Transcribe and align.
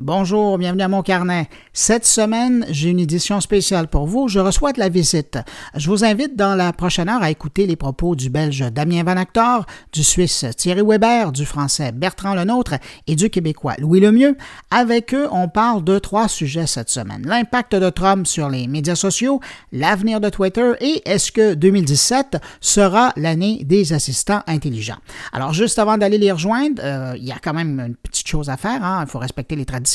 Bonjour, 0.00 0.58
bienvenue 0.58 0.84
à 0.84 0.88
mon 0.88 1.02
carnet. 1.02 1.48
Cette 1.72 2.06
semaine, 2.06 2.64
j'ai 2.70 2.90
une 2.90 3.00
édition 3.00 3.40
spéciale 3.40 3.88
pour 3.88 4.06
vous. 4.06 4.28
Je 4.28 4.38
reçois 4.38 4.72
de 4.72 4.78
la 4.78 4.88
visite. 4.88 5.40
Je 5.74 5.90
vous 5.90 6.04
invite 6.04 6.36
dans 6.36 6.54
la 6.54 6.72
prochaine 6.72 7.08
heure 7.08 7.20
à 7.20 7.32
écouter 7.32 7.66
les 7.66 7.74
propos 7.74 8.14
du 8.14 8.30
Belge 8.30 8.60
Damien 8.70 9.02
Van 9.02 9.16
Actor, 9.16 9.66
du 9.92 10.04
Suisse 10.04 10.46
Thierry 10.56 10.82
Weber, 10.86 11.32
du 11.32 11.44
Français 11.44 11.90
Bertrand 11.90 12.36
Lenôtre 12.36 12.74
et 13.08 13.16
du 13.16 13.28
Québécois 13.28 13.74
Louis 13.80 13.98
Lemieux. 13.98 14.36
Avec 14.70 15.12
eux, 15.14 15.26
on 15.32 15.48
parle 15.48 15.82
de 15.82 15.98
trois 15.98 16.28
sujets 16.28 16.68
cette 16.68 16.90
semaine. 16.90 17.22
L'impact 17.26 17.74
de 17.74 17.90
Trump 17.90 18.28
sur 18.28 18.48
les 18.48 18.68
médias 18.68 18.94
sociaux, 18.94 19.40
l'avenir 19.72 20.20
de 20.20 20.28
Twitter 20.28 20.74
et 20.80 21.02
est-ce 21.10 21.32
que 21.32 21.54
2017 21.54 22.36
sera 22.60 23.12
l'année 23.16 23.64
des 23.64 23.92
assistants 23.92 24.42
intelligents. 24.46 24.98
Alors, 25.32 25.52
juste 25.52 25.80
avant 25.80 25.98
d'aller 25.98 26.18
les 26.18 26.30
rejoindre, 26.30 26.80
euh, 26.84 27.14
il 27.16 27.24
y 27.24 27.32
a 27.32 27.38
quand 27.42 27.52
même 27.52 27.80
une 27.80 27.96
petite 27.96 28.28
chose 28.28 28.48
à 28.48 28.56
faire. 28.56 28.84
Hein. 28.84 29.02
Il 29.04 29.10
faut 29.10 29.18
respecter 29.18 29.56
les 29.56 29.64
traditions 29.64 29.87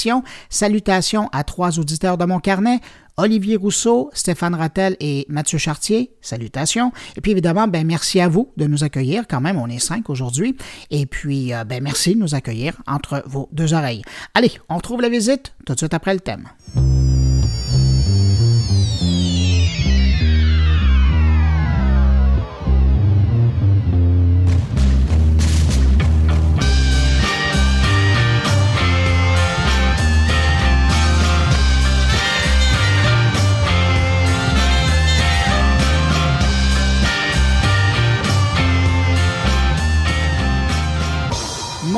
Salutations 0.50 1.30
à 1.32 1.44
trois 1.44 1.80
auditeurs 1.80 2.18
de 2.18 2.25
mon 2.25 2.39
carnet. 2.39 2.79
Olivier 3.18 3.57
Rousseau, 3.57 4.10
Stéphane 4.14 4.56
Rattel 4.56 4.97
et 5.00 5.25
Mathieu 5.29 5.60
Chartier, 5.60 6.11
salutations. 6.21 6.92
Et 7.15 7.21
puis 7.21 7.32
évidemment, 7.32 7.68
ben 7.68 7.86
merci 7.86 8.20
à 8.20 8.28
vous 8.28 8.51
de 8.57 8.65
nous 8.65 8.84
accueillir. 8.84 9.25
Quand 9.29 9.42
même, 9.42 9.60
on 9.60 9.68
est 9.68 9.79
cinq 9.79 10.10
aujourd'hui. 10.10 10.57
Et 10.89 11.06
puis, 11.06 11.54
euh, 11.54 11.64
ben 11.64 11.84
merci 11.84 12.15
de 12.15 12.20
nous 12.20 12.34
accueillir 12.34 12.82
entre 12.87 13.24
vos 13.28 13.50
deux 13.51 13.74
oreilles. 13.74 14.01
Allez, 14.34 14.51
on 14.68 14.78
retrouve 14.78 15.01
la 15.01 15.10
visite 15.10 15.54
tout 15.65 15.74
de 15.74 15.78
suite 15.78 15.93
après 15.93 16.14
le 16.14 16.21
thème. 16.21 16.50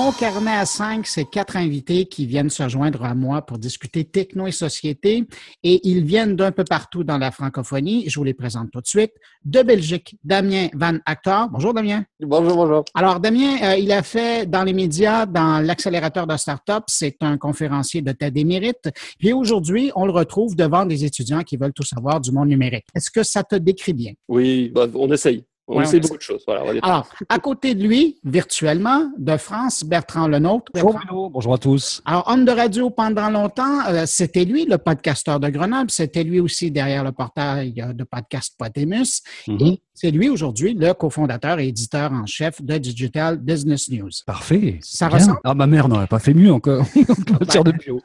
Mon 0.06 0.12
carnet 0.12 0.52
à 0.52 0.68
cinq, 0.68 1.08
c'est 1.08 1.26
quatre 1.26 1.58
invités 1.58 2.06
qui 2.06 2.28
viennent 2.28 2.52
se 2.52 2.70
joindre 2.70 3.04
à 3.06 3.16
moi 3.16 3.42
pour 3.42 3.58
discuter 3.58 4.04
techno 4.04 4.46
et 4.46 4.52
société 4.52 5.24
et 5.64 5.80
ils 5.84 6.06
viennent 6.06 6.36
d'un 6.36 6.52
peu 6.52 6.64
partout 6.64 7.04
dans 7.04 7.18
la 7.18 7.32
francophonie. 7.32 8.08
Je 8.08 8.20
vous 8.20 8.24
les 8.24 8.36
présente 8.36 8.70
tout 8.70 8.82
de 8.82 8.86
suite. 8.86 9.14
De 9.44 9.64
Belgique, 9.64 10.16
Damien 10.24 10.68
Van 10.76 11.00
Actor. 11.08 11.50
Bonjour 11.50 11.74
Damien. 11.74 12.04
Bonjour, 12.20 12.56
bonjour. 12.56 12.86
Alors 12.94 13.20
Damien, 13.20 13.58
euh, 13.64 13.78
il 13.78 13.92
a 13.92 14.04
fait 14.04 14.46
dans 14.48 14.64
les 14.64 14.74
médias, 14.74 15.26
dans 15.26 15.66
l'accélérateur 15.66 16.28
de 16.28 16.38
start-up, 16.38 16.84
c'est 16.86 17.18
un 17.22 17.40
conférencier 17.40 18.04
de 18.04 18.12
TED 18.12 18.38
émérite. 18.38 18.92
Puis 19.18 19.34
aujourd'hui, 19.34 19.92
on 19.96 20.06
le 20.06 20.12
retrouve 20.12 20.56
devant 20.56 20.86
des 20.86 21.04
étudiants 21.04 21.42
qui 21.42 21.58
veulent 21.58 21.74
tout 21.74 21.82
savoir 21.82 22.22
du 22.22 22.32
monde 22.32 22.50
numérique. 22.50 22.86
Est-ce 22.94 23.10
que 23.10 23.24
ça 23.24 23.44
te 23.44 23.56
décrit 23.56 23.94
bien? 23.94 24.14
Oui, 24.28 24.70
bah, 24.70 24.86
on 24.94 25.12
essaye. 25.12 25.46
On 25.68 25.84
sait 25.84 26.00
beaucoup 26.00 26.18
de 26.18 26.22
choses. 26.22 26.44
Alors, 26.84 27.10
à 27.28 27.40
côté 27.40 27.74
de 27.74 27.84
lui, 27.84 28.20
virtuellement, 28.24 29.12
de 29.18 29.36
France, 29.38 29.84
Bertrand 29.84 30.28
Lenôtre. 30.28 30.72
Bonjour 30.74 31.32
Bonjour 31.32 31.54
à 31.56 31.58
tous. 31.58 32.02
Alors, 32.06 32.30
homme 32.30 32.46
de 32.46 32.52
radio 32.52 32.92
pendant 32.92 33.30
longtemps, 33.30 33.88
euh, 33.90 34.04
c'était 34.06 34.46
lui, 34.46 34.66
le 34.66 34.78
podcasteur 34.78 35.40
de 35.40 35.50
Grenoble. 35.50 35.90
C'était 35.90 36.24
lui 36.24 36.40
aussi 36.40 36.70
derrière 36.70 37.04
le 37.04 37.12
portail 37.12 37.74
de 37.74 38.04
podcast 38.04 38.54
Potémus. 38.58 39.24
Mm-hmm. 39.48 39.68
Et 39.68 39.82
c'est 39.96 40.12
lui 40.12 40.30
aujourd'hui 40.30 40.74
le 40.74 40.94
cofondateur 40.94 41.58
et 41.60 41.70
éditeur 41.70 42.12
en 42.12 42.26
chef 42.26 42.62
de 42.62 42.78
Digital 42.78 43.38
Business 43.38 43.90
News. 43.90 44.10
Parfait. 44.26 44.78
Ça 44.82 45.08
ressemble? 45.08 45.40
Ah, 45.44 45.56
ma 45.56 45.68
mère 45.68 45.88
n'aurait 45.88 46.06
pas 46.06 46.20
fait 46.20 46.34
mieux 46.34 46.52
encore. 46.52 46.86
en 46.96 47.64
de 47.64 47.72
bio. 47.72 48.02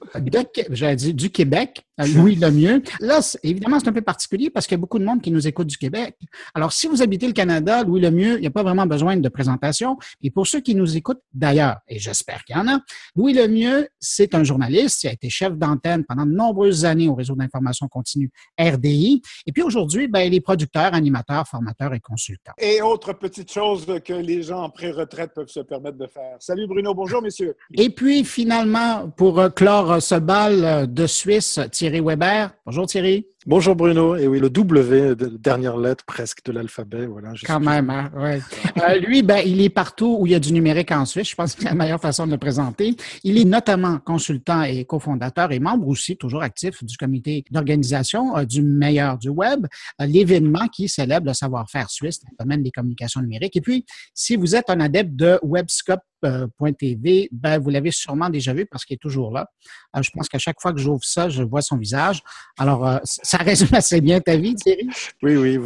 J'allais 0.70 0.96
dire 0.96 1.14
du 1.14 1.30
Québec, 1.30 1.84
euh, 2.00 2.06
Louis 2.14 2.36
Lemieux. 2.36 2.82
Là, 3.00 3.20
évidemment, 3.42 3.80
c'est 3.80 3.88
un 3.88 3.92
peu 3.92 4.02
particulier 4.02 4.50
parce 4.50 4.66
qu'il 4.66 4.76
y 4.76 4.78
a 4.78 4.80
beaucoup 4.80 5.00
de 5.00 5.04
monde 5.04 5.20
qui 5.20 5.32
nous 5.32 5.48
écoute 5.48 5.66
du 5.66 5.76
Québec. 5.76 6.16
Alors, 6.54 6.72
si 6.72 6.86
vous 6.86 7.02
habitez 7.02 7.26
le 7.26 7.32
Canada, 7.32 7.49
Louis 7.86 8.00
Lemieux, 8.00 8.36
il 8.36 8.40
n'y 8.40 8.46
a 8.46 8.50
pas 8.50 8.62
vraiment 8.62 8.86
besoin 8.86 9.16
de 9.16 9.28
présentation. 9.28 9.96
Et 10.22 10.30
pour 10.30 10.46
ceux 10.46 10.60
qui 10.60 10.74
nous 10.74 10.96
écoutent 10.96 11.22
d'ailleurs, 11.32 11.78
et 11.88 11.98
j'espère 11.98 12.44
qu'il 12.44 12.56
y 12.56 12.58
en 12.58 12.68
a, 12.68 12.80
Louis 13.16 13.32
Lemieux, 13.32 13.88
c'est 13.98 14.34
un 14.34 14.44
journaliste. 14.44 15.04
Il 15.04 15.08
a 15.08 15.12
été 15.12 15.28
chef 15.28 15.56
d'antenne 15.56 16.04
pendant 16.04 16.26
de 16.26 16.32
nombreuses 16.32 16.84
années 16.84 17.08
au 17.08 17.14
réseau 17.14 17.34
d'information 17.34 17.88
continue 17.88 18.30
RDI. 18.58 19.22
Et 19.46 19.52
puis 19.52 19.62
aujourd'hui, 19.62 20.08
ben, 20.08 20.20
il 20.20 20.34
est 20.34 20.40
producteur, 20.40 20.94
animateur, 20.94 21.46
formateur 21.48 21.94
et 21.94 22.00
consultant. 22.00 22.52
Et 22.58 22.82
autre 22.82 23.12
petite 23.12 23.50
chose 23.52 23.86
que 24.04 24.12
les 24.12 24.42
gens 24.42 24.62
en 24.62 24.70
pré-retraite 24.70 25.32
peuvent 25.34 25.48
se 25.48 25.60
permettre 25.60 25.98
de 25.98 26.06
faire. 26.06 26.36
Salut 26.38 26.66
Bruno, 26.66 26.94
bonjour 26.94 27.22
messieurs. 27.22 27.56
Et 27.74 27.90
puis 27.90 28.24
finalement, 28.24 29.08
pour 29.10 29.52
clore 29.54 30.02
ce 30.02 30.14
bal 30.14 30.92
de 30.92 31.06
Suisse, 31.06 31.58
Thierry 31.72 32.00
Weber. 32.00 32.50
Bonjour 32.64 32.86
Thierry. 32.86 33.26
Bonjour 33.46 33.74
Bruno, 33.74 34.16
et 34.16 34.26
oui, 34.26 34.38
le 34.38 34.50
W, 34.50 35.14
dernière 35.38 35.78
lettre 35.78 36.04
presque 36.04 36.44
de 36.44 36.52
l'alphabet. 36.52 37.06
Voilà, 37.06 37.32
Quand 37.46 37.58
même, 37.58 37.88
hein? 37.88 38.10
ouais. 38.14 38.42
Euh, 38.86 38.98
lui, 38.98 39.22
ben, 39.22 39.40
il 39.46 39.62
est 39.62 39.70
partout 39.70 40.18
où 40.20 40.26
il 40.26 40.32
y 40.32 40.34
a 40.34 40.38
du 40.38 40.52
numérique 40.52 40.92
en 40.92 41.06
Suisse. 41.06 41.30
Je 41.30 41.34
pense 41.36 41.54
que 41.54 41.62
c'est 41.62 41.68
la 41.70 41.74
meilleure 41.74 42.02
façon 42.02 42.26
de 42.26 42.32
le 42.32 42.36
présenter. 42.36 42.94
Il 43.24 43.38
est 43.38 43.46
notamment 43.46 43.98
consultant 43.98 44.62
et 44.64 44.84
cofondateur 44.84 45.52
et 45.52 45.58
membre 45.58 45.88
aussi, 45.88 46.18
toujours 46.18 46.42
actif, 46.42 46.84
du 46.84 46.98
comité 46.98 47.42
d'organisation 47.50 48.36
euh, 48.36 48.44
du 48.44 48.60
meilleur 48.60 49.16
du 49.16 49.30
web, 49.30 49.66
euh, 50.02 50.04
l'événement 50.04 50.68
qui 50.68 50.86
célèbre 50.90 51.28
le 51.28 51.32
savoir-faire 51.32 51.88
suisse 51.88 52.20
dans 52.20 52.28
le 52.32 52.44
domaine 52.44 52.62
des 52.62 52.70
communications 52.70 53.22
numériques. 53.22 53.56
Et 53.56 53.62
puis, 53.62 53.86
si 54.12 54.36
vous 54.36 54.54
êtes 54.54 54.68
un 54.68 54.80
adepte 54.80 55.16
de 55.16 55.38
Webscope 55.42 56.00
.tv, 56.22 57.28
ben, 57.32 57.58
vous 57.58 57.70
l'avez 57.70 57.90
sûrement 57.90 58.30
déjà 58.30 58.52
vu 58.52 58.66
parce 58.66 58.84
qu'il 58.84 58.94
est 58.94 58.98
toujours 58.98 59.32
là. 59.32 59.50
Euh, 59.96 60.02
je 60.02 60.10
pense 60.10 60.28
qu'à 60.28 60.38
chaque 60.38 60.60
fois 60.60 60.72
que 60.72 60.78
j'ouvre 60.78 61.04
ça, 61.04 61.28
je 61.28 61.42
vois 61.42 61.62
son 61.62 61.76
visage. 61.76 62.22
Alors, 62.58 62.86
euh, 62.86 62.98
ça 63.04 63.38
résume 63.38 63.68
assez 63.72 64.00
bien 64.00 64.20
ta 64.20 64.36
vie, 64.36 64.54
Thierry? 64.54 64.88
Oui, 65.22 65.36
oui. 65.36 65.58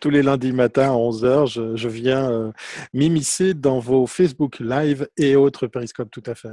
tous 0.00 0.10
les 0.10 0.22
lundis 0.22 0.52
matins 0.52 0.90
à 0.90 0.92
11 0.92 1.24
h 1.24 1.76
je, 1.76 1.88
viens 1.88 2.30
euh, 2.30 2.52
m'immiscer 2.92 3.54
dans 3.54 3.78
vos 3.78 4.06
Facebook 4.06 4.58
Live 4.60 5.08
et 5.16 5.36
autres 5.36 5.66
périscopes, 5.66 6.10
tout 6.10 6.22
à 6.26 6.34
fait. 6.34 6.48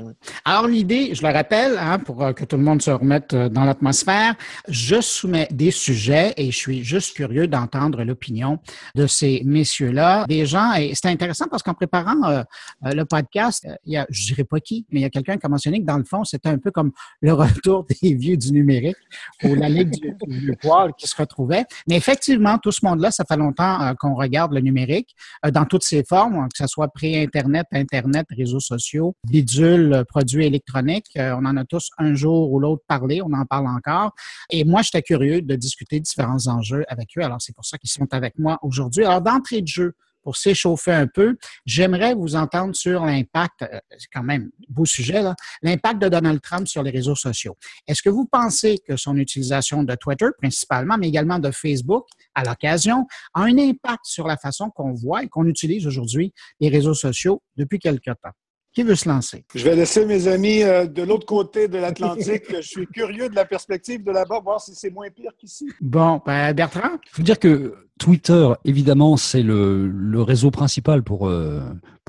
Alors, 0.45 0.67
l'idée, 0.67 1.13
je 1.13 1.25
le 1.25 1.31
rappelle, 1.31 1.77
hein, 1.77 1.99
pour 1.99 2.33
que 2.33 2.45
tout 2.45 2.57
le 2.57 2.63
monde 2.63 2.81
se 2.81 2.91
remette 2.91 3.35
dans 3.35 3.63
l'atmosphère, 3.63 4.35
je 4.67 4.99
soumets 5.01 5.47
des 5.51 5.71
sujets 5.71 6.33
et 6.37 6.51
je 6.51 6.57
suis 6.57 6.83
juste 6.83 7.15
curieux 7.15 7.47
d'entendre 7.47 8.03
l'opinion 8.03 8.59
de 8.95 9.07
ces 9.07 9.41
messieurs-là, 9.45 10.25
des 10.25 10.45
gens. 10.45 10.73
Et 10.73 10.93
c'est 10.95 11.07
intéressant 11.07 11.45
parce 11.49 11.63
qu'en 11.63 11.73
préparant 11.73 12.43
le 12.83 13.03
podcast, 13.03 13.48
euh, 13.65 13.75
il 13.85 13.93
y 13.93 13.97
a, 13.97 14.05
je 14.09 14.27
dirais 14.27 14.43
pas 14.43 14.59
qui, 14.59 14.85
mais 14.91 14.99
il 14.99 15.03
y 15.03 15.05
a 15.05 15.09
quelqu'un 15.09 15.37
qui 15.37 15.45
a 15.45 15.49
mentionné 15.49 15.79
que 15.79 15.85
dans 15.85 15.97
le 15.97 16.03
fond, 16.03 16.23
c'était 16.23 16.49
un 16.49 16.57
peu 16.57 16.71
comme 16.71 16.91
le 17.21 17.33
retour 17.43 17.85
des 18.01 18.13
vieux 18.13 18.37
du 18.37 18.51
numérique 18.51 18.97
ou 19.43 19.55
la 19.55 19.69
Ligue 19.69 19.91
du, 20.27 20.55
poil 20.61 20.93
qui 20.97 21.07
se 21.07 21.15
retrouvait. 21.15 21.65
Mais 21.87 21.95
effectivement, 21.95 22.57
tout 22.57 22.71
ce 22.71 22.85
monde-là, 22.85 23.11
ça 23.11 23.23
fait 23.25 23.37
longtemps 23.37 23.81
euh, 23.81 23.93
qu'on 23.93 24.15
regarde 24.15 24.53
le 24.53 24.61
numérique 24.61 25.15
euh, 25.45 25.51
dans 25.51 25.65
toutes 25.65 25.83
ses 25.83 26.03
formes, 26.03 26.47
que 26.49 26.57
ce 26.57 26.67
soit 26.67 26.87
pré-Internet, 26.89 27.67
Internet, 27.71 28.27
réseaux 28.29 28.59
sociaux, 28.59 29.15
bidules, 29.27 30.03
produits 30.07 30.45
électroniques. 30.45 31.11
on 31.15 31.45
en 31.45 31.57
a 31.57 31.65
tous 31.65 31.89
un 31.97 32.15
jour 32.15 32.51
ou 32.51 32.59
l'autre 32.59 32.83
parlé, 32.87 33.21
on 33.21 33.33
en 33.33 33.45
parle 33.45 33.67
encore. 33.67 34.13
Et 34.49 34.63
moi, 34.63 34.81
j'étais 34.81 35.01
curieux 35.01 35.41
de 35.41 35.55
discuter 35.55 35.99
différents 35.99 36.47
enjeux 36.47 36.83
avec 36.87 37.09
eux. 37.17 37.21
Alors, 37.21 37.41
c'est 37.41 37.55
pour 37.55 37.65
ça 37.65 37.77
qu'ils 37.77 37.89
sont 37.89 38.07
avec 38.11 38.37
moi 38.37 38.57
aujourd'hui. 38.61 39.05
Alors, 39.05 39.21
d'entrée 39.21 39.61
de 39.61 39.67
jeu, 39.67 39.93
pour 40.29 40.37
s'échauffer 40.37 40.91
un 40.91 41.07
peu, 41.07 41.37
j'aimerais 41.65 42.13
vous 42.13 42.35
entendre 42.35 42.75
sur 42.75 43.03
l'impact, 43.03 43.63
euh, 43.63 43.79
c'est 43.97 44.09
quand 44.13 44.21
même 44.21 44.51
beau 44.67 44.85
sujet, 44.85 45.23
l'impact 45.63 46.03
de 46.03 46.07
Donald 46.07 46.39
Trump 46.39 46.67
sur 46.67 46.83
les 46.83 46.91
réseaux 46.91 47.15
sociaux. 47.15 47.57
Est-ce 47.87 48.03
que 48.03 48.11
vous 48.11 48.27
pensez 48.31 48.77
que 48.87 48.95
son 48.95 49.17
utilisation 49.17 49.81
de 49.81 49.95
Twitter, 49.95 50.27
principalement, 50.37 50.97
mais 50.99 51.07
également 51.07 51.39
de 51.39 51.49
Facebook, 51.49 52.05
à 52.35 52.43
l'occasion, 52.43 53.07
a 53.33 53.41
un 53.41 53.57
impact 53.57 54.01
sur 54.03 54.27
la 54.27 54.37
façon 54.37 54.69
qu'on 54.69 54.93
voit 54.93 55.23
et 55.23 55.29
qu'on 55.29 55.47
utilise 55.47 55.87
aujourd'hui 55.87 56.31
les 56.59 56.69
réseaux 56.69 56.93
sociaux 56.93 57.41
depuis 57.57 57.79
quelque 57.79 58.11
temps? 58.11 58.35
Qui 58.79 58.83
veut 58.83 58.95
se 58.95 59.09
lancer? 59.09 59.43
Je 59.53 59.65
vais 59.65 59.75
laisser 59.75 60.05
mes 60.05 60.29
amis 60.29 60.63
euh, 60.63 60.85
de 60.85 61.03
l'autre 61.03 61.25
côté 61.25 61.67
de 61.67 61.77
l'Atlantique. 61.77 62.43
Je 62.49 62.61
suis 62.61 62.87
curieux 62.87 63.27
de 63.27 63.35
la 63.35 63.43
perspective 63.43 64.05
de 64.05 64.11
là-bas, 64.11 64.39
voir 64.39 64.61
si 64.61 64.73
c'est 64.73 64.89
moins 64.89 65.09
pire 65.09 65.33
qu'ici. 65.37 65.69
Bon, 65.81 66.21
ben 66.25 66.53
Bertrand? 66.53 66.91
Il 67.07 67.09
faut 67.11 67.21
dire 67.21 67.37
que 67.37 67.75
Twitter, 67.99 68.53
évidemment, 68.63 69.17
c'est 69.17 69.43
le, 69.43 69.85
le, 69.85 70.21
réseau 70.21 70.49
principal 70.49 71.03
pour, 71.03 71.27
euh, 71.27 71.59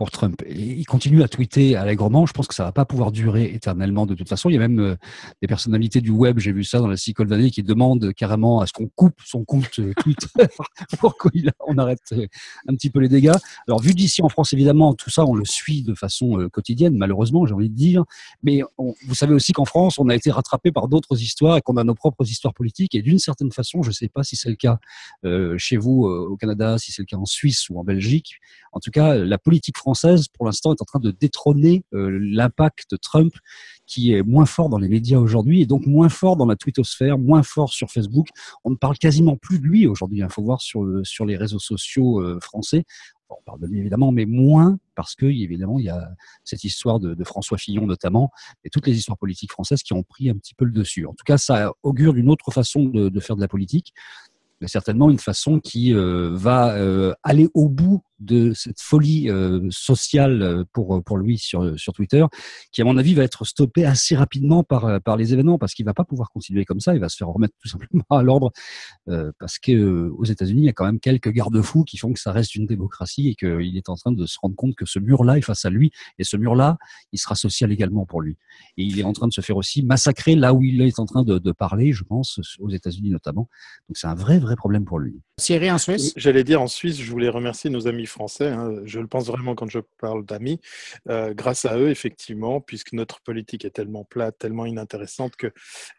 pour 0.00 0.10
Trump. 0.10 0.42
Il 0.48 0.86
continue 0.86 1.22
à 1.22 1.28
tweeter 1.28 1.76
allègrement. 1.76 2.24
Je 2.24 2.32
pense 2.32 2.46
que 2.46 2.54
ça 2.54 2.64
va 2.64 2.72
pas 2.72 2.86
pouvoir 2.86 3.12
durer 3.12 3.52
éternellement 3.52 4.06
de 4.06 4.14
toute 4.14 4.30
façon. 4.30 4.48
Il 4.48 4.54
y 4.54 4.56
a 4.56 4.58
même 4.58 4.80
euh, 4.80 4.96
des 5.42 5.46
personnalités 5.46 6.00
du 6.00 6.08
web, 6.08 6.38
j'ai 6.38 6.52
vu 6.52 6.64
ça 6.64 6.78
dans 6.78 6.86
la 6.86 6.96
Silicon 6.96 7.26
Valley, 7.26 7.50
qui 7.50 7.62
demandent 7.62 8.14
carrément 8.14 8.62
à 8.62 8.66
ce 8.66 8.72
qu'on 8.72 8.86
coupe 8.86 9.20
son 9.22 9.44
compte 9.44 9.78
euh, 9.78 9.92
Twitter 10.00 10.26
pour 11.00 11.18
qu'on 11.18 11.76
arrête 11.76 12.14
un 12.66 12.74
petit 12.76 12.88
peu 12.88 13.00
les 13.00 13.10
dégâts. 13.10 13.34
Alors, 13.68 13.82
vu 13.82 13.92
d'ici 13.92 14.22
en 14.22 14.30
France, 14.30 14.54
évidemment, 14.54 14.94
tout 14.94 15.10
ça, 15.10 15.26
on 15.26 15.34
le 15.34 15.44
suit 15.44 15.82
de 15.82 15.92
façon 15.92 16.48
quotidienne, 16.50 16.96
malheureusement, 16.96 17.44
j'ai 17.44 17.52
envie 17.52 17.68
de 17.68 17.76
dire. 17.76 18.04
Mais 18.42 18.62
vous 18.78 19.14
savez 19.14 19.34
aussi 19.34 19.52
qu'en 19.52 19.66
France, 19.66 19.98
on 19.98 20.08
a 20.08 20.14
été 20.14 20.30
rattrapé 20.30 20.72
par 20.72 20.88
d'autres 20.88 21.20
histoires 21.20 21.58
et 21.58 21.60
qu'on 21.60 21.76
a 21.76 21.84
nos 21.84 21.94
propres 21.94 22.26
histoires 22.26 22.54
politiques. 22.54 22.94
Et 22.94 23.02
d'une 23.02 23.18
certaine 23.18 23.52
façon, 23.52 23.82
je 23.82 23.88
ne 23.88 23.94
sais 23.94 24.08
pas 24.08 24.22
si 24.22 24.36
c'est 24.36 24.48
le 24.48 24.56
cas 24.56 24.78
chez 25.58 25.76
vous 25.76 26.06
euh, 26.06 26.26
au 26.30 26.38
Canada, 26.38 26.78
si 26.78 26.90
c'est 26.90 27.02
le 27.02 27.06
cas 27.06 27.18
en 27.18 27.26
Suisse 27.26 27.68
ou 27.68 27.78
en 27.78 27.84
Belgique. 27.84 28.40
En 28.72 28.80
tout 28.80 28.90
cas, 28.90 29.14
la 29.14 29.36
politique 29.36 29.76
française 29.76 29.89
pour 30.34 30.46
l'instant, 30.46 30.72
est 30.72 30.82
en 30.82 30.84
train 30.84 31.00
de 31.00 31.10
détrôner 31.10 31.84
l'impact 31.92 32.90
de 32.90 32.96
Trump, 32.96 33.32
qui 33.86 34.12
est 34.12 34.22
moins 34.22 34.46
fort 34.46 34.68
dans 34.68 34.78
les 34.78 34.88
médias 34.88 35.18
aujourd'hui 35.18 35.62
et 35.62 35.66
donc 35.66 35.86
moins 35.86 36.08
fort 36.08 36.36
dans 36.36 36.46
la 36.46 36.56
twittosphère, 36.56 37.18
moins 37.18 37.42
fort 37.42 37.72
sur 37.72 37.90
Facebook. 37.90 38.28
On 38.64 38.70
ne 38.70 38.76
parle 38.76 38.98
quasiment 38.98 39.36
plus 39.36 39.58
de 39.58 39.64
lui 39.64 39.86
aujourd'hui. 39.86 40.20
Il 40.20 40.28
faut 40.30 40.42
voir 40.42 40.60
sur, 40.60 40.84
sur 41.04 41.26
les 41.26 41.36
réseaux 41.36 41.58
sociaux 41.58 42.22
français 42.40 42.84
on 43.30 43.42
parle 43.44 43.60
de 43.60 43.66
lui 43.66 43.80
évidemment, 43.80 44.12
mais 44.12 44.26
moins 44.26 44.78
parce 44.94 45.14
que 45.14 45.26
il 45.26 45.82
y 45.82 45.88
a 45.88 46.10
cette 46.44 46.64
histoire 46.64 47.00
de, 47.00 47.16
François 47.24 47.58
Fillon 47.58 47.86
notamment 47.86 48.30
et 48.64 48.70
toutes 48.70 48.86
les 48.86 48.96
histoires 48.96 49.18
politiques 49.18 49.52
françaises 49.52 49.82
qui 49.82 49.92
ont 49.92 50.02
pris 50.02 50.30
un 50.30 50.34
petit 50.34 50.54
peu 50.54 50.64
le 50.64 50.72
dessus. 50.72 51.06
En 51.06 51.12
tout 51.12 51.24
cas, 51.24 51.38
ça 51.38 51.72
augure 51.82 52.14
d'une 52.14 52.28
autre 52.28 52.50
façon 52.50 52.84
de, 52.84 53.20
faire 53.20 53.36
de 53.36 53.40
la 53.40 53.48
politique, 53.48 53.92
mais 54.60 54.68
certainement 54.68 55.10
une 55.10 55.18
façon 55.18 55.60
qui 55.60 55.94
euh, 55.94 56.30
va 56.32 56.74
euh, 56.76 57.14
aller 57.22 57.48
au 57.54 57.68
bout 57.68 58.02
de 58.20 58.52
cette 58.52 58.80
folie 58.80 59.30
euh, 59.30 59.66
sociale 59.70 60.42
euh, 60.42 60.64
pour 60.72 61.02
pour 61.02 61.18
lui 61.18 61.38
sur 61.38 61.78
sur 61.78 61.92
Twitter, 61.92 62.24
qui 62.70 62.82
à 62.82 62.84
mon 62.84 62.96
avis 62.98 63.14
va 63.14 63.24
être 63.24 63.44
stoppé 63.44 63.84
assez 63.84 64.14
rapidement 64.14 64.62
par 64.62 64.84
euh, 64.84 64.98
par 65.00 65.16
les 65.16 65.32
événements 65.32 65.58
parce 65.58 65.74
qu'il 65.74 65.86
va 65.86 65.94
pas 65.94 66.04
pouvoir 66.04 66.30
continuer 66.30 66.64
comme 66.64 66.80
ça. 66.80 66.94
Il 66.94 67.00
va 67.00 67.08
se 67.08 67.16
faire 67.16 67.28
remettre 67.28 67.54
tout 67.60 67.68
simplement 67.68 68.04
à 68.10 68.22
l'ordre 68.22 68.52
parce 69.38 69.58
que 69.58 70.08
aux 70.10 70.24
États-Unis 70.24 70.62
il 70.62 70.66
y 70.66 70.68
a 70.68 70.72
quand 70.72 70.84
même 70.84 71.00
quelques 71.00 71.30
garde-fous 71.30 71.84
qui 71.84 71.96
font 71.96 72.12
que 72.12 72.20
ça 72.20 72.32
reste 72.32 72.54
une 72.54 72.66
démocratie 72.66 73.28
et 73.28 73.34
qu'il 73.34 73.76
est 73.76 73.88
en 73.88 73.96
train 73.96 74.12
de 74.12 74.26
se 74.26 74.38
rendre 74.40 74.54
compte 74.54 74.74
que 74.74 74.86
ce 74.86 74.98
mur-là 74.98 75.38
est 75.38 75.42
face 75.42 75.64
à 75.64 75.70
lui 75.70 75.90
et 76.18 76.24
ce 76.24 76.36
mur-là 76.36 76.76
il 77.12 77.18
sera 77.18 77.34
social 77.34 77.72
également 77.72 78.06
pour 78.06 78.20
lui. 78.20 78.36
Et 78.76 78.84
il 78.84 78.98
est 79.00 79.04
en 79.04 79.12
train 79.12 79.28
de 79.28 79.32
se 79.32 79.40
faire 79.40 79.56
aussi 79.56 79.82
massacrer 79.82 80.36
là 80.36 80.54
où 80.54 80.62
il 80.62 80.80
est 80.82 80.98
en 80.98 81.06
train 81.06 81.22
de, 81.22 81.38
de 81.38 81.52
parler, 81.52 81.92
je 81.92 82.04
pense 82.04 82.40
aux 82.58 82.70
États-Unis 82.70 83.10
notamment. 83.10 83.48
Donc 83.88 83.96
c'est 83.96 84.06
un 84.06 84.14
vrai 84.14 84.38
vrai 84.38 84.56
problème 84.56 84.84
pour 84.84 84.98
lui. 84.98 85.20
Thierry 85.40 85.70
en 85.70 85.78
Suisse? 85.78 86.12
J'allais 86.16 86.44
dire 86.44 86.62
en 86.62 86.68
Suisse, 86.68 87.00
je 87.00 87.10
voulais 87.10 87.28
remercier 87.28 87.70
nos 87.70 87.88
amis 87.88 88.06
français. 88.06 88.48
Hein, 88.48 88.76
je 88.84 89.00
le 89.00 89.08
pense 89.08 89.26
vraiment 89.26 89.54
quand 89.54 89.68
je 89.68 89.80
parle 89.98 90.24
d'amis. 90.24 90.60
Euh, 91.08 91.34
grâce 91.34 91.64
à 91.64 91.76
eux, 91.76 91.90
effectivement, 91.90 92.60
puisque 92.60 92.92
notre 92.92 93.20
politique 93.20 93.64
est 93.64 93.70
tellement 93.70 94.04
plate, 94.04 94.38
tellement 94.38 94.66
inintéressante 94.66 95.34
que 95.36 95.52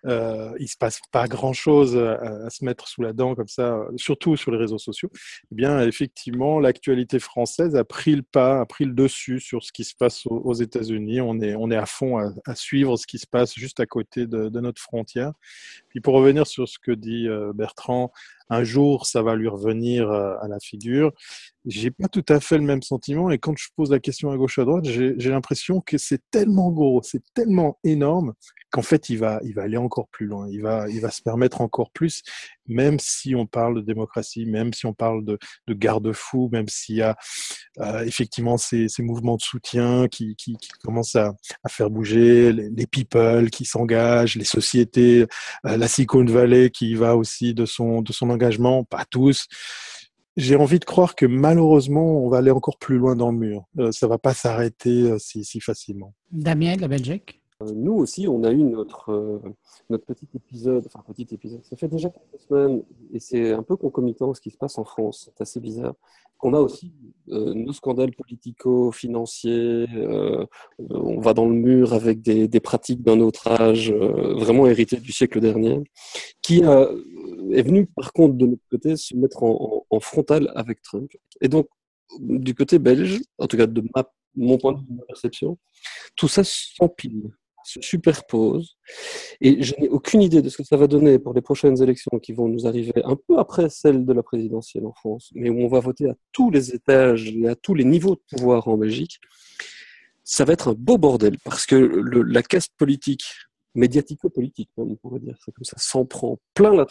euh, 0.06 0.52
il 0.60 0.68
se 0.68 0.78
passe 0.78 1.02
pas 1.12 1.28
grand-chose 1.28 1.98
à, 1.98 2.50
se 2.50 2.64
mettre 2.64 2.88
sous 2.88 3.02
la 3.02 3.14
dent 3.14 3.36
comme 3.36 3.48
ça, 3.48 3.86
surtout 3.98 4.38
sur 4.38 4.52
les 4.52 4.58
réseaux 4.58 4.78
sociaux. 4.78 5.10
Eh 5.52 5.56
bien, 5.56 5.82
effectivement, 5.82 6.60
l'actualité 6.60 7.20
française 7.20 7.76
a 7.76 7.84
pris 7.84 8.16
le 8.16 8.24
pas, 8.24 8.62
a 8.62 8.66
pris 8.66 8.86
le 8.86 8.94
dessus 8.94 9.40
sur 9.40 9.64
ce 9.64 9.72
qui 9.72 9.84
se 9.84 9.96
passe 9.96 10.26
aux, 10.26 10.54
États-Unis. 10.54 11.22
On 11.22 11.40
est, 11.42 11.56
on 11.56 11.72
est 11.72 11.78
à 11.78 11.86
fond 11.86 12.18
à, 12.18 12.56
suivre 12.56 12.98
ce 12.98 13.08
qui 13.08 13.20
se 13.20 13.28
passe 13.28 13.54
juste 13.56 13.80
à 13.80 13.86
côté 13.86 14.28
de, 14.28 14.60
notre 14.62 14.82
frontière. 14.82 15.34
Puis 15.90 16.02
pour 16.02 16.14
revenir 16.14 16.46
sur 16.46 16.68
ce 16.68 16.78
que 16.78 16.92
dit 16.92 17.28
euh, 17.28 17.52
Bertrand, 17.54 18.12
un 18.52 18.64
jour 18.64 19.06
ça 19.06 19.24
va 19.24 19.36
lui 19.36 19.48
revenir 19.48 20.12
euh, 20.12 20.36
à 20.42 20.48
la 20.48 20.60
figure. 20.60 21.12
J'ai 21.66 21.90
pas 21.90 22.08
tout 22.08 22.26
à 22.28 22.40
fait 22.40 22.58
le 22.58 22.64
même 22.64 22.84
sentiment 22.84 23.32
et 23.32 23.40
quand 23.40 23.58
je 23.58 23.70
pose 23.76 23.92
la 23.92 24.00
question 24.00 24.32
à 24.32 24.38
gauche 24.38 24.60
à 24.60 24.66
droite, 24.66 24.86
j'ai 24.86 25.30
l'impression 25.30 25.80
que 25.82 25.98
c'est 25.98 26.22
tellement 26.32 26.72
gros, 26.72 27.02
c'est 27.04 27.24
tellement 27.34 27.80
énorme 27.84 28.34
qu'en 28.72 28.82
fait 28.82 29.10
il 29.10 29.18
va, 29.18 29.40
il 29.44 29.54
va 29.54 29.64
aller 29.64 29.78
encore 29.78 30.08
plus 30.08 30.26
loin, 30.26 30.48
il 30.50 30.62
va, 30.62 30.90
il 30.90 31.02
va 31.02 31.12
se 31.12 31.22
permettre 31.22 31.62
encore 31.62 31.92
plus, 31.92 32.24
même 32.68 33.00
si 33.00 33.36
on 33.36 33.46
parle 33.46 33.76
de 33.76 33.82
démocratie, 33.82 34.46
même 34.46 34.74
si 34.74 34.86
on 34.86 34.94
parle 34.94 35.24
de, 35.26 35.38
de 35.68 35.74
garde-fous, 35.74 36.50
même 36.52 36.68
s'il 36.68 36.96
y 36.96 37.02
a 37.02 37.16
euh, 37.80 38.04
effectivement 38.04 38.58
ces, 38.58 38.88
mouvements 39.00 39.36
de 39.36 39.42
soutien 39.42 40.08
qui, 40.08 40.36
commencent 40.84 41.16
à, 41.16 41.34
faire 41.68 41.90
bouger, 41.90 42.54
les, 42.54 42.88
people 42.88 43.50
qui 43.50 43.66
s'engagent, 43.66 44.36
les 44.36 44.46
sociétés, 44.46 45.26
euh, 45.66 45.78
la 45.78 45.88
Silicon 45.88 46.26
Valley 46.26 46.70
qui 46.70 46.96
va 46.96 47.16
aussi 47.16 47.54
de 47.54 47.66
son, 47.66 48.02
de 48.02 48.14
son 48.14 48.30
engagement, 48.30 48.84
pas 48.84 49.06
tous 49.10 49.48
j'ai 50.38 50.56
envie 50.56 50.80
de 50.80 50.86
croire 50.86 51.16
que 51.16 51.26
malheureusement, 51.26 52.24
on 52.24 52.30
va 52.30 52.38
aller 52.38 52.52
encore 52.52 52.78
plus 52.78 52.98
loin 52.98 53.18
dans 53.18 53.34
le 53.34 53.38
mur. 53.38 53.66
Euh, 53.80 53.92
ça 53.92 54.08
va 54.08 54.18
pas 54.18 54.34
s'arrêter 54.34 55.14
si, 55.20 55.44
si, 55.44 55.60
facilement. 55.60 56.16
Damien 56.32 56.78
de 56.78 56.82
la 56.82 56.88
Belgique? 56.88 57.41
Nous 57.76 57.94
aussi, 57.94 58.28
on 58.28 58.44
a 58.44 58.52
eu 58.52 58.64
notre, 58.64 59.42
notre 59.90 60.06
petit 60.06 60.28
épisode, 60.36 60.86
enfin 60.88 61.04
petit 61.08 61.28
épisode, 61.34 61.64
ça 61.64 61.76
fait 61.76 61.88
déjà 61.88 62.10
quelques 62.10 62.42
semaines, 62.42 62.84
et 63.14 63.20
c'est 63.20 63.52
un 63.52 63.64
peu 63.64 63.76
concomitant 63.76 64.34
ce 64.34 64.42
qui 64.42 64.52
se 64.52 64.58
passe 64.58 64.78
en 64.78 64.84
France, 64.84 65.30
c'est 65.30 65.42
assez 65.42 65.60
bizarre, 65.60 65.96
qu'on 66.38 66.54
a 66.54 66.60
aussi 66.60 66.94
nos 67.28 67.72
scandales 67.74 68.14
politico-financiers, 68.14 69.88
on 70.90 71.20
va 71.20 71.34
dans 71.34 71.48
le 71.48 71.56
mur 71.56 71.94
avec 71.94 72.22
des, 72.22 72.60
pratiques 72.60 73.04
d'un 73.04 73.20
autre 73.20 73.48
âge, 73.48 73.92
vraiment 73.92 74.66
héritées 74.68 74.98
du 74.98 75.12
siècle 75.12 75.40
dernier, 75.40 75.84
qui 76.42 76.62
est 76.62 77.64
venu 77.64 77.86
par 77.86 78.12
contre 78.12 78.36
de 78.36 78.48
notre 78.48 78.68
côté 78.70 78.98
se 78.98 79.16
mettre 79.16 79.44
en, 79.44 79.86
en, 79.90 80.00
frontal 80.00 80.52
avec 80.56 80.82
Trump. 80.82 81.12
Et 81.42 81.48
donc, 81.48 81.68
du 82.20 82.56
côté 82.56 82.80
belge, 82.80 83.22
en 83.38 83.48
tout 83.48 83.58
cas 83.58 83.68
de 83.68 83.84
mon 84.36 84.58
point 84.58 84.74
de 84.74 84.80
vue, 84.80 84.96
ma 84.96 85.04
perception, 85.04 85.58
tout 86.16 86.28
ça 86.28 86.44
s'empile, 86.44 87.32
se 87.64 87.82
superpose. 87.82 88.78
Et 89.40 89.62
je 89.64 89.74
n'ai 89.80 89.90
aucune 89.90 90.22
idée 90.22 90.42
de 90.42 90.50
ce 90.50 90.58
que 90.58 90.64
ça 90.64 90.78
va 90.78 90.88
donner 90.88 91.20
pour 91.20 91.34
les 91.34 91.42
prochaines 91.42 91.82
élections 91.82 92.20
qui 92.20 92.34
vont 92.34 92.48
nous 92.48 92.68
arriver 92.68 92.94
un 93.04 93.16
peu 93.16 93.38
après 93.40 93.70
celles 93.70 94.06
de 94.06 94.14
la 94.14 94.24
présidentielle 94.24 94.86
en 94.86 94.94
France, 94.94 95.32
mais 95.34 95.50
où 95.50 95.60
on 95.60 95.68
va 95.68 95.80
voter 95.80 96.10
à 96.10 96.16
tous 96.32 96.52
les 96.52 96.74
étages 96.74 97.30
et 97.30 97.48
à 97.48 97.56
tous 97.56 97.74
les 97.74 97.86
niveaux 97.86 98.16
de 98.16 98.38
pouvoir 98.38 98.68
en 98.68 98.78
Belgique. 98.78 99.20
Ça 100.24 100.46
va 100.46 100.54
être 100.54 100.70
un 100.70 100.76
beau 100.78 100.98
bordel 100.98 101.38
parce 101.44 101.66
que 101.66 101.76
la 101.76 102.44
caste 102.44 102.74
politique 102.78 103.24
médiatico-politique, 103.76 104.70
on 104.78 104.96
pourrait 104.96 105.20
dire, 105.20 105.36
ça 105.44 105.52
comme 105.52 105.64
ça, 105.64 105.78
s'en 105.78 106.06
prend 106.06 106.40
plein 106.54 106.76
la 106.76 106.86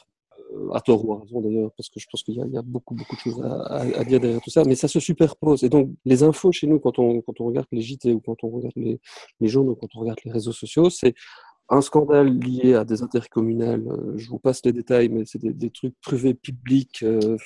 à 0.72 0.80
tort 0.80 1.04
ou 1.06 1.12
à 1.12 1.20
raison 1.20 1.40
d'ailleurs, 1.40 1.70
parce 1.76 1.88
que 1.88 2.00
je 2.00 2.06
pense 2.10 2.22
qu'il 2.22 2.34
y, 2.34 2.56
a 2.56 2.62
beaucoup, 2.62 2.94
beaucoup 2.94 3.16
de 3.16 3.20
choses 3.20 3.42
à, 3.42 4.04
dire 4.04 4.20
derrière 4.20 4.40
tout 4.40 4.50
ça, 4.50 4.64
mais 4.64 4.74
ça 4.74 4.88
se 4.88 5.00
superpose. 5.00 5.64
Et 5.64 5.68
donc, 5.68 5.90
les 6.04 6.22
infos 6.22 6.52
chez 6.52 6.66
nous, 6.66 6.78
quand 6.78 6.98
on, 6.98 7.20
quand 7.20 7.40
on 7.40 7.46
regarde 7.46 7.66
les 7.72 7.82
JT 7.82 8.12
ou 8.12 8.20
quand 8.20 8.42
on 8.42 8.48
regarde 8.48 8.74
les, 8.76 9.00
les 9.40 9.48
journaux, 9.48 9.76
quand 9.76 9.88
on 9.94 10.00
regarde 10.00 10.18
les 10.24 10.32
réseaux 10.32 10.52
sociaux, 10.52 10.90
c'est 10.90 11.14
un 11.70 11.80
scandale 11.80 12.36
lié 12.38 12.74
à 12.74 12.84
des 12.84 13.02
intercommunales. 13.02 13.86
Euh, 13.88 14.14
je 14.16 14.28
vous 14.28 14.40
passe 14.40 14.64
les 14.64 14.72
détails, 14.72 15.08
mais 15.08 15.24
c'est 15.24 15.40
des, 15.40 15.70
trucs 15.70 15.94
privés, 16.00 16.34
publics. 16.34 17.02
Euh, 17.02 17.36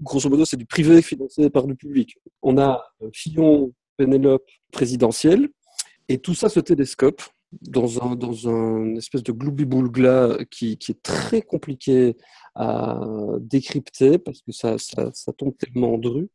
grosso 0.00 0.28
modo, 0.30 0.44
c'est 0.46 0.56
du 0.56 0.66
privé 0.66 1.02
financé 1.02 1.50
par 1.50 1.66
le 1.66 1.74
public. 1.74 2.16
On 2.42 2.58
a 2.58 2.82
Fillon, 3.12 3.72
Pénélope, 3.98 4.48
présidentielle, 4.72 5.50
et 6.08 6.18
tout 6.18 6.34
ça 6.34 6.48
se 6.48 6.60
télescope 6.60 7.22
dans 7.52 8.02
un, 8.02 8.14
dans 8.14 8.48
un 8.48 8.94
espèce 8.94 9.22
de 9.22 9.32
gloubi-boulgla 9.32 10.38
qui, 10.50 10.76
qui, 10.78 10.92
est 10.92 11.02
très 11.02 11.42
compliqué 11.42 12.16
à 12.54 13.00
décrypter 13.40 14.18
parce 14.18 14.40
que 14.42 14.52
ça, 14.52 14.76
ça, 14.78 15.32
tombe 15.36 15.56
tellement 15.56 15.94
en 15.94 15.98
dru 15.98 16.28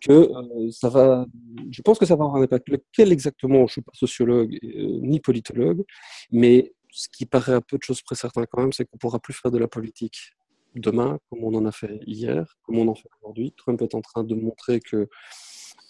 que 0.00 0.12
euh, 0.12 0.70
ça 0.70 0.88
va, 0.88 1.26
je 1.70 1.82
pense 1.82 1.98
que 1.98 2.06
ça 2.06 2.14
va 2.14 2.24
avoir 2.24 2.40
un 2.40 2.44
impact. 2.44 2.68
Lequel 2.68 3.12
exactement, 3.12 3.66
je 3.66 3.72
suis 3.72 3.82
pas 3.82 3.92
sociologue 3.94 4.58
euh, 4.62 4.98
ni 5.02 5.20
politologue, 5.20 5.84
mais 6.30 6.72
ce 6.90 7.08
qui 7.08 7.26
paraît 7.26 7.54
un 7.54 7.60
peu 7.60 7.78
de 7.78 7.82
choses 7.82 8.02
près 8.02 8.14
certain 8.14 8.44
quand 8.46 8.60
même, 8.60 8.72
c'est 8.72 8.84
qu'on 8.84 8.98
pourra 8.98 9.18
plus 9.18 9.34
faire 9.34 9.50
de 9.50 9.58
la 9.58 9.68
politique 9.68 10.34
demain 10.74 11.18
comme 11.28 11.44
on 11.44 11.54
en 11.54 11.66
a 11.66 11.72
fait 11.72 12.00
hier, 12.06 12.56
comme 12.62 12.78
on 12.78 12.88
en 12.88 12.94
fait 12.94 13.08
aujourd'hui. 13.20 13.52
Trump 13.56 13.82
est 13.82 13.94
en 13.94 14.00
train 14.00 14.24
de 14.24 14.34
montrer 14.34 14.80
que 14.80 15.08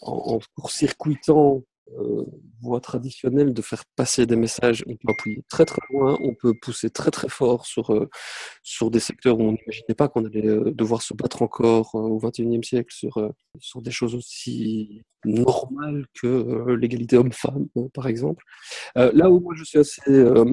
en 0.01 0.41
court-circuitant 0.57 1.63
euh, 1.99 2.25
voie 2.63 2.81
traditionnelle 2.81 3.53
de 3.53 3.61
faire 3.61 3.85
passer 3.97 4.25
des 4.25 4.37
messages, 4.37 4.85
on 4.87 4.93
peut 4.95 5.13
appuyer 5.13 5.43
très 5.49 5.65
très 5.65 5.81
loin, 5.91 6.17
on 6.23 6.33
peut 6.33 6.55
pousser 6.55 6.91
très 6.91 7.11
très 7.11 7.29
fort 7.29 7.67
sur, 7.67 7.93
euh, 7.93 8.09
sur 8.63 8.91
des 8.91 9.01
secteurs 9.01 9.39
où 9.39 9.43
on 9.43 9.53
n'imaginait 9.53 9.97
pas 9.97 10.09
qu'on 10.09 10.25
allait 10.25 10.47
euh, 10.47 10.71
devoir 10.73 11.03
se 11.03 11.13
battre 11.13 11.43
encore 11.43 11.97
au 11.97 12.19
XXIe 12.19 12.63
siècle 12.63 12.95
sur, 12.95 13.31
sur 13.59 13.83
des 13.83 13.91
choses 13.91 14.15
aussi 14.15 15.03
normales 15.25 16.07
que 16.21 16.75
l'égalité 16.75 17.17
homme-femme, 17.17 17.69
par 17.95 18.09
exemple. 18.09 18.43
là 18.97 19.31
où 19.31 19.39
moi 19.41 19.55
je 19.57 19.63
suis 19.65 19.79
assez 19.79 20.03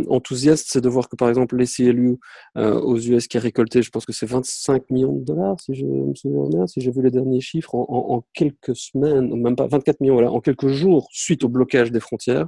enthousiaste, 0.07 0.67
c'est 0.69 0.81
de 0.81 0.89
voir 0.89 1.09
que 1.09 1.15
par 1.15 1.27
exemple 1.29 1.57
les 1.57 1.65
CLU 1.65 2.19
aux 2.55 2.98
US 3.00 3.27
qui 3.27 3.38
a 3.38 3.39
récolté, 3.39 3.81
je 3.81 3.89
pense 3.89 4.05
que 4.05 4.13
c'est 4.13 4.27
25 4.27 4.91
millions 4.91 5.13
de 5.13 5.25
dollars, 5.25 5.59
si 5.59 5.74
je 5.74 5.86
me 5.86 6.13
souviens 6.13 6.50
bien, 6.50 6.67
si 6.67 6.81
j'ai 6.81 6.91
vu 6.91 7.01
les 7.01 7.09
derniers 7.09 7.41
chiffres, 7.41 7.74
en, 7.74 7.88
en 7.89 8.24
quelques 8.33 8.75
semaines, 8.75 9.33
même 9.41 9.55
pas 9.55 9.65
24 9.65 10.01
millions, 10.01 10.13
voilà, 10.15 10.31
en 10.31 10.39
quelques 10.39 10.67
jours 10.67 11.07
suite 11.19 11.43
au 11.43 11.49
blocage 11.49 11.91
des 11.91 11.99
frontières, 11.99 12.45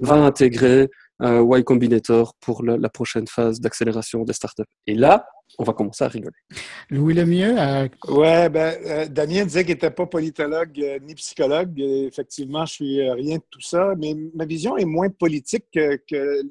va 0.00 0.14
intégrer 0.14 0.88
euh, 1.22 1.58
Y 1.58 1.64
Combinator 1.64 2.34
pour 2.40 2.62
la, 2.62 2.88
prochaine 2.88 3.26
phase 3.26 3.60
d'accélération 3.60 4.22
des 4.24 4.32
startups. 4.32 4.64
Et 4.86 4.94
là, 4.94 5.26
on 5.58 5.64
va 5.64 5.72
commencer 5.72 6.04
à 6.04 6.08
rigoler. 6.08 6.36
Louis 6.90 7.14
Lemieux. 7.14 7.56
Euh... 7.58 7.88
Ouais, 8.08 8.48
ben, 8.48 8.76
euh, 8.84 9.06
Damien 9.06 9.44
disait 9.44 9.64
qu'il 9.64 9.74
n'était 9.74 9.90
pas 9.90 10.06
politologue 10.06 10.78
euh, 10.78 10.98
ni 11.00 11.14
psychologue. 11.14 11.78
effectivement, 11.80 12.66
je 12.66 12.72
suis 12.72 13.10
rien 13.10 13.36
de 13.36 13.42
tout 13.50 13.62
ça, 13.62 13.94
mais 13.98 14.14
ma 14.34 14.44
vision 14.44 14.76
est 14.76 14.84
moins 14.84 15.08
politique 15.08 15.64
que, 15.72 15.96
que, 16.08 16.42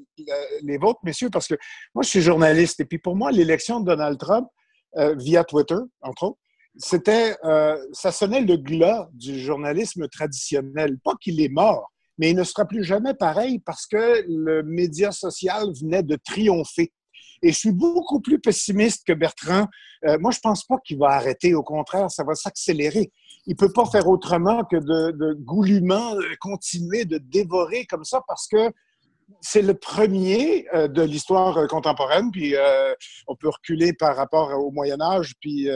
les 0.63 0.77
vôtres, 0.77 1.01
messieurs, 1.03 1.29
parce 1.29 1.47
que 1.47 1.55
moi, 1.93 2.03
je 2.03 2.09
suis 2.09 2.21
journaliste. 2.21 2.79
Et 2.79 2.85
puis 2.85 2.97
pour 2.97 3.15
moi, 3.15 3.31
l'élection 3.31 3.79
de 3.79 3.85
Donald 3.85 4.17
Trump, 4.17 4.47
via 5.17 5.43
Twitter, 5.43 5.75
entre 6.01 6.23
autres, 6.23 6.37
c'était, 6.77 7.35
euh, 7.43 7.77
ça 7.93 8.11
sonnait 8.11 8.41
le 8.41 8.57
glas 8.57 9.09
du 9.13 9.39
journalisme 9.39 10.07
traditionnel. 10.07 10.97
Pas 11.03 11.13
qu'il 11.21 11.41
est 11.41 11.49
mort, 11.49 11.91
mais 12.17 12.31
il 12.31 12.35
ne 12.35 12.43
sera 12.43 12.65
plus 12.65 12.83
jamais 12.83 13.13
pareil 13.13 13.59
parce 13.59 13.85
que 13.85 14.23
le 14.27 14.63
média 14.63 15.11
social 15.11 15.67
venait 15.79 16.03
de 16.03 16.17
triompher. 16.23 16.91
Et 17.41 17.51
je 17.51 17.57
suis 17.57 17.71
beaucoup 17.71 18.21
plus 18.21 18.39
pessimiste 18.39 19.05
que 19.05 19.13
Bertrand. 19.13 19.67
Euh, 20.05 20.17
moi, 20.19 20.31
je 20.31 20.39
pense 20.39 20.63
pas 20.63 20.77
qu'il 20.83 20.97
va 20.97 21.09
arrêter. 21.09 21.53
Au 21.53 21.63
contraire, 21.63 22.09
ça 22.09 22.23
va 22.23 22.33
s'accélérer. 22.33 23.11
il 23.45 23.55
peut 23.55 23.71
pas 23.71 23.85
faire 23.85 24.07
autrement 24.07 24.63
que 24.63 24.77
de, 24.77 25.11
de 25.11 25.33
goulûment 25.33 26.15
continuer 26.39 27.05
de 27.05 27.17
dévorer 27.17 27.85
comme 27.85 28.03
ça 28.03 28.21
parce 28.27 28.47
que 28.47 28.71
c'est 29.41 29.61
le 29.61 29.73
premier 29.73 30.67
euh, 30.73 30.87
de 30.87 31.01
l'histoire 31.01 31.57
euh, 31.57 31.67
contemporaine, 31.67 32.31
puis 32.31 32.55
euh, 32.55 32.93
on 33.27 33.35
peut 33.35 33.49
reculer 33.49 33.93
par 33.93 34.15
rapport 34.15 34.51
au 34.51 34.71
Moyen 34.71 35.01
Âge, 35.01 35.33
puis 35.39 35.67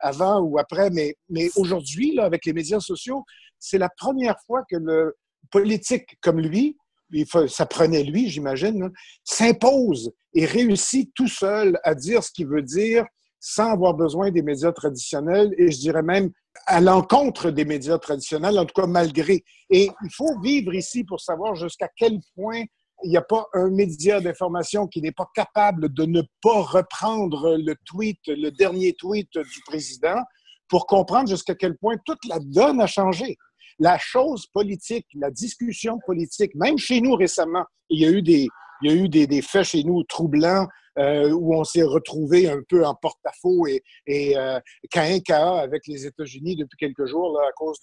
avant 0.00 0.40
ou 0.40 0.58
après, 0.58 0.90
mais, 0.90 1.16
mais 1.28 1.48
aujourd'hui, 1.56 2.18
avec 2.18 2.44
les 2.46 2.52
médias 2.52 2.80
sociaux, 2.80 3.24
c'est 3.58 3.78
la 3.78 3.88
première 3.88 4.36
fois 4.46 4.62
que 4.70 4.76
le 4.76 5.16
politique 5.50 6.18
comme 6.20 6.40
lui, 6.40 6.76
ça 7.48 7.66
prenait 7.66 8.02
lui, 8.02 8.28
j'imagine, 8.28 8.90
s'impose 9.24 10.12
et 10.34 10.44
réussit 10.44 11.12
tout 11.14 11.28
seul 11.28 11.78
à 11.84 11.94
dire 11.94 12.22
ce 12.22 12.32
qu'il 12.32 12.48
veut 12.48 12.62
dire 12.62 13.04
sans 13.38 13.70
avoir 13.70 13.94
besoin 13.94 14.32
des 14.32 14.42
médias 14.42 14.72
traditionnels 14.72 15.54
et 15.56 15.70
je 15.70 15.78
dirais 15.78 16.02
même 16.02 16.30
à 16.66 16.80
l'encontre 16.80 17.50
des 17.50 17.64
médias 17.64 17.98
traditionnels, 17.98 18.58
en 18.58 18.64
tout 18.64 18.80
cas 18.80 18.88
malgré. 18.88 19.44
Et 19.70 19.88
il 20.02 20.10
faut 20.12 20.40
vivre 20.40 20.74
ici 20.74 21.04
pour 21.04 21.20
savoir 21.20 21.54
jusqu'à 21.54 21.88
quel 21.96 22.18
point 22.34 22.64
il 23.06 23.10
n'y 23.10 23.16
a 23.16 23.22
pas 23.22 23.46
un 23.54 23.70
média 23.70 24.20
d'information 24.20 24.88
qui 24.88 25.00
n'est 25.00 25.12
pas 25.12 25.30
capable 25.32 25.92
de 25.92 26.04
ne 26.06 26.22
pas 26.42 26.60
reprendre 26.60 27.56
le 27.56 27.76
tweet, 27.84 28.18
le 28.26 28.50
dernier 28.50 28.94
tweet 28.94 29.30
du 29.32 29.60
président, 29.64 30.20
pour 30.68 30.86
comprendre 30.86 31.28
jusqu'à 31.28 31.54
quel 31.54 31.76
point 31.76 31.94
toute 32.04 32.24
la 32.28 32.40
donne 32.40 32.80
a 32.80 32.88
changé. 32.88 33.36
La 33.78 33.96
chose 33.96 34.46
politique, 34.46 35.06
la 35.14 35.30
discussion 35.30 36.00
politique, 36.04 36.52
même 36.56 36.78
chez 36.78 37.00
nous 37.00 37.14
récemment, 37.14 37.64
il 37.90 38.00
y 38.00 38.06
a 38.06 38.10
eu 38.10 38.22
des, 38.22 38.48
il 38.82 38.90
y 38.90 38.92
a 38.92 38.96
eu 38.96 39.08
des, 39.08 39.40
faits 39.40 39.66
chez 39.66 39.84
nous 39.84 40.02
troublants 40.02 40.66
euh, 40.98 41.30
où 41.30 41.54
on 41.54 41.62
s'est 41.62 41.84
retrouvé 41.84 42.48
un 42.48 42.60
peu 42.68 42.84
en 42.84 42.96
porte-à-faux 42.96 43.68
et, 43.68 43.84
et 44.08 44.36
euh, 44.36 44.58
avec 44.96 45.86
les 45.86 46.06
États-Unis 46.06 46.56
depuis 46.56 46.76
quelques 46.76 47.06
jours 47.06 47.40
à 47.40 47.52
cause 47.52 47.78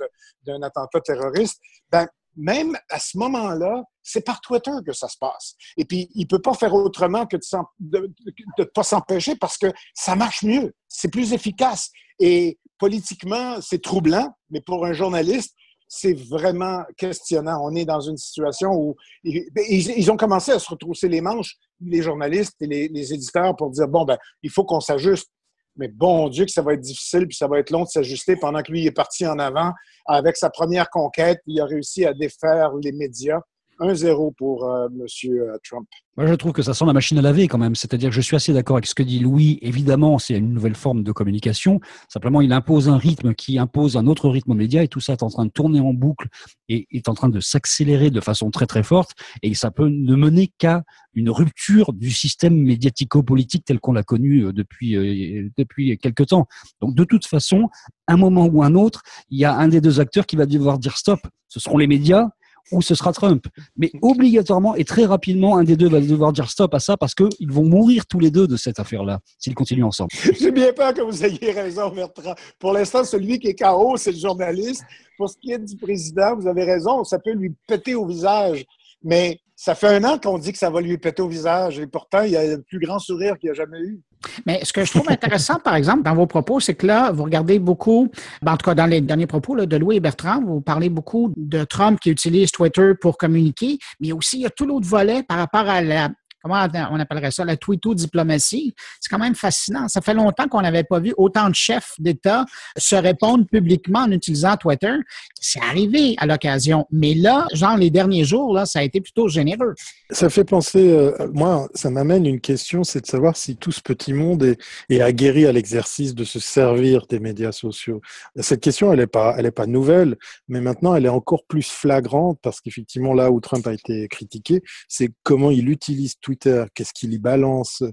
d'un 0.46 0.62
attentat 0.64 1.00
terroriste. 1.00 1.62
Ben, 1.90 2.08
même 2.36 2.78
à 2.90 3.00
ce 3.00 3.18
moment-là, 3.18 3.84
c'est 4.02 4.26
par 4.26 4.42
Twitter 4.42 4.72
que 4.86 4.94
ça 4.94 5.08
se 5.08 5.18
passe. 5.18 5.56
Et 5.78 5.86
puis, 5.86 6.10
il 6.16 6.28
peut 6.28 6.42
pas 6.42 6.54
faire 6.54 6.74
autrement 6.74 7.26
que 7.26 7.38
de 7.80 8.14
ne 8.58 8.64
pas 8.64 8.84
s'empêcher 8.84 9.36
parce 9.36 9.58
que 9.58 9.68
ça 9.94 10.16
marche 10.16 10.44
mieux, 10.44 10.74
c'est 10.88 11.12
plus 11.12 11.34
efficace. 11.34 11.90
Et 12.20 12.60
politiquement, 12.78 13.62
c'est 13.62 13.82
troublant, 13.82 14.34
mais 14.50 14.62
pour 14.62 14.86
un 14.86 14.94
journaliste, 14.94 15.56
c'est 15.88 16.14
vraiment 16.14 16.84
questionnant. 16.98 17.62
On 17.64 17.76
est 17.76 17.86
dans 17.86 18.02
une 18.02 18.18
situation 18.18 18.72
où 18.72 18.96
ils, 19.24 20.12
ont 20.12 20.18
commencé 20.18 20.52
à 20.52 20.58
se 20.58 20.68
retrousser 20.70 21.08
les 21.08 21.22
manches, 21.22 21.56
les 21.82 22.02
journalistes 22.02 22.56
et 22.62 22.68
les, 22.68 22.88
les 22.88 23.14
éditeurs, 23.14 23.56
pour 23.56 23.70
dire, 23.70 23.88
bon, 23.88 24.04
ben, 24.04 24.18
il 24.42 24.50
faut 24.50 24.66
qu'on 24.66 24.80
s'ajuste. 24.80 25.30
Mais 25.76 25.88
bon 25.88 26.30
Dieu 26.30 26.46
que 26.46 26.52
ça 26.52 26.62
va 26.62 26.74
être 26.74 26.82
difficile, 26.82 27.28
puis 27.28 27.36
ça 27.36 27.48
va 27.48 27.60
être 27.60 27.72
long 27.72 27.84
de 27.84 27.88
s'ajuster 27.88 28.36
pendant 28.36 28.62
que 28.62 28.72
lui 28.72 28.86
est 28.86 28.92
parti 28.92 29.26
en 29.26 29.40
avant. 29.40 29.72
Avec 30.06 30.38
sa 30.38 30.50
première 30.50 30.90
conquête, 30.90 31.40
il 31.48 31.60
a 31.60 31.66
réussi 31.66 32.06
à 32.06 32.14
défaire 32.14 32.72
les 32.82 32.92
médias. 32.92 33.40
1-0 33.80 34.34
pour 34.36 34.66
euh, 34.66 34.88
M. 34.88 35.06
Euh, 35.32 35.58
Trump. 35.64 35.88
Moi, 36.16 36.28
je 36.28 36.34
trouve 36.36 36.52
que 36.52 36.62
ça 36.62 36.76
sent 36.76 36.86
la 36.86 36.94
machine 36.94 37.18
à 37.18 37.24
laver 37.24 37.48
quand 37.48 37.58
même. 37.58 37.74
C'est-à-dire 37.74 38.10
que 38.10 38.16
je 38.16 38.22
suis 38.22 38.36
assez 38.36 38.54
d'accord 38.54 38.76
avec 38.76 38.86
ce 38.86 38.94
que 38.94 39.02
dit 39.02 39.20
Louis. 39.20 39.58
Évidemment, 39.64 40.20
c'est 40.20 40.38
une 40.38 40.54
nouvelle 40.54 40.76
forme 40.76 41.04
de 41.04 41.12
communication. 41.12 41.80
Simplement, 42.08 42.42
il 42.42 42.54
impose 42.54 42.88
un 42.88 42.98
rythme 42.98 43.34
qui 43.34 43.58
impose 43.58 43.98
un 43.98 44.06
autre 44.06 44.30
rythme 44.30 44.52
aux 44.52 44.56
médias 44.56 44.84
et 44.84 44.88
tout 44.88 45.00
ça 45.00 45.14
est 45.14 45.24
en 45.24 45.30
train 45.30 45.46
de 45.46 45.52
tourner 45.52 45.80
en 45.80 45.94
boucle 45.94 46.28
et 46.70 46.88
est 46.92 47.10
en 47.10 47.16
train 47.16 47.30
de 47.30 47.40
s'accélérer 47.40 48.12
de 48.12 48.22
façon 48.22 48.52
très 48.52 48.68
très 48.68 48.84
forte. 48.84 49.12
Et 49.42 49.56
ça 49.56 49.72
peut 49.72 49.88
ne 49.88 50.16
mener 50.16 50.52
qu'à 50.60 50.84
une 51.16 51.32
rupture 51.32 51.94
du 51.94 52.12
système 52.12 52.56
médiatico-politique 52.56 53.66
tel 53.66 53.80
qu'on 53.80 53.94
l'a 53.94 54.04
connu 54.04 54.46
euh, 54.46 54.54
depuis 54.54 54.96
euh, 54.96 55.50
depuis 55.58 55.98
quelque 55.98 56.24
temps. 56.24 56.48
Donc, 56.80 56.94
de 56.94 57.04
toute 57.06 57.26
façon, 57.26 57.70
un 58.08 58.18
moment 58.18 58.46
ou 58.46 58.62
un 58.62 58.76
autre, 58.76 59.02
il 59.30 59.40
y 59.40 59.46
a 59.46 59.56
un 59.56 59.68
des 59.68 59.82
deux 59.82 60.00
acteurs 60.00 60.28
qui 60.28 60.36
va 60.36 60.46
devoir 60.46 60.78
dire 60.78 60.96
stop. 60.96 61.20
Ce 61.48 61.60
seront 61.60 61.78
les 61.78 61.88
médias 61.88 62.30
ou 62.72 62.82
ce 62.82 62.96
sera 62.96 63.12
Trump. 63.14 63.46
Mais 63.78 63.92
obligatoirement 64.02 64.76
et 64.76 64.84
très 64.84 65.06
rapidement, 65.06 65.58
un 65.58 65.64
des 65.64 65.76
deux 65.76 65.90
va 65.90 66.00
devoir 66.00 66.34
dire 66.34 66.50
stop 66.50 66.74
à 66.74 66.80
ça 66.80 66.98
parce 66.98 67.14
qu'ils 67.14 67.52
vont 67.52 67.66
mourir 67.66 68.06
tous 68.06 68.20
les 68.20 68.32
deux 68.32 68.48
de 68.48 68.58
cette 68.58 68.80
affaire-là 68.80 69.20
s'ils 69.38 69.56
continuent 69.56 69.86
ensemble. 69.86 70.12
J'ai 70.40 70.52
bien 70.52 70.74
peur 70.74 70.94
que 70.94 71.02
vous 71.02 71.24
ayez 71.24 71.52
raison, 71.52 71.90
Bertrand. 71.90 72.36
Pour 72.60 72.74
l'instant, 72.74 73.04
celui 73.04 73.40
qui 73.40 73.48
est 73.48 73.56
KO, 73.56 73.98
c'est 73.98 74.12
le 74.12 74.18
journaliste. 74.18 74.84
Pour 75.18 75.30
ce 75.30 75.38
qui 75.38 75.52
est 75.52 75.60
du 75.60 75.78
président, 75.78 76.36
vous 76.36 76.48
avez 76.48 76.64
raison, 76.64 77.04
ça 77.04 77.20
peut 77.20 77.34
lui 77.34 77.54
péter 77.68 77.96
au 77.96 78.06
visage. 78.06 78.66
Mais 79.04 79.40
ça 79.56 79.76
fait 79.76 79.88
un 79.88 80.04
an 80.04 80.18
qu'on 80.18 80.38
dit 80.38 80.52
que 80.52 80.58
ça 80.58 80.70
va 80.70 80.82
lui 80.82 80.98
péter 80.98 81.22
au 81.22 81.28
visage 81.28 81.80
et 81.80 81.88
pourtant, 81.88 82.24
il 82.24 82.32
y 82.32 82.38
a 82.38 82.56
le 82.56 82.62
plus 82.62 82.80
grand 82.80 83.00
sourire 83.00 83.38
qu'il 83.38 83.50
a 83.50 83.54
jamais 83.54 83.80
eu. 83.80 84.02
Mais 84.46 84.62
ce 84.64 84.74
que 84.74 84.84
je 84.86 84.92
trouve 84.92 85.10
intéressant, 85.10 85.60
par 85.60 85.76
exemple, 85.76 86.04
dans 86.04 86.16
vos 86.16 86.28
propos, 86.28 86.60
c'est 86.60 86.76
que 86.76 86.88
là, 86.88 87.12
vous 87.12 87.24
regardez 87.24 87.60
beaucoup, 87.60 88.10
ben, 88.42 88.54
en 88.54 88.58
tout 88.58 88.66
cas 88.66 88.76
dans 88.76 88.86
les 88.86 89.02
derniers 89.02 89.28
propos 89.28 89.66
de 89.66 89.78
Louis 89.78 89.98
et 89.98 90.00
Bertrand, 90.00 90.42
vous 90.44 90.62
parlez 90.62 90.90
beaucoup 90.90 91.34
de 91.36 91.64
Trump 91.64 92.00
qui 92.00 92.10
utilise 92.10 92.52
Twitter 92.52 92.94
pour 93.00 93.18
communiquer, 93.18 93.78
mais 94.00 94.12
aussi 94.12 94.38
il 94.38 94.42
y 94.42 94.46
a 94.46 94.50
tout 94.50 94.66
l'autre 94.66 94.88
volet 94.88 95.24
par 95.24 95.38
rapport 95.38 95.68
à 95.68 95.82
la, 95.82 96.10
comment 96.44 96.68
on 96.92 97.00
appellerait 97.00 97.32
ça, 97.32 97.46
la 97.46 97.56
tweeto-diplomatie. 97.56 98.76
C'est 99.00 99.10
quand 99.10 99.20
même 99.20 99.36
fascinant. 99.36 99.88
Ça 99.88 100.02
fait 100.02 100.14
longtemps 100.14 100.48
qu'on 100.48 100.62
n'avait 100.62 100.84
pas 100.84 101.00
vu 101.00 101.14
autant 101.18 101.50
de 101.50 101.56
chefs 101.56 101.94
d'État 102.00 102.46
se 102.78 102.96
répondre 102.96 103.46
publiquement 103.48 104.00
en 104.00 104.12
utilisant 104.12 104.58
Twitter. 104.58 104.94
C'est 105.40 105.62
arrivé 105.62 106.16
à 106.18 106.26
l'occasion. 106.26 106.86
Mais 106.92 107.14
là, 107.14 107.48
genre 107.54 107.78
les 107.78 107.90
derniers 107.90 108.26
jours, 108.26 108.54
là, 108.54 108.66
ça 108.66 108.80
a 108.80 108.84
été 108.84 109.00
plutôt 109.00 109.28
généreux. 109.30 109.74
Ça 110.10 110.30
fait 110.30 110.44
penser, 110.44 110.92
euh, 110.92 111.30
moi, 111.34 111.70
ça 111.74 111.90
m'amène 111.90 112.26
une 112.26 112.42
question, 112.42 112.84
c'est 112.84 113.02
de 113.02 113.08
savoir 113.08 113.38
si 113.38 113.56
tout 113.56 113.72
ce 113.72 113.82
petit 113.82 114.14
monde 114.14 114.44
est, 114.90 115.02
aguerri 115.02 115.46
à 115.46 115.52
l'exercice 115.52 116.14
de 116.14 116.24
se 116.24 116.40
servir 116.40 117.08
des 117.08 117.20
médias 117.20 117.52
sociaux. 117.52 118.02
Cette 118.40 118.62
question, 118.62 118.92
elle 118.94 119.00
n'est 119.00 119.08
pas, 119.08 119.36
pas 119.52 119.66
nouvelle, 119.66 120.18
mais 120.48 120.62
maintenant, 120.62 120.96
elle 120.96 121.06
est 121.06 121.10
encore 121.10 121.44
plus 121.46 121.68
flagrante 121.68 122.40
parce 122.42 122.62
qu'effectivement, 122.62 123.14
là 123.14 123.32
où 123.32 123.40
Trump 123.40 123.66
a 123.68 123.74
été 123.74 124.08
critiqué, 124.08 124.62
c'est 124.88 125.10
comment 125.24 125.52
il 125.52 125.70
utilise 125.70 126.16
Twitter 126.20 126.33
qu'est-ce 126.38 126.94
qu'il 126.94 127.14
y 127.14 127.20
balance, 127.20 127.84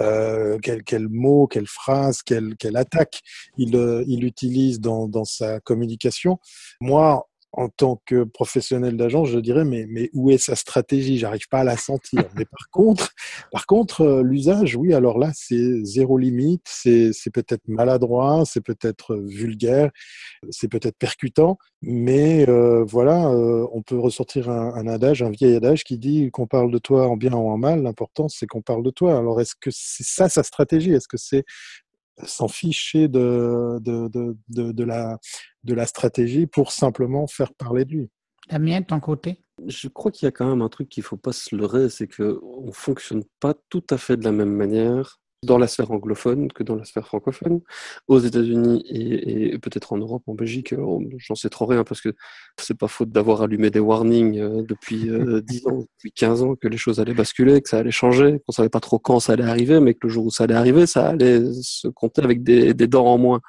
euh, 0.00 0.58
quel 0.60 1.08
mots, 1.08 1.46
quelles 1.46 1.66
phrases, 1.66 2.22
quelle, 2.22 2.56
quelle 2.56 2.76
attaque 2.76 3.20
il, 3.56 3.76
euh, 3.76 4.04
il 4.06 4.24
utilise 4.24 4.80
dans, 4.80 5.08
dans 5.08 5.24
sa 5.24 5.60
communication. 5.60 6.38
Moi, 6.80 7.29
en 7.52 7.68
tant 7.68 8.00
que 8.06 8.24
professionnel 8.24 8.96
d'agence, 8.96 9.28
je 9.28 9.38
dirais, 9.38 9.64
mais, 9.64 9.86
mais 9.88 10.10
où 10.12 10.30
est 10.30 10.38
sa 10.38 10.54
stratégie? 10.54 11.18
J'arrive 11.18 11.48
pas 11.48 11.60
à 11.60 11.64
la 11.64 11.76
sentir. 11.76 12.22
Mais 12.36 12.44
par 12.44 12.70
contre, 12.70 13.10
par 13.50 13.66
contre, 13.66 14.02
euh, 14.02 14.22
l'usage, 14.22 14.76
oui, 14.76 14.94
alors 14.94 15.18
là, 15.18 15.30
c'est 15.34 15.84
zéro 15.84 16.16
limite, 16.16 16.62
c'est 16.66 17.12
peut-être 17.32 17.66
maladroit, 17.66 18.44
c'est 18.46 18.60
peut-être 18.60 19.16
vulgaire, 19.16 19.90
c'est 20.50 20.68
peut-être 20.68 20.96
percutant, 20.98 21.58
mais 21.82 22.48
euh, 22.48 22.84
voilà, 22.84 23.28
euh, 23.28 23.66
on 23.72 23.82
peut 23.82 23.98
ressortir 23.98 24.50
un, 24.50 24.74
un, 24.74 24.86
adage, 24.86 25.22
un 25.22 25.30
vieil 25.30 25.56
adage 25.56 25.84
qui 25.84 25.98
dit 25.98 26.30
qu'on 26.30 26.46
parle 26.46 26.70
de 26.70 26.78
toi 26.78 27.08
en 27.08 27.16
bien 27.16 27.32
ou 27.32 27.48
en 27.50 27.58
mal, 27.58 27.82
l'important 27.82 28.28
c'est 28.28 28.46
qu'on 28.46 28.62
parle 28.62 28.82
de 28.82 28.90
toi. 28.90 29.18
Alors 29.18 29.40
est-ce 29.40 29.54
que 29.58 29.70
c'est 29.72 30.04
ça 30.04 30.28
sa 30.28 30.42
stratégie? 30.42 30.92
Est-ce 30.92 31.08
que 31.08 31.16
c'est 31.16 31.44
s'en 32.24 32.48
ficher 32.48 33.08
de, 33.08 33.78
de, 33.80 34.08
de, 34.08 34.72
de, 34.72 34.84
la, 34.84 35.18
de 35.64 35.74
la 35.74 35.86
stratégie 35.86 36.46
pour 36.46 36.72
simplement 36.72 37.26
faire 37.26 37.52
parler 37.54 37.84
de 37.84 37.92
lui. 37.92 38.10
Damien, 38.48 38.80
de 38.80 38.86
ton 38.86 39.00
côté? 39.00 39.44
Je 39.66 39.88
crois 39.88 40.10
qu'il 40.10 40.26
y 40.26 40.28
a 40.28 40.32
quand 40.32 40.48
même 40.48 40.62
un 40.62 40.68
truc 40.68 40.88
qu'il 40.88 41.02
ne 41.02 41.06
faut 41.06 41.16
pas 41.16 41.32
se 41.32 41.54
leurrer, 41.54 41.88
c'est 41.88 42.08
qu'on 42.08 42.66
ne 42.66 42.72
fonctionne 42.72 43.24
pas 43.38 43.54
tout 43.68 43.84
à 43.90 43.98
fait 43.98 44.16
de 44.16 44.24
la 44.24 44.32
même 44.32 44.52
manière 44.52 45.20
dans 45.42 45.56
la 45.56 45.66
sphère 45.66 45.90
anglophone 45.90 46.52
que 46.52 46.62
dans 46.62 46.76
la 46.76 46.84
sphère 46.84 47.06
francophone. 47.06 47.60
Aux 48.08 48.18
États-Unis 48.18 48.84
et, 48.86 49.54
et 49.54 49.58
peut-être 49.58 49.94
en 49.94 49.96
Europe, 49.96 50.22
en 50.26 50.34
Belgique, 50.34 50.74
euh, 50.74 50.98
j'en 51.16 51.34
sais 51.34 51.48
trop 51.48 51.64
rien 51.64 51.82
parce 51.82 52.02
que 52.02 52.14
c'est 52.58 52.76
pas 52.76 52.88
faute 52.88 53.10
d'avoir 53.10 53.42
allumé 53.42 53.70
des 53.70 53.80
warnings 53.80 54.38
euh, 54.38 54.62
depuis 54.62 55.04
10 55.04 55.10
euh, 55.10 55.42
ans, 55.70 55.86
depuis 55.94 56.12
15 56.12 56.42
ans 56.42 56.56
que 56.56 56.68
les 56.68 56.76
choses 56.76 57.00
allaient 57.00 57.14
basculer, 57.14 57.62
que 57.62 57.70
ça 57.70 57.78
allait 57.78 57.90
changer, 57.90 58.40
qu'on 58.44 58.52
savait 58.52 58.68
pas 58.68 58.80
trop 58.80 58.98
quand 58.98 59.18
ça 59.18 59.32
allait 59.32 59.44
arriver, 59.44 59.80
mais 59.80 59.94
que 59.94 60.00
le 60.02 60.10
jour 60.10 60.26
où 60.26 60.30
ça 60.30 60.44
allait 60.44 60.54
arriver, 60.54 60.86
ça 60.86 61.08
allait 61.08 61.40
se 61.62 61.88
compter 61.88 62.22
avec 62.22 62.42
des, 62.42 62.74
des 62.74 62.86
dents 62.86 63.06
en 63.06 63.16
moins. 63.16 63.40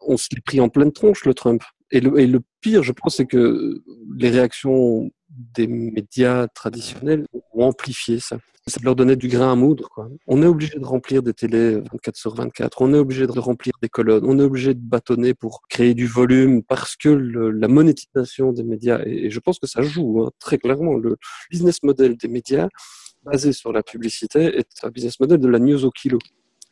On 0.00 0.16
se 0.16 0.28
l'est 0.32 0.40
pris 0.40 0.60
en 0.60 0.70
pleine 0.70 0.92
tronche, 0.92 1.24
le 1.26 1.34
Trump. 1.34 1.62
Et 1.92 2.00
le, 2.00 2.18
et 2.18 2.26
le 2.26 2.40
pire, 2.62 2.82
je 2.82 2.92
pense, 2.92 3.16
c'est 3.16 3.26
que 3.26 3.82
les 4.16 4.30
réactions 4.30 5.10
des 5.36 5.66
médias 5.66 6.48
traditionnels 6.48 7.26
ont 7.52 7.64
amplifié 7.64 8.20
ça 8.20 8.38
ça 8.68 8.80
leur 8.82 8.96
donnait 8.96 9.16
du 9.16 9.28
grain 9.28 9.52
à 9.52 9.54
moudre. 9.54 10.10
On 10.26 10.42
est 10.42 10.46
obligé 10.46 10.78
de 10.78 10.84
remplir 10.84 11.22
des 11.22 11.32
télés 11.32 11.76
24 11.76 12.16
sur 12.16 12.34
24, 12.34 12.82
on 12.82 12.92
est 12.94 12.98
obligé 12.98 13.26
de 13.26 13.38
remplir 13.38 13.74
des 13.80 13.88
colonnes, 13.88 14.24
on 14.26 14.38
est 14.40 14.42
obligé 14.42 14.74
de 14.74 14.80
bâtonner 14.80 15.34
pour 15.34 15.62
créer 15.68 15.94
du 15.94 16.06
volume 16.06 16.64
parce 16.64 16.96
que 16.96 17.08
la 17.08 17.68
monétisation 17.68 18.52
des 18.52 18.64
médias, 18.64 19.00
et, 19.06 19.30
je 19.30 19.38
pense 19.38 19.60
que 19.60 19.68
ça 19.68 19.82
joue 19.82 20.24
hein, 20.24 20.32
très 20.40 20.58
clairement, 20.58 20.94
le 20.94 21.16
business 21.50 21.82
model 21.84 22.16
des 22.16 22.28
médias 22.28 22.68
basé 23.22 23.52
sur 23.52 23.72
la 23.72 23.82
publicité 23.84 24.58
est 24.58 24.68
un 24.82 24.90
business 24.90 25.20
model 25.20 25.38
de 25.38 25.48
la 25.48 25.60
news 25.60 25.84
au 25.84 25.90
kilo. 25.92 26.18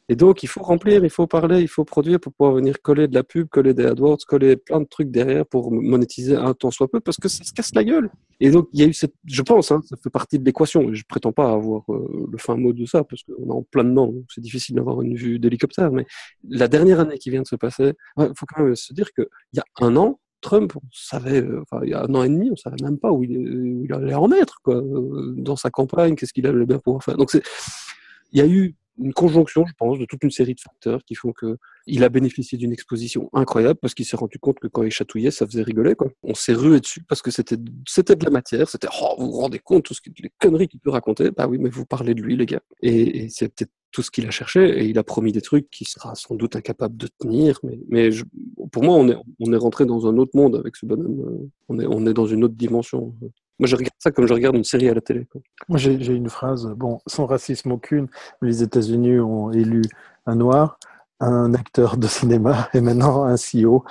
Et 0.09 0.17
donc, 0.17 0.43
il 0.43 0.49
faut 0.49 0.63
remplir, 0.63 1.03
il 1.03 1.11
faut 1.11 1.27
parler, 1.27 1.63
il 1.63 1.69
faut 1.69 1.85
produire 1.85 2.21
pour 2.21 2.33
pouvoir 2.35 2.55
venir 2.55 2.83
coller 2.83 3.09
de 3.09 3.15
la 3.15 3.25
pub, 3.25 3.49
coller 3.49 3.73
des 3.73 3.87
AdWords, 3.87 4.19
coller 4.29 4.57
plein 4.57 4.81
de 4.81 4.87
trucs 4.87 5.11
derrière 5.11 5.47
pour 5.47 5.73
monétiser 5.73 6.37
un 6.37 6.53
temps 6.53 6.71
soit 6.71 6.89
peu 6.89 7.01
parce 7.01 7.17
que 7.17 7.29
ça 7.29 7.43
se 7.43 7.53
casse 7.53 7.75
la 7.75 7.85
gueule. 7.85 8.11
Et 8.41 8.51
donc, 8.51 8.69
il 8.75 8.81
y 8.81 8.83
a 8.83 8.87
eu 8.87 8.93
cette, 8.93 9.15
je 9.25 9.41
pense, 9.41 9.73
hein, 9.73 9.81
ça 9.89 9.97
fait 10.03 10.11
partie 10.11 10.39
de 10.39 10.45
l'équation. 10.45 10.93
Je 10.93 11.03
prétends 11.09 11.33
pas 11.33 11.51
avoir 11.53 11.85
euh, 11.89 12.29
le 12.31 12.37
fin 12.39 12.57
mot 12.57 12.75
de 12.75 12.85
ça 12.85 13.03
parce 13.03 13.23
qu'on 13.23 13.47
est 13.47 13.53
en 13.53 13.63
plein 13.63 13.85
dedans. 13.85 14.13
C'est 14.29 14.43
difficile 14.43 14.77
d'avoir 14.77 15.01
une 15.01 15.15
vue 15.15 15.39
d'hélicoptère. 15.39 15.91
Mais 15.91 16.05
la 16.49 16.69
dernière 16.69 17.01
année 17.01 17.17
qui 17.17 17.31
vient 17.31 17.43
de 17.43 17.47
se 17.47 17.57
passer, 17.57 17.95
il 18.19 18.33
faut 18.37 18.47
quand 18.47 18.63
même 18.63 18.77
se 18.77 18.93
dire 18.93 19.11
qu'il 19.13 19.27
y 19.55 19.61
a 19.61 19.65
un 19.81 19.97
an, 19.97 20.21
Trump, 20.43 20.75
on 20.77 20.87
savait, 20.93 21.41
euh, 21.41 21.63
enfin, 21.63 21.83
il 21.85 21.91
y 21.91 21.95
a 21.95 22.03
un 22.03 22.15
an 22.15 22.23
et 22.23 22.29
demi, 22.29 22.51
on 22.53 22.57
savait 22.57 22.77
même 22.83 22.99
pas 22.99 23.11
où 23.11 23.25
il, 23.25 23.39
où 23.39 23.85
il 23.87 23.93
allait 23.95 24.13
en 24.13 24.31
être, 24.31 24.61
quoi, 24.63 24.77
euh, 24.77 25.33
dans 25.39 25.57
sa 25.57 25.71
campagne, 25.71 26.15
qu'est-ce 26.15 26.35
qu'il 26.35 26.47
allait 26.47 26.67
bien 26.67 26.79
pouvoir 26.79 27.03
faire. 27.03 27.17
Donc, 27.17 27.33
il 27.33 28.39
y 28.39 28.43
a 28.43 28.47
eu 28.47 28.77
une 28.99 29.13
conjonction, 29.13 29.67
je 29.67 29.73
pense, 29.77 29.99
de 29.99 30.05
toute 30.05 30.23
une 30.23 30.31
série 30.31 30.55
de 30.55 30.61
facteurs 30.61 31.05
qui 31.05 31.15
font 31.15 31.33
que 31.33 31.59
il 31.87 32.03
a 32.05 32.09
bénéficié 32.09 32.57
d'une 32.57 32.73
exposition 32.73 33.29
incroyable 33.33 33.79
parce 33.81 33.95
qu'il 33.95 34.07
s'est 34.07 34.17
rendu 34.17 34.39
compte 34.39 34.59
que 34.59 34.69
quand 34.69 34.83
il 34.83 34.91
chatouillait, 34.91 35.31
ça 35.31 35.47
faisait 35.47 35.63
rigoler. 35.63 35.95
Quoi. 35.95 36.09
On 36.23 36.35
s'est 36.35 36.55
rué 36.55 36.81
dessus 36.81 37.03
parce 37.03 37.21
que 37.21 37.31
c'était 37.31 37.57
c'était 37.87 38.17
de 38.17 38.25
la 38.25 38.31
matière. 38.31 38.69
C'était 38.69 38.89
oh, 39.03 39.15
vous 39.19 39.31
vous 39.31 39.39
rendez 39.39 39.59
compte 39.59 39.85
tout 39.85 39.95
ce 39.95 40.01
les 40.23 40.31
conneries 40.39 40.69
qu'il 40.69 40.81
peut 40.81 40.91
raconter? 40.91 41.31
Bah 41.31 41.47
oui, 41.47 41.59
mais 41.59 41.69
vous 41.69 41.85
parlez 41.85 42.15
de 42.15 42.23
lui, 42.23 42.37
les 42.37 42.47
gars. 42.47 42.63
Et, 42.81 43.29
c'est 43.29 43.49
peut-être 43.49 43.73
tout 43.91 44.03
ce 44.03 44.11
qu'il 44.11 44.27
a 44.27 44.31
cherché 44.31 44.81
et 44.81 44.87
il 44.87 44.99
a 44.99 45.05
promis 45.05 45.31
des 45.31 45.41
trucs 45.41 45.71
qu'il 45.71 45.87
sera 45.87 46.15
sans 46.15 46.35
doute 46.35 46.57
incapable 46.57 46.97
de 46.97 47.09
tenir. 47.19 47.61
Mais, 47.63 47.79
mais 47.89 48.11
je, 48.11 48.25
pour 48.73 48.83
moi, 48.83 48.95
on 48.97 49.09
est 49.09 49.17
on 49.41 49.53
est 49.53 49.57
rentré 49.57 49.85
dans 49.87 50.07
un 50.07 50.17
autre 50.17 50.33
monde 50.35 50.57
avec 50.57 50.77
ce 50.77 50.87
bonhomme. 50.87 51.51
On 51.69 51.79
est 51.79 51.87
on 51.87 52.07
est 52.07 52.15
dans 52.15 52.27
une 52.27 52.45
autre 52.45 52.55
dimension. 52.55 53.15
Moi, 53.59 53.69
je 53.69 53.77
regarde 53.77 53.95
ça 53.99 54.11
comme 54.11 54.27
je 54.27 54.35
regarde 54.35 54.57
une 54.57 54.65
série 54.65 54.89
à 54.89 54.95
la 54.95 55.01
télé. 55.01 55.27
Moi, 55.69 55.79
j'ai 55.79 56.15
une 56.15 56.29
phrase, 56.29 56.67
bon, 56.77 57.01
sans 57.07 57.27
racisme 57.27 57.73
aucune, 57.73 58.09
les 58.43 58.63
États-Unis 58.63 59.21
ont 59.21 59.53
élu 59.53 59.83
un 60.27 60.37
noir, 60.37 60.79
un 61.21 61.55
acteur 61.55 61.97
de 61.97 62.07
cinéma 62.07 62.69
et 62.75 62.81
maintenant 62.81 63.25
un 63.25 63.37
CEO. 63.37 63.85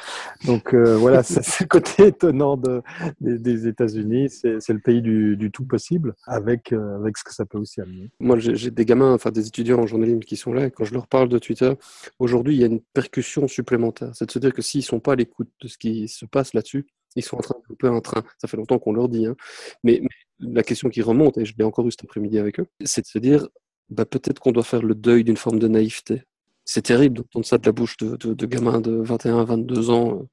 Donc 0.45 0.73
euh, 0.73 0.97
voilà, 0.97 1.23
c'est 1.23 1.61
le 1.61 1.67
côté 1.67 2.07
étonnant 2.07 2.57
de, 2.57 2.81
des, 3.21 3.39
des 3.39 3.67
États-Unis. 3.67 4.29
C'est 4.29 4.69
le 4.69 4.79
pays 4.79 5.01
du, 5.01 5.37
du, 5.37 5.51
tout 5.51 5.65
possible 5.65 6.13
avec, 6.25 6.73
euh, 6.73 6.97
avec 6.97 7.17
ce 7.17 7.23
que 7.23 7.33
ça 7.33 7.45
peut 7.45 7.57
aussi 7.57 7.81
amener. 7.81 8.09
Moi, 8.19 8.37
j'ai 8.39 8.71
des 8.71 8.85
gamins, 8.85 9.13
enfin 9.13 9.31
des 9.31 9.47
étudiants 9.47 9.79
en 9.79 9.87
journalisme 9.87 10.19
qui 10.19 10.35
sont 10.35 10.53
là. 10.53 10.65
Et 10.65 10.71
quand 10.71 10.83
je 10.83 10.93
leur 10.93 11.07
parle 11.07 11.29
de 11.29 11.39
Twitter, 11.39 11.73
aujourd'hui, 12.19 12.55
il 12.55 12.61
y 12.61 12.63
a 12.63 12.67
une 12.67 12.81
percussion 12.81 13.47
supplémentaire. 13.47 14.11
C'est 14.13 14.25
de 14.25 14.31
se 14.31 14.39
dire 14.39 14.53
que 14.53 14.61
s'ils 14.61 14.83
sont 14.83 14.99
pas 14.99 15.13
à 15.13 15.15
l'écoute 15.15 15.49
de 15.61 15.67
ce 15.67 15.77
qui 15.77 16.07
se 16.07 16.25
passe 16.25 16.53
là-dessus, 16.53 16.87
ils 17.15 17.23
sont 17.23 17.37
en 17.37 17.41
train 17.41 17.55
de 17.59 17.65
couper 17.65 17.87
un 17.87 18.01
train. 18.01 18.23
Ça 18.39 18.47
fait 18.47 18.57
longtemps 18.57 18.79
qu'on 18.79 18.93
leur 18.93 19.09
dit. 19.09 19.25
Hein. 19.25 19.35
Mais, 19.83 20.01
la 20.39 20.63
question 20.63 20.89
qui 20.89 21.01
remonte, 21.01 21.37
et 21.37 21.45
je 21.45 21.53
l'ai 21.57 21.63
encore 21.63 21.87
eu 21.87 21.91
cet 21.91 22.03
après-midi 22.03 22.37
avec 22.37 22.59
eux, 22.59 22.67
c'est 22.83 23.01
de 23.01 23.07
se 23.07 23.19
dire, 23.19 23.47
bah, 23.89 24.05
peut-être 24.05 24.39
qu'on 24.39 24.51
doit 24.51 24.63
faire 24.63 24.81
le 24.81 24.95
deuil 24.95 25.23
d'une 25.23 25.37
forme 25.37 25.59
de 25.59 25.67
naïveté. 25.67 26.23
C'est 26.65 26.83
terrible 26.83 27.17
d'entendre 27.17 27.45
ça 27.45 27.57
de 27.57 27.65
la 27.65 27.71
bouche 27.71 27.97
de, 27.97 28.45
gamins 28.45 28.79
de 28.81 28.91
21, 28.91 29.43
22 29.43 29.89
ans. 29.89 30.27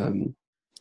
Euh, 0.00 0.12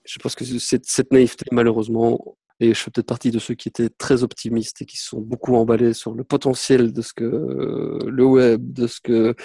je 0.06 0.20
pense 0.20 0.36
que 0.36 0.44
cette, 0.46 1.12
naïveté, 1.12 1.46
malheureusement, 1.52 2.38
et 2.60 2.74
je 2.74 2.80
fais 2.80 2.92
peut-être 2.92 3.08
partie 3.08 3.32
de 3.32 3.40
ceux 3.40 3.56
qui 3.56 3.70
étaient 3.70 3.90
très 3.90 4.24
optimistes 4.24 4.82
et 4.82 4.86
qui 4.86 4.98
sont 4.98 5.20
beaucoup 5.20 5.56
emballés 5.56 5.94
sur 5.94 6.14
le 6.14 6.24
potentiel 6.24 6.94
de 6.94 7.02
ce 7.02 7.14
que 7.14 7.24
euh, 7.24 8.00
le 8.08 8.24
web, 8.24 8.74
de 8.74 8.86
ce 8.88 9.00
que 9.02 9.36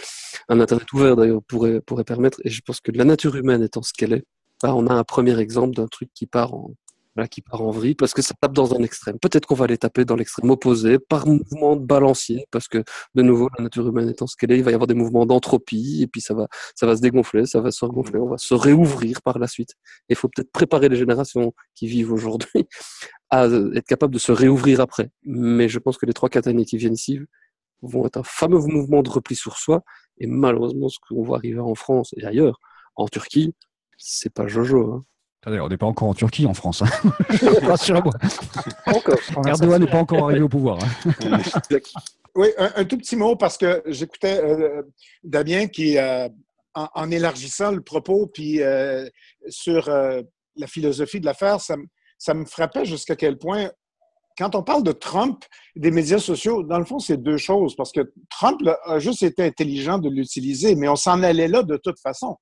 un 0.48 0.60
internet 0.60 0.92
ouvert 0.92 1.16
d'ailleurs 1.16 1.42
pourrait 1.42 2.04
permettre. 2.04 2.38
Et 2.44 2.50
je 2.50 2.60
pense 2.60 2.80
que 2.80 2.92
la 2.92 3.04
nature 3.04 3.36
humaine 3.36 3.62
étant 3.62 3.82
ce 3.82 3.92
qu'elle 3.94 4.12
est, 4.12 4.24
bah, 4.62 4.74
on 4.74 4.86
a 4.86 4.94
un 4.94 5.04
premier 5.04 5.38
exemple 5.38 5.74
d'un 5.74 5.86
truc 5.86 6.10
qui 6.14 6.26
part 6.26 6.54
en 6.54 6.70
voilà, 7.16 7.28
qui 7.28 7.40
part 7.40 7.62
en 7.62 7.70
vrille 7.70 7.94
parce 7.94 8.12
que 8.12 8.20
ça 8.20 8.34
tape 8.38 8.52
dans 8.52 8.74
un 8.74 8.82
extrême. 8.82 9.18
Peut-être 9.18 9.46
qu'on 9.46 9.54
va 9.54 9.66
les 9.66 9.78
taper 9.78 10.04
dans 10.04 10.16
l'extrême 10.16 10.50
opposé 10.50 10.98
par 10.98 11.26
mouvement 11.26 11.74
de 11.74 11.84
balancier 11.84 12.46
parce 12.50 12.68
que 12.68 12.84
de 13.14 13.22
nouveau 13.22 13.48
la 13.56 13.64
nature 13.64 13.88
humaine 13.88 14.10
étant 14.10 14.26
ce 14.26 14.36
qu'elle 14.36 14.52
est, 14.52 14.58
il 14.58 14.62
va 14.62 14.70
y 14.70 14.74
avoir 14.74 14.86
des 14.86 14.94
mouvements 14.94 15.24
d'entropie 15.24 16.02
et 16.02 16.06
puis 16.06 16.20
ça 16.20 16.34
va 16.34 16.46
ça 16.74 16.86
va 16.86 16.94
se 16.94 17.00
dégonfler, 17.00 17.46
ça 17.46 17.60
va 17.60 17.70
se 17.70 17.84
regonfler, 17.84 18.18
on 18.18 18.28
va 18.28 18.38
se 18.38 18.52
réouvrir 18.54 19.22
par 19.22 19.38
la 19.38 19.46
suite. 19.48 19.74
Il 20.10 20.16
faut 20.16 20.28
peut-être 20.28 20.52
préparer 20.52 20.90
les 20.90 20.96
générations 20.96 21.54
qui 21.74 21.86
vivent 21.86 22.12
aujourd'hui 22.12 22.50
à 23.30 23.46
être 23.46 23.86
capables 23.86 24.12
de 24.12 24.18
se 24.18 24.32
réouvrir 24.32 24.80
après. 24.80 25.10
Mais 25.24 25.68
je 25.70 25.78
pense 25.78 25.96
que 25.96 26.06
les 26.06 26.12
trois 26.12 26.28
quatre 26.28 26.48
années 26.48 26.66
qui 26.66 26.76
viennent 26.76 26.94
ici 26.94 27.18
vont 27.80 28.06
être 28.06 28.18
un 28.18 28.24
fameux 28.24 28.58
mouvement 28.58 29.02
de 29.02 29.10
repli 29.10 29.36
sur 29.36 29.56
soi 29.56 29.82
et 30.18 30.26
malheureusement 30.26 30.88
ce 30.90 30.98
qu'on 31.08 31.22
voit 31.22 31.38
arriver 31.38 31.60
en 31.60 31.74
France 31.74 32.12
et 32.18 32.26
ailleurs, 32.26 32.60
en 32.94 33.08
Turquie, 33.08 33.54
c'est 33.96 34.32
pas 34.32 34.46
Jojo. 34.46 34.92
Hein. 34.92 35.04
Attendez, 35.42 35.60
on 35.60 35.68
n'est 35.68 35.76
pas 35.76 35.86
encore 35.86 36.08
en 36.08 36.14
Turquie, 36.14 36.46
en 36.46 36.54
France. 36.54 36.82
Hein. 36.82 37.10
Rassure-moi. 37.62 38.12
Erdogan 39.46 39.80
n'est 39.80 39.90
pas 39.90 39.98
encore 39.98 40.24
arrivé 40.24 40.42
au 40.42 40.48
pouvoir. 40.48 40.78
Hein. 40.82 41.40
oui, 42.34 42.48
un, 42.58 42.72
un, 42.76 42.84
tout 42.84 42.98
petit 42.98 43.16
mot 43.16 43.36
parce 43.36 43.56
que 43.56 43.82
j'écoutais 43.86 44.42
euh, 44.42 44.82
Damien 45.22 45.68
qui, 45.68 45.98
euh, 45.98 46.28
en, 46.74 46.88
en, 46.94 47.10
élargissant 47.10 47.70
le 47.70 47.80
propos, 47.80 48.26
puis 48.26 48.60
euh, 48.60 49.08
sur 49.48 49.88
la 49.88 50.66
philosophie 50.66 51.20
de 51.20 51.26
l'affaire, 51.26 51.60
ça, 51.60 51.76
ça 52.18 52.34
me 52.34 52.44
frappait 52.44 52.84
jusqu'à 52.84 53.14
quel 53.14 53.38
point 53.38 53.70
quand 54.38 54.54
on 54.54 54.62
parle 54.62 54.82
de 54.82 54.92
Trump, 54.92 55.44
des 55.76 55.90
médias 55.90 56.18
sociaux, 56.18 56.62
dans 56.62 56.78
le 56.78 56.84
fond, 56.84 56.98
c'est 56.98 57.16
deux 57.16 57.38
choses, 57.38 57.74
parce 57.74 57.90
que 57.90 58.12
Trump 58.30 58.60
là, 58.62 58.78
a 58.84 58.98
juste 58.98 59.22
été 59.22 59.42
intelligent 59.44 59.98
de 59.98 60.10
l'utiliser, 60.10 60.74
mais 60.74 60.88
on 60.88 60.96
s'en 60.96 61.22
allait 61.22 61.48
là 61.48 61.62
de 61.62 61.76
toute 61.76 61.98
façon 62.00 62.36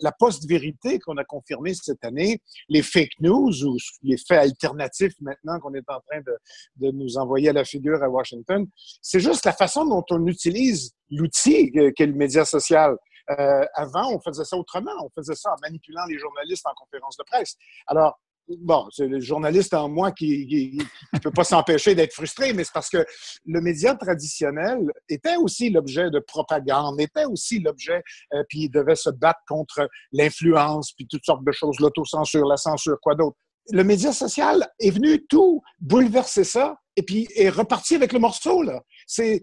la 0.00 0.12
post-vérité 0.12 0.98
qu'on 0.98 1.16
a 1.16 1.24
confirmée 1.24 1.74
cette 1.74 2.04
année, 2.04 2.40
les 2.68 2.82
fake 2.82 3.20
news 3.20 3.64
ou 3.64 3.76
les 4.02 4.16
faits 4.16 4.38
alternatifs 4.38 5.14
maintenant 5.20 5.58
qu'on 5.60 5.74
est 5.74 5.88
en 5.88 6.00
train 6.00 6.20
de, 6.20 6.36
de, 6.76 6.92
nous 6.92 7.16
envoyer 7.16 7.50
à 7.50 7.52
la 7.52 7.64
figure 7.64 8.02
à 8.02 8.08
Washington, 8.08 8.66
c'est 9.02 9.20
juste 9.20 9.44
la 9.44 9.52
façon 9.52 9.84
dont 9.84 10.04
on 10.10 10.26
utilise 10.26 10.92
l'outil 11.10 11.72
qu'est 11.96 12.06
le 12.06 12.14
média 12.14 12.44
social. 12.44 12.96
Euh, 13.30 13.64
avant, 13.74 14.12
on 14.12 14.20
faisait 14.20 14.44
ça 14.44 14.56
autrement. 14.56 14.92
On 15.02 15.10
faisait 15.10 15.34
ça 15.34 15.52
en 15.52 15.56
manipulant 15.62 16.04
les 16.06 16.18
journalistes 16.18 16.66
en 16.66 16.74
conférence 16.74 17.16
de 17.16 17.24
presse. 17.24 17.56
Alors, 17.86 18.20
bon, 18.48 18.86
c'est 18.90 19.06
le 19.06 19.20
journaliste 19.20 19.74
en 19.74 19.88
moi 19.88 20.12
qui 20.12 20.78
ne 21.12 21.18
peut 21.18 21.30
pas 21.30 21.44
s'empêcher 21.44 21.94
d'être 21.94 22.12
frustré, 22.12 22.52
mais 22.52 22.64
c'est 22.64 22.72
parce 22.72 22.90
que 22.90 23.04
le 23.46 23.60
média 23.60 23.94
traditionnel 23.94 24.80
était 25.08 25.36
aussi 25.36 25.70
l'objet 25.70 26.10
de 26.10 26.18
propagande, 26.18 27.00
était 27.00 27.24
aussi 27.24 27.60
l'objet, 27.60 28.02
euh, 28.34 28.42
puis 28.48 28.64
il 28.64 28.70
devait 28.70 28.96
se 28.96 29.10
battre 29.10 29.40
contre 29.48 29.88
l'influence, 30.12 30.92
puis 30.92 31.06
toutes 31.06 31.24
sortes 31.24 31.44
de 31.44 31.52
choses, 31.52 31.78
l'autocensure, 31.80 32.46
la 32.46 32.56
censure, 32.56 32.98
quoi 33.00 33.14
d'autre. 33.14 33.36
Le 33.70 33.82
média 33.82 34.12
social 34.12 34.68
est 34.78 34.90
venu 34.90 35.24
tout 35.26 35.62
bouleverser 35.80 36.44
ça 36.44 36.76
et 36.96 37.02
puis 37.02 37.26
est 37.34 37.48
reparti 37.48 37.94
avec 37.94 38.12
le 38.12 38.18
morceau. 38.18 38.62
Là. 38.62 38.82
C'est, 39.06 39.42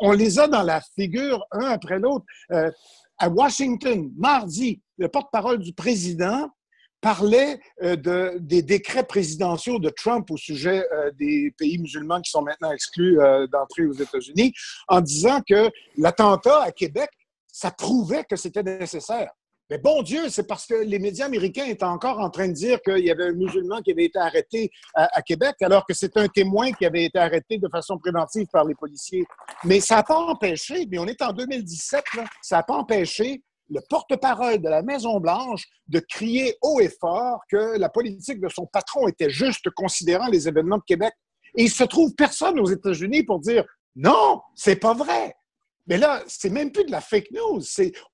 on, 0.00 0.12
les 0.12 0.38
a 0.38 0.48
dans 0.48 0.62
la 0.62 0.80
figure 0.94 1.44
un 1.52 1.66
après 1.66 1.98
l'autre. 1.98 2.24
Euh, 2.52 2.70
à 3.18 3.28
Washington, 3.28 4.10
mardi, 4.16 4.80
le 4.96 5.08
porte-parole 5.08 5.58
du 5.58 5.74
président 5.74 6.48
parlait 7.02 7.58
euh, 7.82 7.96
de, 7.96 8.38
des 8.38 8.62
décrets 8.62 9.04
présidentiaux 9.04 9.78
de 9.78 9.90
Trump 9.90 10.30
au 10.30 10.38
sujet 10.38 10.86
euh, 10.92 11.10
des 11.18 11.52
pays 11.58 11.78
musulmans 11.78 12.22
qui 12.22 12.30
sont 12.30 12.42
maintenant 12.42 12.72
exclus 12.72 13.20
euh, 13.20 13.46
d'entrée 13.48 13.84
aux 13.84 13.92
États-Unis, 13.92 14.54
en 14.88 15.00
disant 15.02 15.40
que 15.46 15.68
l'attentat 15.98 16.62
à 16.62 16.72
Québec, 16.72 17.10
ça 17.48 17.70
prouvait 17.70 18.24
que 18.24 18.36
c'était 18.36 18.62
nécessaire. 18.62 19.30
Mais 19.68 19.78
bon 19.78 20.02
Dieu, 20.02 20.28
c'est 20.28 20.46
parce 20.46 20.66
que 20.66 20.74
les 20.74 20.98
médias 20.98 21.26
américains 21.26 21.64
étaient 21.64 21.84
encore 21.84 22.20
en 22.20 22.30
train 22.30 22.46
de 22.46 22.52
dire 22.52 22.80
qu'il 22.82 23.04
y 23.04 23.10
avait 23.10 23.26
un 23.26 23.32
musulman 23.32 23.80
qui 23.80 23.90
avait 23.90 24.04
été 24.04 24.18
arrêté 24.18 24.70
à, 24.94 25.16
à 25.16 25.22
Québec, 25.22 25.56
alors 25.60 25.84
que 25.86 25.94
c'est 25.94 26.16
un 26.16 26.28
témoin 26.28 26.72
qui 26.72 26.86
avait 26.86 27.04
été 27.04 27.18
arrêté 27.18 27.58
de 27.58 27.68
façon 27.68 27.98
préventive 27.98 28.46
par 28.52 28.64
les 28.64 28.74
policiers. 28.74 29.24
Mais 29.64 29.80
ça 29.80 29.96
n'a 29.96 30.02
pas 30.04 30.18
empêché, 30.18 30.86
mais 30.88 30.98
on 30.98 31.06
est 31.06 31.20
en 31.22 31.32
2017, 31.32 32.04
là, 32.16 32.24
ça 32.42 32.56
n'a 32.56 32.62
pas 32.62 32.74
empêché 32.74 33.42
le 33.72 33.80
porte-parole 33.88 34.58
de 34.58 34.68
la 34.68 34.82
Maison-Blanche 34.82 35.66
de 35.88 35.98
crier 36.00 36.56
haut 36.60 36.80
et 36.80 36.90
fort 36.90 37.40
que 37.50 37.78
la 37.78 37.88
politique 37.88 38.40
de 38.40 38.48
son 38.48 38.66
patron 38.66 39.08
était 39.08 39.30
juste 39.30 39.70
considérant 39.70 40.28
les 40.28 40.46
événements 40.46 40.78
de 40.78 40.84
Québec. 40.86 41.12
Et 41.56 41.64
il 41.64 41.70
se 41.70 41.84
trouve 41.84 42.14
personne 42.14 42.60
aux 42.60 42.70
États-Unis 42.70 43.24
pour 43.24 43.40
dire 43.40 43.64
non, 43.96 44.40
c'est 44.54 44.76
pas 44.76 44.94
vrai. 44.94 45.34
Mais 45.86 45.98
là, 45.98 46.22
c'est 46.26 46.50
même 46.50 46.70
plus 46.70 46.84
de 46.84 46.92
la 46.92 47.00
fake 47.00 47.30
news. 47.32 47.60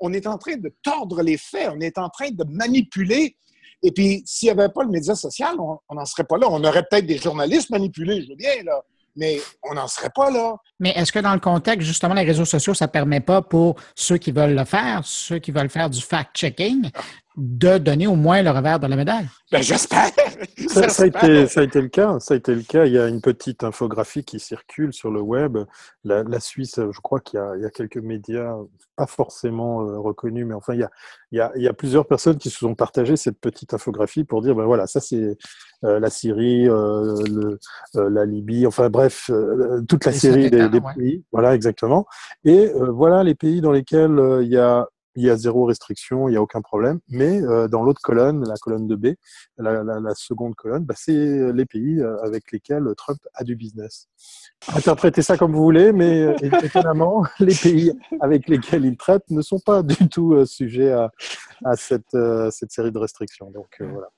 On 0.00 0.12
est 0.12 0.26
en 0.26 0.38
train 0.38 0.56
de 0.56 0.74
tordre 0.82 1.22
les 1.22 1.36
faits, 1.36 1.70
on 1.74 1.80
est 1.80 1.98
en 1.98 2.08
train 2.08 2.30
de 2.30 2.44
manipuler. 2.44 3.36
Et 3.82 3.92
puis, 3.92 4.22
s'il 4.26 4.46
n'y 4.46 4.60
avait 4.60 4.72
pas 4.72 4.82
le 4.82 4.90
média 4.90 5.14
social, 5.14 5.56
on 5.60 5.94
n'en 5.94 6.04
serait 6.04 6.24
pas 6.24 6.38
là. 6.38 6.48
On 6.50 6.64
aurait 6.64 6.84
peut-être 6.88 7.06
des 7.06 7.18
journalistes 7.18 7.70
manipulés, 7.70 8.22
je 8.22 8.30
veux 8.30 8.36
bien, 8.36 8.62
là 8.64 8.82
mais 9.18 9.40
on 9.68 9.74
n'en 9.74 9.88
serait 9.88 10.10
pas 10.14 10.30
là. 10.30 10.56
Mais 10.78 10.90
est-ce 10.90 11.12
que 11.12 11.18
dans 11.18 11.34
le 11.34 11.40
contexte, 11.40 11.86
justement, 11.86 12.14
les 12.14 12.22
réseaux 12.22 12.44
sociaux, 12.44 12.72
ça 12.72 12.86
ne 12.86 12.90
permet 12.90 13.20
pas 13.20 13.42
pour 13.42 13.76
ceux 13.96 14.16
qui 14.16 14.30
veulent 14.30 14.54
le 14.54 14.64
faire, 14.64 15.02
ceux 15.04 15.40
qui 15.40 15.50
veulent 15.50 15.68
faire 15.68 15.90
du 15.90 16.00
fact-checking, 16.00 16.90
de 17.36 17.78
donner 17.78 18.06
au 18.06 18.14
moins 18.14 18.42
le 18.42 18.50
revers 18.50 18.78
de 18.78 18.86
la 18.86 18.96
médaille? 18.96 19.28
Ben, 19.50 19.60
j'espère! 19.60 20.10
Ça, 20.68 20.88
ça, 20.88 21.02
a 21.02 21.06
été, 21.06 21.46
ça 21.48 21.60
a 21.60 21.62
été 21.64 21.80
le 21.80 21.88
cas. 21.88 22.18
Ça 22.20 22.34
a 22.34 22.36
été 22.36 22.54
le 22.54 22.62
cas. 22.62 22.86
Il 22.86 22.92
y 22.92 22.98
a 22.98 23.08
une 23.08 23.20
petite 23.20 23.64
infographie 23.64 24.24
qui 24.24 24.38
circule 24.38 24.92
sur 24.92 25.10
le 25.10 25.20
web. 25.20 25.58
La, 26.04 26.22
la 26.22 26.40
Suisse, 26.40 26.76
je 26.76 27.00
crois 27.00 27.20
qu'il 27.20 27.40
y, 27.58 27.62
y, 27.62 27.66
a 27.66 27.70
quelques 27.70 27.98
médias, 27.98 28.54
pas 28.96 29.06
forcément 29.06 29.82
euh, 29.82 29.98
reconnus, 29.98 30.46
mais 30.46 30.54
enfin, 30.54 30.74
il 30.74 30.80
y, 30.80 30.84
a, 30.84 30.90
il, 31.32 31.38
y 31.38 31.40
a, 31.40 31.52
il 31.56 31.62
y 31.62 31.68
a 31.68 31.72
plusieurs 31.72 32.06
personnes 32.06 32.38
qui 32.38 32.50
se 32.50 32.58
sont 32.58 32.74
partagées 32.74 33.16
cette 33.16 33.40
petite 33.40 33.74
infographie 33.74 34.24
pour 34.24 34.42
dire, 34.42 34.54
ben 34.54 34.64
voilà, 34.64 34.86
ça 34.86 35.00
c'est 35.00 35.36
la 35.82 36.10
Syrie, 36.10 36.68
euh, 36.68 37.14
le, 37.28 37.58
euh, 37.96 38.10
la 38.10 38.24
Libye, 38.24 38.66
enfin 38.66 38.90
bref, 38.90 39.30
euh, 39.30 39.82
toute 39.82 40.04
la 40.04 40.12
série 40.12 40.50
des, 40.50 40.68
des, 40.68 40.80
pays. 40.80 41.16
Ouais. 41.16 41.22
Voilà, 41.32 41.54
exactement. 41.54 42.06
Et 42.44 42.72
voilà 42.74 43.22
les 43.22 43.34
pays 43.34 43.60
dans 43.60 43.72
lesquels 43.72 44.20
il 44.42 44.48
y 44.48 44.56
a 44.56 44.86
il 45.16 45.24
y 45.24 45.30
a 45.30 45.36
zéro 45.36 45.64
restriction, 45.64 46.28
il 46.28 46.32
n'y 46.32 46.36
a 46.36 46.42
aucun 46.42 46.60
problème. 46.60 47.00
Mais 47.08 47.40
dans 47.68 47.82
l'autre 47.82 48.00
colonne, 48.00 48.46
la 48.46 48.54
colonne 48.54 48.86
de 48.86 48.94
B, 48.94 49.14
la, 49.56 49.82
la, 49.82 50.14
seconde 50.14 50.54
colonne, 50.54 50.84
bah, 50.84 50.94
c'est 50.96 51.52
les 51.52 51.66
pays 51.66 52.00
avec 52.22 52.52
lesquels 52.52 52.84
Trump 52.96 53.18
a 53.34 53.42
du 53.42 53.56
business. 53.56 54.06
Interprétez 54.72 55.22
ça 55.22 55.36
comme 55.36 55.54
vous 55.54 55.62
voulez, 55.64 55.90
mais 55.90 56.36
étonnamment, 56.62 57.24
les 57.40 57.54
pays 57.54 57.92
avec 58.20 58.48
lesquels 58.48 58.84
il 58.84 58.96
traite 58.96 59.24
ne 59.30 59.42
sont 59.42 59.58
pas 59.58 59.82
du 59.82 60.08
tout 60.08 60.46
sujets 60.46 60.92
à, 60.92 61.10
à 61.64 61.74
cette, 61.74 62.16
cette 62.52 62.70
série 62.70 62.92
de 62.92 62.98
restrictions. 62.98 63.50
Donc 63.50 63.74
voilà 63.80 64.10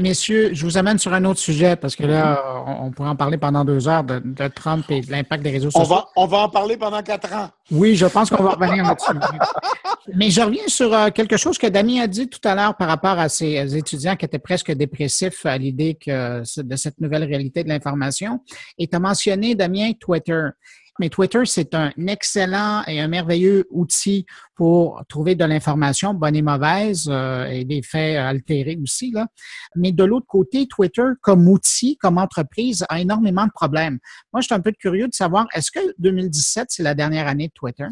messieurs, 0.00 0.50
je 0.52 0.64
vous 0.64 0.78
amène 0.78 0.98
sur 0.98 1.12
un 1.12 1.24
autre 1.24 1.40
sujet 1.40 1.76
parce 1.76 1.96
que 1.96 2.04
là, 2.04 2.64
on, 2.66 2.90
pourrait 2.90 3.08
en 3.08 3.16
parler 3.16 3.38
pendant 3.38 3.64
deux 3.64 3.88
heures 3.88 4.04
de, 4.04 4.48
Trump 4.48 4.84
et 4.90 5.00
de 5.00 5.10
l'impact 5.10 5.42
des 5.42 5.50
réseaux 5.50 5.70
sociaux. 5.70 5.86
On 5.90 5.94
va, 5.94 6.08
on 6.16 6.26
va 6.26 6.38
en 6.38 6.48
parler 6.48 6.76
pendant 6.76 7.02
quatre 7.02 7.32
ans. 7.32 7.48
Oui, 7.70 7.96
je 7.96 8.06
pense 8.06 8.30
qu'on 8.30 8.42
va 8.42 8.50
revenir 8.50 8.84
là-dessus. 8.84 9.12
Mais 10.14 10.30
je 10.30 10.40
reviens 10.40 10.66
sur 10.66 10.92
euh, 10.92 11.10
quelque 11.10 11.36
chose 11.36 11.58
que 11.58 11.66
Damien 11.66 12.02
a 12.02 12.06
dit 12.06 12.28
tout 12.28 12.40
à 12.44 12.54
l'heure 12.54 12.76
par 12.76 12.88
rapport 12.88 13.18
à 13.18 13.28
ces 13.28 13.76
étudiants 13.76 14.16
qui 14.16 14.24
étaient 14.24 14.38
presque 14.38 14.72
dépressifs 14.72 15.46
à 15.46 15.56
l'idée 15.56 15.94
que 15.94 16.42
de 16.60 16.76
cette 16.76 17.00
nouvelle 17.00 17.24
réalité 17.24 17.62
de 17.64 17.68
l'information. 17.68 18.40
Et 18.78 18.88
tu 18.88 18.96
as 18.96 19.00
mentionné, 19.00 19.54
Damien, 19.54 19.92
Twitter. 19.98 20.48
Mais 20.98 21.08
Twitter, 21.08 21.40
c'est 21.44 21.74
un 21.74 21.90
excellent 22.06 22.82
et 22.86 23.00
un 23.00 23.08
merveilleux 23.08 23.66
outil 23.70 24.26
pour 24.54 25.02
trouver 25.08 25.34
de 25.34 25.44
l'information, 25.44 26.12
bonne 26.12 26.36
et 26.36 26.42
mauvaise, 26.42 27.08
euh, 27.10 27.46
et 27.46 27.64
des 27.64 27.82
faits 27.82 28.18
altérés 28.18 28.78
aussi. 28.82 29.10
Là. 29.10 29.26
Mais 29.74 29.92
de 29.92 30.04
l'autre 30.04 30.26
côté, 30.26 30.66
Twitter, 30.66 31.06
comme 31.22 31.48
outil, 31.48 31.96
comme 31.96 32.18
entreprise, 32.18 32.84
a 32.88 33.00
énormément 33.00 33.46
de 33.46 33.52
problèmes. 33.52 33.98
Moi, 34.32 34.42
je 34.42 34.46
suis 34.46 34.54
un 34.54 34.60
peu 34.60 34.72
curieux 34.72 35.08
de 35.08 35.14
savoir, 35.14 35.46
est-ce 35.54 35.70
que 35.70 35.80
2017, 35.98 36.66
c'est 36.68 36.82
la 36.82 36.94
dernière 36.94 37.26
année 37.26 37.48
de 37.48 37.52
Twitter? 37.54 37.86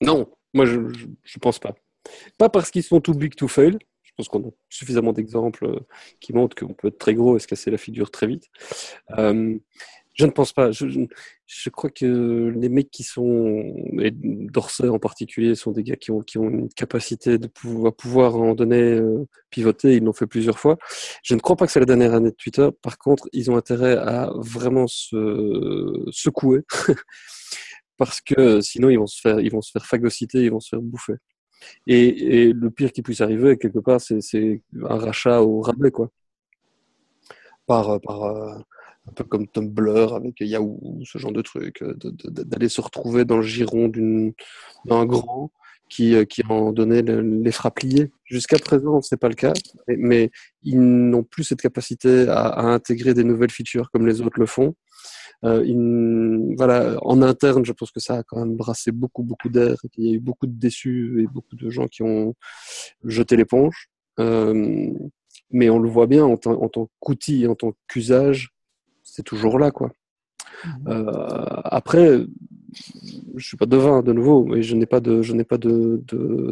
Non, 0.00 0.28
moi, 0.54 0.66
je 0.66 0.78
ne 0.78 1.40
pense 1.40 1.58
pas. 1.58 1.74
Pas 2.38 2.48
parce 2.48 2.70
qu'ils 2.70 2.84
sont 2.84 3.00
too 3.00 3.14
big 3.14 3.34
to 3.34 3.48
fail, 3.48 3.76
je 4.02 4.12
pense 4.16 4.28
qu'on 4.28 4.48
a 4.48 4.52
suffisamment 4.70 5.12
d'exemples 5.12 5.66
euh, 5.66 5.80
qui 6.20 6.32
montrent 6.32 6.56
qu'on 6.56 6.72
peut 6.72 6.88
être 6.88 6.98
très 6.98 7.14
gros 7.14 7.36
et 7.36 7.40
se 7.40 7.46
casser 7.46 7.70
la 7.70 7.76
figure 7.76 8.10
très 8.10 8.26
vite. 8.26 8.44
Euh, 9.18 9.58
je 10.16 10.24
ne 10.24 10.30
pense 10.30 10.52
pas. 10.52 10.72
Je, 10.72 10.86
je, 11.46 11.70
crois 11.70 11.90
que 11.90 12.52
les 12.56 12.68
mecs 12.70 12.90
qui 12.90 13.02
sont, 13.02 13.74
et 14.00 14.10
Dorsey 14.12 14.88
en 14.88 14.98
particulier, 14.98 15.54
sont 15.54 15.72
des 15.72 15.82
gars 15.82 15.96
qui 15.96 16.10
ont, 16.10 16.20
qui 16.20 16.38
ont 16.38 16.48
une 16.48 16.68
capacité 16.70 17.38
de 17.38 17.48
pouvoir, 17.48 18.36
en 18.36 18.54
donner, 18.54 18.94
euh, 18.94 19.26
pivoter. 19.50 19.96
Ils 19.96 20.04
l'ont 20.04 20.14
fait 20.14 20.26
plusieurs 20.26 20.58
fois. 20.58 20.78
Je 21.22 21.34
ne 21.34 21.40
crois 21.40 21.56
pas 21.56 21.66
que 21.66 21.72
c'est 21.72 21.80
la 21.80 21.86
dernière 21.86 22.14
année 22.14 22.30
de 22.30 22.36
Twitter. 22.36 22.68
Par 22.82 22.96
contre, 22.98 23.28
ils 23.32 23.50
ont 23.50 23.56
intérêt 23.56 23.96
à 23.96 24.30
vraiment 24.36 24.86
se 24.86 26.04
secouer. 26.10 26.62
parce 27.98 28.20
que 28.20 28.60
sinon 28.60 28.90
ils 28.90 28.98
vont 28.98 29.06
se 29.06 29.20
faire, 29.20 29.40
ils 29.40 29.50
vont 29.50 29.62
se 29.62 29.70
faire 29.70 29.86
phagocyter, 29.86 30.44
ils 30.44 30.50
vont 30.50 30.60
se 30.60 30.70
faire 30.70 30.82
bouffer. 30.82 31.14
Et, 31.86 32.46
et 32.48 32.52
le 32.52 32.70
pire 32.70 32.92
qui 32.92 33.02
puisse 33.02 33.20
arriver, 33.20 33.56
quelque 33.56 33.78
part, 33.78 34.00
c'est 34.00 34.62
un 34.82 34.98
rachat 34.98 35.40
au 35.42 35.60
rabais, 35.60 35.90
quoi. 35.90 36.10
Par, 37.66 38.00
par, 38.00 38.24
euh, 38.24 38.58
un 39.08 39.12
peu 39.12 39.24
comme 39.24 39.46
Tumblr 39.46 40.14
avec 40.14 40.40
Yahoo, 40.40 41.00
ce 41.04 41.18
genre 41.18 41.32
de 41.32 41.42
truc, 41.42 41.82
euh, 41.82 41.94
d'aller 42.24 42.68
se 42.68 42.80
retrouver 42.80 43.24
dans 43.24 43.36
le 43.36 43.42
giron 43.42 43.88
d'un 44.84 45.06
grand 45.06 45.50
qui, 45.88 46.14
euh, 46.14 46.24
qui 46.24 46.42
en 46.48 46.72
donnait 46.72 47.02
les 47.02 47.52
frappes 47.52 47.80
liées. 47.80 48.10
Jusqu'à 48.24 48.58
présent, 48.58 49.00
ce 49.02 49.14
n'est 49.14 49.18
pas 49.18 49.28
le 49.28 49.34
cas, 49.34 49.52
mais, 49.88 50.30
ils 50.62 50.80
n'ont 50.80 51.22
plus 51.22 51.44
cette 51.44 51.60
capacité 51.60 52.26
à, 52.28 52.60
intégrer 52.60 53.14
des 53.14 53.24
nouvelles 53.24 53.52
features 53.52 53.90
comme 53.90 54.06
les 54.06 54.20
autres 54.20 54.40
le 54.40 54.46
font. 54.46 54.74
Euh, 55.44 56.54
voilà, 56.56 56.96
en 57.02 57.22
interne, 57.22 57.64
je 57.64 57.72
pense 57.72 57.92
que 57.92 58.00
ça 58.00 58.18
a 58.18 58.22
quand 58.24 58.38
même 58.38 58.56
brassé 58.56 58.90
beaucoup, 58.90 59.22
beaucoup 59.22 59.48
d'air, 59.48 59.76
qu'il 59.92 60.04
y 60.04 60.10
a 60.10 60.14
eu 60.14 60.20
beaucoup 60.20 60.46
de 60.46 60.58
déçus 60.58 61.22
et 61.22 61.26
beaucoup 61.26 61.54
de 61.56 61.70
gens 61.70 61.86
qui 61.86 62.02
ont 62.02 62.34
jeté 63.04 63.36
l'éponge. 63.36 63.88
Euh, 64.18 64.92
mais 65.50 65.70
on 65.70 65.78
le 65.78 65.88
voit 65.88 66.06
bien 66.06 66.24
en, 66.24 66.32
en 66.32 66.68
tant 66.68 66.88
qu'outil, 66.98 67.46
en 67.46 67.54
tant 67.54 67.72
qu'usage, 67.86 68.55
c'est 69.06 69.22
toujours 69.22 69.58
là, 69.58 69.70
quoi. 69.70 69.90
Mmh. 70.64 70.88
Euh, 70.88 71.60
après, 71.64 72.20
je 73.36 73.46
suis 73.46 73.56
pas 73.56 73.66
devin 73.66 74.02
de 74.02 74.12
nouveau, 74.12 74.44
mais 74.44 74.62
je 74.62 74.74
n'ai 74.74 74.86
pas 74.86 75.00
de, 75.00 75.22
je 75.22 75.32
n'ai 75.32 75.44
pas 75.44 75.58
de, 75.58 76.02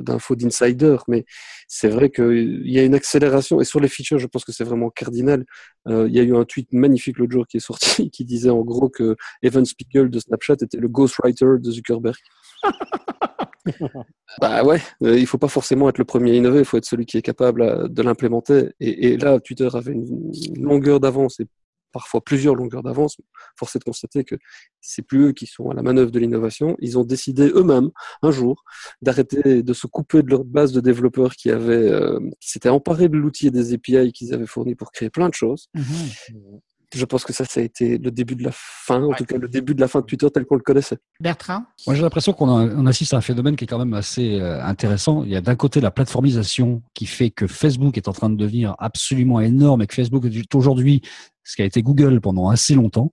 d'infos 0.02 0.36
d'insider, 0.36 0.96
mais 1.08 1.24
c'est 1.68 1.88
vrai 1.88 2.10
qu'il 2.10 2.62
y 2.64 2.78
a 2.78 2.84
une 2.84 2.94
accélération 2.94 3.60
et 3.60 3.64
sur 3.64 3.80
les 3.80 3.88
features, 3.88 4.18
je 4.18 4.26
pense 4.26 4.44
que 4.44 4.52
c'est 4.52 4.64
vraiment 4.64 4.90
cardinal. 4.90 5.44
Euh, 5.88 6.06
il 6.08 6.14
y 6.14 6.20
a 6.20 6.22
eu 6.22 6.36
un 6.36 6.44
tweet 6.44 6.72
magnifique 6.72 7.18
l'autre 7.18 7.32
jour 7.32 7.46
qui 7.46 7.58
est 7.58 7.60
sorti, 7.60 8.10
qui 8.12 8.24
disait 8.24 8.50
en 8.50 8.62
gros 8.62 8.88
que 8.88 9.16
Evan 9.42 9.64
Spiegel 9.64 10.10
de 10.10 10.18
Snapchat 10.18 10.56
était 10.62 10.78
le 10.78 10.88
ghostwriter 10.88 11.58
de 11.58 11.70
Zuckerberg. 11.70 12.16
bah 14.40 14.64
ouais, 14.64 14.80
euh, 15.02 15.18
il 15.18 15.26
faut 15.26 15.38
pas 15.38 15.48
forcément 15.48 15.88
être 15.88 15.98
le 15.98 16.04
premier 16.04 16.32
à 16.32 16.34
innover, 16.34 16.60
il 16.60 16.64
faut 16.64 16.76
être 16.76 16.84
celui 16.84 17.06
qui 17.06 17.18
est 17.18 17.22
capable 17.22 17.92
de 17.92 18.02
l'implémenter. 18.02 18.70
Et, 18.80 19.08
et 19.08 19.16
là, 19.16 19.40
Twitter 19.40 19.68
avait 19.74 19.92
une 19.92 20.32
longueur 20.56 21.00
d'avance 21.00 21.40
et 21.40 21.46
parfois 21.94 22.20
plusieurs 22.22 22.56
longueurs 22.56 22.82
d'avance. 22.82 23.16
Force 23.56 23.76
est 23.76 23.78
de 23.78 23.84
constater 23.84 24.24
que 24.24 24.34
c'est 24.80 25.02
plus 25.02 25.28
eux 25.28 25.32
qui 25.32 25.46
sont 25.46 25.70
à 25.70 25.74
la 25.74 25.82
manœuvre 25.82 26.10
de 26.10 26.18
l'innovation. 26.18 26.76
Ils 26.80 26.98
ont 26.98 27.04
décidé 27.04 27.50
eux-mêmes, 27.54 27.90
un 28.22 28.32
jour, 28.32 28.64
d'arrêter 29.00 29.62
de 29.62 29.72
se 29.72 29.86
couper 29.86 30.22
de 30.22 30.30
leur 30.30 30.44
base 30.44 30.72
de 30.72 30.80
développeurs 30.80 31.34
qui 31.36 31.50
avaient, 31.50 31.88
euh, 31.90 32.18
qui 32.40 32.50
s'étaient 32.50 32.68
emparés 32.68 33.08
de 33.08 33.16
l'outil 33.16 33.46
et 33.46 33.50
des 33.52 33.72
API 33.72 34.12
qu'ils 34.12 34.34
avaient 34.34 34.44
fournis 34.44 34.74
pour 34.74 34.90
créer 34.90 35.08
plein 35.08 35.28
de 35.28 35.34
choses. 35.34 35.68
Mhm. 35.74 36.60
Je 36.94 37.04
pense 37.04 37.24
que 37.24 37.32
ça, 37.32 37.44
ça 37.44 37.60
a 37.60 37.62
été 37.62 37.98
le 37.98 38.10
début 38.10 38.34
de 38.34 38.44
la 38.44 38.50
fin, 38.52 39.02
en 39.02 39.12
tout 39.12 39.24
cas 39.24 39.36
le 39.36 39.48
début 39.48 39.74
de 39.74 39.80
la 39.80 39.88
fin 39.88 40.00
de 40.00 40.04
Twitter 40.04 40.28
tel 40.32 40.44
qu'on 40.44 40.56
le 40.56 40.62
connaissait. 40.62 40.98
Bertrand? 41.20 41.64
Moi, 41.86 41.94
j'ai 41.96 42.02
l'impression 42.02 42.32
qu'on 42.32 42.86
assiste 42.86 43.14
à 43.14 43.18
un 43.18 43.20
phénomène 43.20 43.56
qui 43.56 43.64
est 43.64 43.66
quand 43.66 43.78
même 43.78 43.94
assez 43.94 44.40
euh, 44.40 44.62
intéressant. 44.62 45.24
Il 45.24 45.30
y 45.30 45.36
a 45.36 45.40
d'un 45.40 45.56
côté 45.56 45.80
la 45.80 45.90
plateformisation 45.90 46.82
qui 46.94 47.06
fait 47.06 47.30
que 47.30 47.46
Facebook 47.46 47.96
est 47.96 48.08
en 48.08 48.12
train 48.12 48.30
de 48.30 48.36
devenir 48.36 48.74
absolument 48.78 49.40
énorme 49.40 49.82
et 49.82 49.86
que 49.86 49.94
Facebook 49.94 50.24
est 50.24 50.54
aujourd'hui 50.54 51.02
ce 51.44 51.56
qui 51.56 51.62
a 51.62 51.64
été 51.64 51.82
Google 51.82 52.20
pendant 52.20 52.48
assez 52.48 52.74
longtemps. 52.74 53.12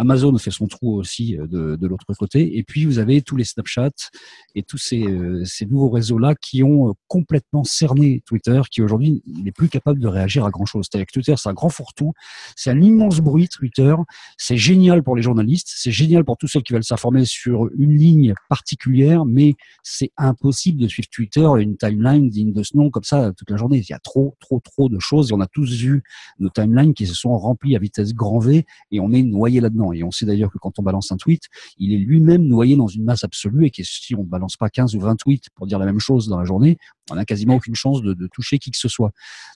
Amazon 0.00 0.36
fait 0.38 0.50
son 0.50 0.66
trou 0.66 0.96
aussi 0.98 1.36
euh, 1.36 1.76
de, 1.76 1.86
l'autre 1.86 2.06
côté. 2.18 2.56
Et 2.56 2.62
puis, 2.62 2.86
vous 2.86 2.98
avez 2.98 3.20
tous 3.20 3.36
les 3.36 3.44
Snapchat 3.44 3.90
et 4.54 4.62
tous 4.62 4.78
ces, 4.78 5.02
euh, 5.02 5.44
ces 5.44 5.66
nouveaux 5.66 5.90
réseaux-là 5.90 6.34
qui 6.34 6.64
ont 6.64 6.88
euh, 6.88 6.92
complètement 7.06 7.64
cerné 7.64 8.22
Twitter, 8.24 8.62
qui 8.70 8.80
aujourd'hui 8.80 9.22
n'est 9.26 9.52
plus 9.52 9.68
capable 9.68 10.00
de 10.00 10.08
réagir 10.08 10.46
à 10.46 10.50
grand-chose. 10.50 10.86
C'est-à-dire 10.90 11.06
que 11.06 11.12
Twitter, 11.12 11.34
c'est 11.36 11.50
un 11.50 11.52
grand 11.52 11.68
fourre-tout, 11.68 12.12
c'est 12.56 12.70
un 12.70 12.80
immense 12.80 13.20
bruit, 13.20 13.48
Twitter. 13.48 13.94
C'est 14.38 14.56
génial 14.56 15.02
pour 15.02 15.16
les 15.16 15.22
journalistes, 15.22 15.70
c'est 15.70 15.90
génial 15.90 16.24
pour 16.24 16.38
tous 16.38 16.48
ceux 16.48 16.62
qui 16.62 16.72
veulent 16.72 16.84
s'informer 16.84 17.26
sur 17.26 17.68
une 17.76 17.94
ligne 17.94 18.34
particulière, 18.48 19.26
mais 19.26 19.54
c'est 19.82 20.12
impossible 20.16 20.80
de 20.80 20.88
suivre 20.88 21.08
Twitter, 21.10 21.46
une 21.58 21.76
timeline 21.76 22.30
digne 22.30 22.52
de 22.54 22.62
ce 22.62 22.74
nom 22.74 22.88
comme 22.88 23.04
ça 23.04 23.32
toute 23.36 23.50
la 23.50 23.58
journée. 23.58 23.78
Il 23.78 23.90
y 23.90 23.92
a 23.92 23.98
trop, 23.98 24.34
trop, 24.40 24.60
trop 24.60 24.88
de 24.88 24.98
choses. 24.98 25.30
Et 25.30 25.34
on 25.34 25.40
a 25.40 25.46
tous 25.46 25.70
vu 25.72 26.02
nos 26.38 26.48
timelines 26.48 26.94
qui 26.94 27.06
se 27.06 27.14
sont 27.14 27.36
remplies 27.36 27.76
à 27.76 27.78
vitesse 27.78 28.14
grand 28.14 28.38
V 28.38 28.64
et 28.90 29.00
on 29.00 29.12
est 29.12 29.22
noyé 29.22 29.60
là-dedans. 29.60 29.89
Et 29.92 30.04
on 30.04 30.10
sait 30.10 30.26
d'ailleurs 30.26 30.50
que 30.50 30.58
quand 30.58 30.78
on 30.78 30.82
balance 30.82 31.12
un 31.12 31.16
tweet, 31.16 31.42
il 31.78 31.92
est 31.92 31.98
lui-même 31.98 32.44
noyé 32.44 32.76
dans 32.76 32.86
une 32.86 33.04
masse 33.04 33.24
absolue 33.24 33.66
et 33.66 33.70
que 33.70 33.82
si 33.84 34.14
on 34.14 34.22
ne 34.22 34.28
balance 34.28 34.56
pas 34.56 34.68
15 34.68 34.94
ou 34.94 35.00
20 35.00 35.16
tweets 35.16 35.50
pour 35.54 35.66
dire 35.66 35.78
la 35.78 35.86
même 35.86 36.00
chose 36.00 36.28
dans 36.28 36.38
la 36.38 36.44
journée, 36.44 36.78
on 37.10 37.16
n'a 37.16 37.24
quasiment 37.24 37.56
aucune 37.56 37.74
chance 37.74 38.02
de, 38.02 38.14
toucher 38.32 38.58
qui 38.58 38.70
que 38.70 38.78
ce 38.78 38.88
soit. 38.88 39.10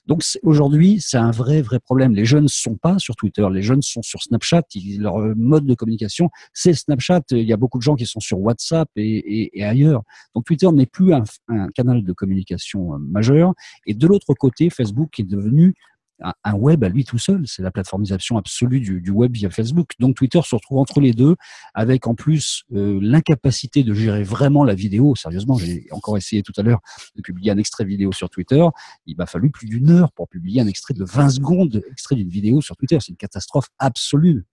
Donc 0.05 0.21
aujourd'hui, 0.43 0.99
c'est 0.99 1.17
un 1.17 1.31
vrai, 1.31 1.61
vrai 1.61 1.79
problème. 1.79 2.13
Les 2.13 2.25
jeunes 2.25 2.43
ne 2.43 2.49
sont 2.49 2.75
pas 2.75 2.99
sur 2.99 3.15
Twitter, 3.15 3.47
les 3.51 3.61
jeunes 3.61 3.81
sont 3.81 4.01
sur 4.01 4.21
Snapchat. 4.21 4.63
leur 4.99 5.17
mode 5.37 5.65
de 5.65 5.73
communication, 5.73 6.29
c'est 6.53 6.73
Snapchat. 6.73 7.21
Il 7.31 7.47
y 7.47 7.53
a 7.53 7.57
beaucoup 7.57 7.77
de 7.77 7.83
gens 7.83 7.95
qui 7.95 8.05
sont 8.05 8.19
sur 8.19 8.39
WhatsApp 8.39 8.89
et, 8.97 9.63
ailleurs. 9.63 10.03
Donc 10.33 10.45
Twitter 10.45 10.69
n'est 10.71 10.85
plus 10.85 11.13
un, 11.13 11.23
un 11.47 11.69
canal 11.69 12.03
de 12.03 12.13
communication 12.13 12.95
euh, 12.95 12.97
majeur. 12.97 13.53
Et 13.85 13.93
de 13.93 14.07
l'autre 14.07 14.33
côté, 14.33 14.69
Facebook 14.69 15.19
est 15.19 15.23
devenu 15.23 15.75
un 16.21 16.53
web 16.53 16.83
à 16.83 16.89
lui 16.89 17.03
tout 17.03 17.17
seul. 17.17 17.43
C'est 17.45 17.61
la 17.61 17.71
plateformisation 17.71 18.37
absolue 18.37 18.79
du, 18.79 19.11
web 19.11 19.33
via 19.33 19.49
Facebook. 19.49 19.91
Donc 19.99 20.15
Twitter 20.15 20.39
se 20.43 20.55
retrouve 20.55 20.77
entre 20.77 21.01
les 21.01 21.13
deux, 21.13 21.35
avec 21.73 22.07
en 22.07 22.15
plus 22.15 22.63
euh, 22.73 22.99
l'incapacité 23.01 23.83
de 23.83 23.93
gérer 23.93 24.23
vraiment 24.23 24.63
la 24.63 24.75
vidéo. 24.75 25.15
Sérieusement, 25.15 25.57
j'ai 25.57 25.87
encore 25.91 26.17
essayé 26.17 26.41
tout 26.41 26.53
à 26.57 26.61
l'heure 26.61 26.79
de 27.15 27.21
publier 27.21 27.51
un 27.51 27.57
extrait 27.57 27.85
vidéo 27.85 28.11
sur 28.11 28.29
Twitter. 28.29 28.65
Il 29.05 29.17
m'a 29.17 29.25
fallu 29.25 29.51
plus 29.51 29.67
d'une 29.67 29.89
heure 29.89 30.11
pour 30.13 30.27
publier 30.27 30.61
un 30.61 30.67
extrait 30.67 30.93
de 30.93 31.03
20 31.03 31.29
secondes, 31.29 31.83
extrait 31.91 32.15
d'une 32.15 32.29
vidéo 32.29 32.61
sur 32.61 32.75
Twitter. 32.77 32.97
C'est 32.99 33.09
une 33.09 33.17
catastrophe 33.17 33.67
absolue. 33.79 34.45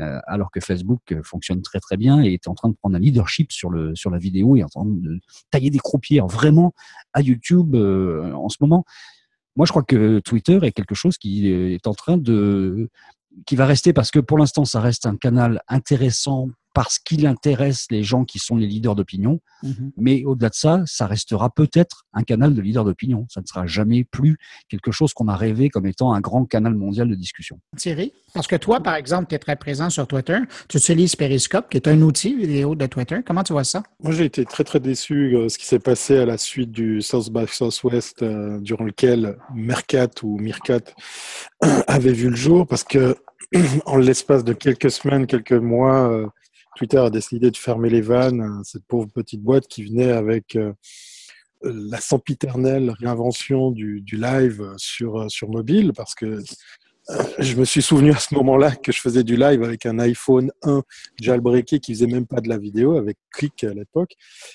Euh, 0.00 0.18
alors 0.26 0.50
que 0.50 0.60
Facebook 0.60 1.12
euh, 1.12 1.22
fonctionne 1.22 1.62
très 1.62 1.80
très 1.80 1.96
bien 1.96 2.22
et 2.22 2.34
est 2.34 2.48
en 2.48 2.54
train 2.54 2.68
de 2.68 2.74
prendre 2.74 2.96
un 2.96 2.98
leadership 2.98 3.52
sur 3.52 3.70
le 3.70 3.94
sur 3.94 4.10
la 4.10 4.18
vidéo 4.18 4.56
et 4.56 4.64
en 4.64 4.68
train 4.68 4.84
de 4.84 5.20
tailler 5.50 5.70
des 5.70 5.78
croupières 5.78 6.26
vraiment 6.26 6.74
à 7.12 7.20
YouTube 7.20 7.74
en 7.76 8.48
ce 8.48 8.56
moment. 8.60 8.84
Moi, 9.56 9.66
je 9.66 9.72
crois 9.72 9.84
que 9.84 10.18
Twitter 10.20 10.58
est 10.62 10.72
quelque 10.72 10.94
chose 10.94 11.16
qui 11.18 11.48
est 11.48 11.86
en 11.86 11.94
train 11.94 12.16
de 12.16 12.88
qui 13.46 13.56
va 13.56 13.66
rester 13.66 13.92
parce 13.92 14.10
que 14.10 14.20
pour 14.20 14.38
l'instant, 14.38 14.64
ça 14.64 14.80
reste 14.80 15.06
un 15.06 15.16
canal 15.16 15.62
intéressant 15.68 16.48
parce 16.74 16.98
qu'il 16.98 17.26
intéresse 17.26 17.86
les 17.90 18.02
gens 18.02 18.24
qui 18.24 18.38
sont 18.38 18.56
les 18.56 18.66
leaders 18.66 18.96
d'opinion. 18.96 19.40
Mhm. 19.62 19.92
Mais 19.96 20.24
au-delà 20.24 20.50
de 20.50 20.54
ça, 20.54 20.82
ça 20.86 21.06
restera 21.06 21.48
peut-être 21.48 22.04
un 22.12 22.24
canal 22.24 22.52
de 22.52 22.60
leaders 22.60 22.84
d'opinion. 22.84 23.26
Ça 23.30 23.40
ne 23.40 23.46
sera 23.46 23.66
jamais 23.66 24.04
plus 24.04 24.36
quelque 24.68 24.90
chose 24.90 25.14
qu'on 25.14 25.28
a 25.28 25.36
rêvé 25.36 25.70
comme 25.70 25.86
étant 25.86 26.12
un 26.12 26.20
grand 26.20 26.44
canal 26.44 26.74
mondial 26.74 27.08
de 27.08 27.14
discussion. 27.14 27.60
Thierry, 27.76 28.12
parce 28.34 28.48
que 28.48 28.56
toi, 28.56 28.80
par 28.80 28.96
exemple, 28.96 29.28
tu 29.28 29.36
es 29.36 29.38
très 29.38 29.54
présent 29.54 29.88
sur 29.88 30.06
Twitter. 30.08 30.38
Tu 30.68 30.78
utilises 30.78 31.14
Periscope, 31.14 31.70
qui 31.70 31.76
est 31.76 31.86
un 31.86 32.02
outil 32.02 32.34
vidéo 32.34 32.74
de 32.74 32.86
Twitter. 32.86 33.20
Comment 33.24 33.44
tu 33.44 33.52
vois 33.52 33.64
ça? 33.64 33.84
Moi, 34.02 34.12
j'ai 34.12 34.24
été 34.24 34.44
très, 34.44 34.64
très 34.64 34.80
déçu 34.80 35.32
de 35.32 35.48
ce 35.48 35.56
qui 35.56 35.66
s'est 35.66 35.78
passé 35.78 36.18
à 36.18 36.26
la 36.26 36.36
suite 36.36 36.72
du 36.72 37.00
South 37.00 37.32
by 37.32 37.46
Southwest, 37.46 38.22
euh, 38.22 38.58
durant 38.60 38.84
lequel 38.84 39.36
Mercat 39.54 40.10
ou 40.24 40.38
Mircat 40.38 40.80
avait 41.86 42.12
vu 42.12 42.30
le 42.30 42.36
jour, 42.36 42.66
parce 42.66 42.82
que 42.82 43.16
en 43.86 43.96
l'espace 43.96 44.42
de 44.42 44.52
quelques 44.52 44.90
semaines, 44.90 45.28
quelques 45.28 45.52
mois, 45.52 46.10
euh, 46.10 46.26
Twitter 46.76 46.98
a 46.98 47.10
décidé 47.10 47.50
de 47.50 47.56
fermer 47.56 47.90
les 47.90 48.00
vannes, 48.00 48.40
euh, 48.40 48.62
cette 48.64 48.84
pauvre 48.84 49.08
petite 49.08 49.42
boîte 49.42 49.66
qui 49.68 49.84
venait 49.84 50.12
avec 50.12 50.56
euh, 50.56 50.72
la 51.62 52.00
sempiternelle 52.00 52.90
réinvention 52.90 53.70
du, 53.70 54.04
live 54.12 54.74
sur, 54.76 55.30
sur 55.30 55.48
mobile, 55.48 55.92
parce 55.96 56.14
que 56.14 56.42
je 57.38 57.56
me 57.56 57.64
suis 57.64 57.82
souvenu 57.82 58.10
à 58.12 58.18
ce 58.18 58.34
moment-là 58.34 58.74
que 58.76 58.92
je 58.92 59.00
faisais 59.00 59.24
du 59.24 59.36
live 59.36 59.62
avec 59.62 59.86
un 59.86 59.98
iPhone 59.98 60.50
1 60.62 60.82
jailbreaké 61.20 61.78
qui 61.78 61.94
faisait 61.94 62.06
même 62.06 62.26
pas 62.26 62.40
de 62.40 62.48
la 62.48 62.58
vidéo, 62.58 62.96
avec 62.96 63.18
Click 63.30 63.64
à 63.64 63.74
l'époque. 63.74 64.14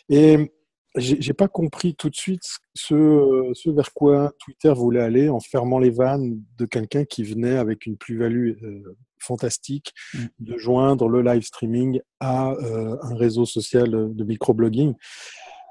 Et 0.09 0.51
j'ai 0.95 1.33
pas 1.33 1.47
compris 1.47 1.95
tout 1.95 2.09
de 2.09 2.15
suite 2.15 2.43
ce, 2.73 3.71
vers 3.71 3.93
quoi 3.93 4.33
Twitter 4.39 4.73
voulait 4.73 5.01
aller 5.01 5.29
en 5.29 5.39
fermant 5.39 5.79
les 5.79 5.91
vannes 5.91 6.41
de 6.57 6.65
quelqu'un 6.65 7.05
qui 7.05 7.23
venait 7.23 7.57
avec 7.57 7.85
une 7.85 7.97
plus-value 7.97 8.53
euh, 8.63 8.97
fantastique 9.19 9.93
Mm. 10.13 10.25
de 10.39 10.57
joindre 10.57 11.07
le 11.07 11.21
live 11.21 11.43
streaming 11.43 12.01
à 12.19 12.51
euh, 12.51 12.97
un 13.01 13.15
réseau 13.15 13.45
social 13.45 13.89
de 13.89 14.23
microblogging. 14.23 14.93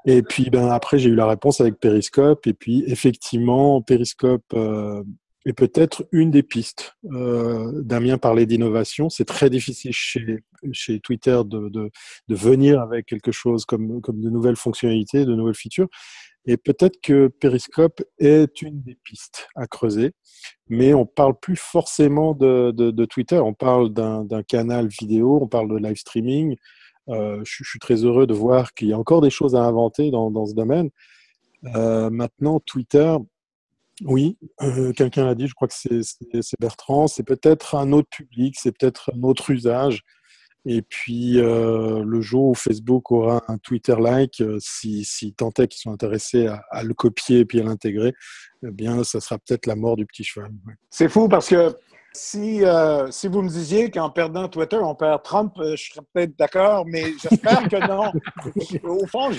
Et 0.05 0.21
puis 0.23 0.49
ben, 0.49 0.67
après, 0.69 0.97
j'ai 0.97 1.09
eu 1.09 1.15
la 1.15 1.27
réponse 1.27 1.61
avec 1.61 1.79
Periscope. 1.79 2.47
Et 2.47 2.53
puis 2.53 2.83
effectivement, 2.87 3.81
Periscope 3.81 4.45
euh, 4.53 5.03
est 5.45 5.53
peut-être 5.53 6.07
une 6.11 6.31
des 6.31 6.43
pistes. 6.43 6.95
Euh, 7.11 7.81
Damien 7.83 8.17
parlait 8.17 8.45
d'innovation. 8.45 9.09
C'est 9.09 9.25
très 9.25 9.49
difficile 9.49 9.91
chez, 9.93 10.39
chez 10.71 10.99
Twitter 10.99 11.41
de, 11.45 11.69
de, 11.69 11.91
de 12.27 12.35
venir 12.35 12.81
avec 12.81 13.05
quelque 13.07 13.31
chose 13.31 13.65
comme, 13.65 14.01
comme 14.01 14.21
de 14.21 14.29
nouvelles 14.29 14.55
fonctionnalités, 14.55 15.25
de 15.25 15.35
nouvelles 15.35 15.55
features. 15.55 15.87
Et 16.49 16.57
peut-être 16.57 16.99
que 17.03 17.27
Periscope 17.27 18.01
est 18.17 18.63
une 18.63 18.81
des 18.81 18.97
pistes 19.03 19.47
à 19.55 19.67
creuser, 19.67 20.13
mais 20.67 20.95
on 20.95 21.05
parle 21.05 21.39
plus 21.39 21.55
forcément 21.55 22.33
de, 22.33 22.71
de, 22.71 23.05
Twitter. 23.05 23.37
On 23.37 23.53
parle 23.53 23.93
d'un 23.93 24.41
canal 24.41 24.87
vidéo, 24.87 25.37
on 25.43 25.47
parle 25.47 25.69
de 25.69 25.77
live 25.77 25.97
streaming. 25.97 26.55
Euh, 27.09 27.43
je, 27.45 27.63
suis 27.63 27.77
très 27.77 28.03
heureux 28.03 28.25
de 28.25 28.33
voir 28.33 28.73
qu'il 28.73 28.87
y 28.87 28.93
a 28.93 28.97
encore 28.97 29.21
des 29.21 29.29
choses 29.29 29.55
à 29.55 29.61
inventer 29.61 30.09
dans, 30.09 30.31
dans 30.31 30.47
ce 30.47 30.55
domaine. 30.55 30.89
Euh, 31.75 32.09
maintenant, 32.09 32.59
Twitter, 32.59 33.15
oui, 34.03 34.35
euh, 34.63 34.91
quelqu'un 34.93 35.25
l'a 35.25 35.35
dit, 35.35 35.45
je 35.45 35.53
crois 35.53 35.67
que 35.67 35.75
c'est 35.75 36.59
Bertrand, 36.59 37.05
c'est 37.05 37.21
peut-être 37.21 37.75
un 37.75 37.91
autre 37.91 38.09
public, 38.09 38.55
c'est 38.57 38.71
peut-être 38.75 39.11
un 39.15 39.21
autre 39.21 39.51
usage. 39.51 40.01
Et 40.65 40.81
puis, 40.81 41.39
euh, 41.39 42.03
le 42.03 42.21
jour 42.21 42.49
où 42.49 42.53
Facebook 42.53 43.11
aura 43.11 43.43
un 43.47 43.57
Twitter-like, 43.57 44.41
euh, 44.41 44.57
si, 44.59 45.05
si 45.05 45.33
tant 45.33 45.51
est 45.57 45.67
qu'ils 45.67 45.79
sont 45.79 45.91
intéressés 45.91 46.47
à, 46.47 46.63
à, 46.69 46.83
le 46.83 46.93
copier 46.93 47.39
et 47.39 47.45
puis 47.45 47.61
à 47.61 47.63
l'intégrer, 47.63 48.13
eh 48.63 48.71
bien, 48.71 49.03
ça 49.03 49.21
sera 49.21 49.37
peut-être 49.37 49.67
la 49.67 49.75
mort 49.75 49.95
du 49.95 50.05
petit 50.05 50.23
cheval. 50.23 50.51
C'est 50.89 51.07
fou 51.07 51.29
parce 51.29 51.47
que 51.47 51.75
si, 52.13 52.65
euh, 52.65 53.09
si 53.11 53.27
vous 53.27 53.41
me 53.41 53.49
disiez 53.49 53.91
qu'en 53.91 54.09
perdant 54.09 54.47
Twitter, 54.47 54.77
on 54.77 54.95
perd 54.95 55.23
Trump, 55.23 55.53
euh, 55.59 55.75
je 55.75 55.91
serais 55.91 56.05
peut-être 56.13 56.37
d'accord, 56.37 56.85
mais 56.85 57.05
j'espère 57.21 57.67
que 57.67 57.87
non. 57.87 58.11
Au 58.89 59.05
fond, 59.07 59.29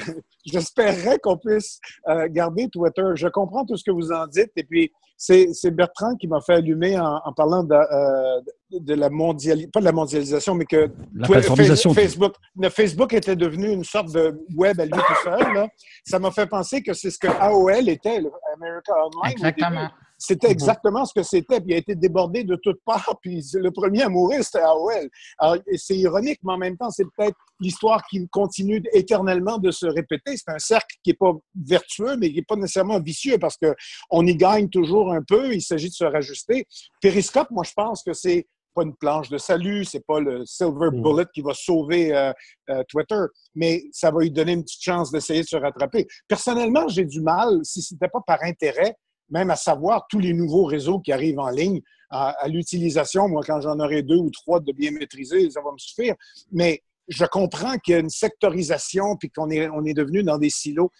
j'espérerais 0.44 1.18
qu'on 1.18 1.36
puisse 1.36 1.80
euh, 2.08 2.28
garder 2.30 2.68
Twitter. 2.68 3.02
Je 3.14 3.28
comprends 3.28 3.64
tout 3.64 3.76
ce 3.76 3.84
que 3.84 3.90
vous 3.90 4.12
en 4.12 4.26
dites. 4.26 4.52
Et 4.56 4.64
puis, 4.64 4.92
c'est 5.16 5.70
Bertrand 5.70 6.16
qui 6.16 6.26
m'a 6.28 6.40
fait 6.40 6.54
allumer 6.54 6.98
en, 6.98 7.20
en 7.24 7.32
parlant 7.32 7.62
de, 7.62 7.74
euh, 7.74 8.40
de 8.70 8.94
la 8.94 9.10
mondialisation, 9.10 9.70
pas 9.70 9.80
de 9.80 9.84
la 9.84 9.92
mondialisation, 9.92 10.54
mais 10.54 10.64
que 10.64 10.90
la. 11.14 11.42
Facebook, 11.42 12.34
Facebook 12.70 13.12
était 13.12 13.36
devenu 13.36 13.70
une 13.70 13.84
sorte 13.84 14.12
de 14.12 14.40
web 14.56 14.80
à 14.80 14.84
lui 14.84 14.92
tout 14.92 15.22
seul. 15.24 15.54
Là. 15.54 15.68
Ça 16.04 16.18
m'a 16.18 16.30
fait 16.30 16.46
penser 16.46 16.82
que 16.82 16.94
c'est 16.94 17.10
ce 17.10 17.18
que 17.18 17.28
AOL 17.28 17.88
était, 17.88 18.22
America 18.54 18.92
Online. 18.94 19.32
Exactement. 19.32 19.90
C'était 20.22 20.50
exactement 20.50 21.06
ce 21.06 21.14
que 21.14 21.22
c'était, 21.22 21.60
puis 21.60 21.70
il 21.70 21.74
a 21.74 21.78
été 21.78 21.94
débordé 21.94 22.44
de 22.44 22.54
toutes 22.56 22.80
parts, 22.84 23.18
puis 23.22 23.42
le 23.54 23.70
premier 23.70 24.02
à 24.02 24.08
mourir, 24.10 24.44
c'était 24.44 24.60
AOL. 24.60 25.08
Alors, 25.38 25.56
c'est 25.76 25.96
ironique, 25.96 26.38
mais 26.44 26.52
en 26.52 26.58
même 26.58 26.76
temps, 26.76 26.90
c'est 26.90 27.06
peut-être 27.16 27.36
l'histoire 27.58 28.02
qui 28.08 28.28
continue 28.28 28.82
éternellement 28.92 29.56
de 29.56 29.70
se 29.70 29.86
répéter. 29.86 30.36
C'est 30.36 30.50
un 30.50 30.58
cercle 30.58 30.94
qui 31.02 31.10
n'est 31.10 31.16
pas 31.16 31.32
vertueux, 31.66 32.16
mais 32.18 32.28
qui 32.28 32.36
n'est 32.36 32.42
pas 32.42 32.56
nécessairement 32.56 33.00
vicieux, 33.00 33.38
parce 33.38 33.56
qu'on 33.56 34.26
y 34.26 34.36
gagne 34.36 34.68
toujours 34.68 35.10
un 35.10 35.22
peu, 35.22 35.54
il 35.54 35.62
s'agit 35.62 35.88
de 35.88 35.94
se 35.94 36.04
rajuster. 36.04 36.66
Periscope, 37.00 37.50
moi, 37.50 37.64
je 37.64 37.72
pense 37.72 38.02
que 38.02 38.12
c'est 38.12 38.46
pas 38.74 38.82
une 38.82 38.94
planche 38.94 39.28
de 39.30 39.38
salut, 39.38 39.84
c'est 39.84 40.04
pas 40.06 40.20
le 40.20 40.44
silver 40.44 40.90
bullet 40.92 41.24
qui 41.34 41.40
va 41.40 41.54
sauver 41.54 42.14
euh, 42.14 42.32
euh, 42.70 42.82
Twitter, 42.88 43.20
mais 43.54 43.82
ça 43.90 44.10
va 44.10 44.20
lui 44.20 44.30
donner 44.30 44.52
une 44.52 44.62
petite 44.62 44.82
chance 44.82 45.10
d'essayer 45.10 45.42
de 45.42 45.48
se 45.48 45.56
rattraper. 45.56 46.06
Personnellement, 46.28 46.86
j'ai 46.88 47.04
du 47.04 47.20
mal, 47.20 47.60
si 47.64 47.82
ce 47.82 47.94
n'était 47.94 48.08
pas 48.08 48.20
par 48.26 48.42
intérêt, 48.42 48.94
même 49.30 49.50
à 49.50 49.56
savoir 49.56 50.06
tous 50.08 50.18
les 50.18 50.32
nouveaux 50.32 50.64
réseaux 50.64 51.00
qui 51.00 51.12
arrivent 51.12 51.38
en 51.38 51.50
ligne, 51.50 51.80
à, 52.10 52.48
l'utilisation. 52.48 53.28
Moi, 53.28 53.42
quand 53.46 53.60
j'en 53.60 53.78
aurai 53.78 54.02
deux 54.02 54.16
ou 54.16 54.30
trois 54.30 54.60
de 54.60 54.72
bien 54.72 54.90
maîtrisés, 54.90 55.48
ça 55.50 55.60
va 55.60 55.72
me 55.72 55.78
suffire. 55.78 56.14
Mais 56.52 56.82
je 57.08 57.24
comprends 57.24 57.78
qu'il 57.78 57.92
y 57.92 57.96
a 57.96 58.00
une 58.00 58.10
sectorisation 58.10 59.16
puis 59.16 59.30
qu'on 59.30 59.50
est, 59.50 59.68
on 59.68 59.84
est 59.84 59.94
devenu 59.94 60.22
dans 60.22 60.38
des 60.38 60.50
silos. 60.50 60.90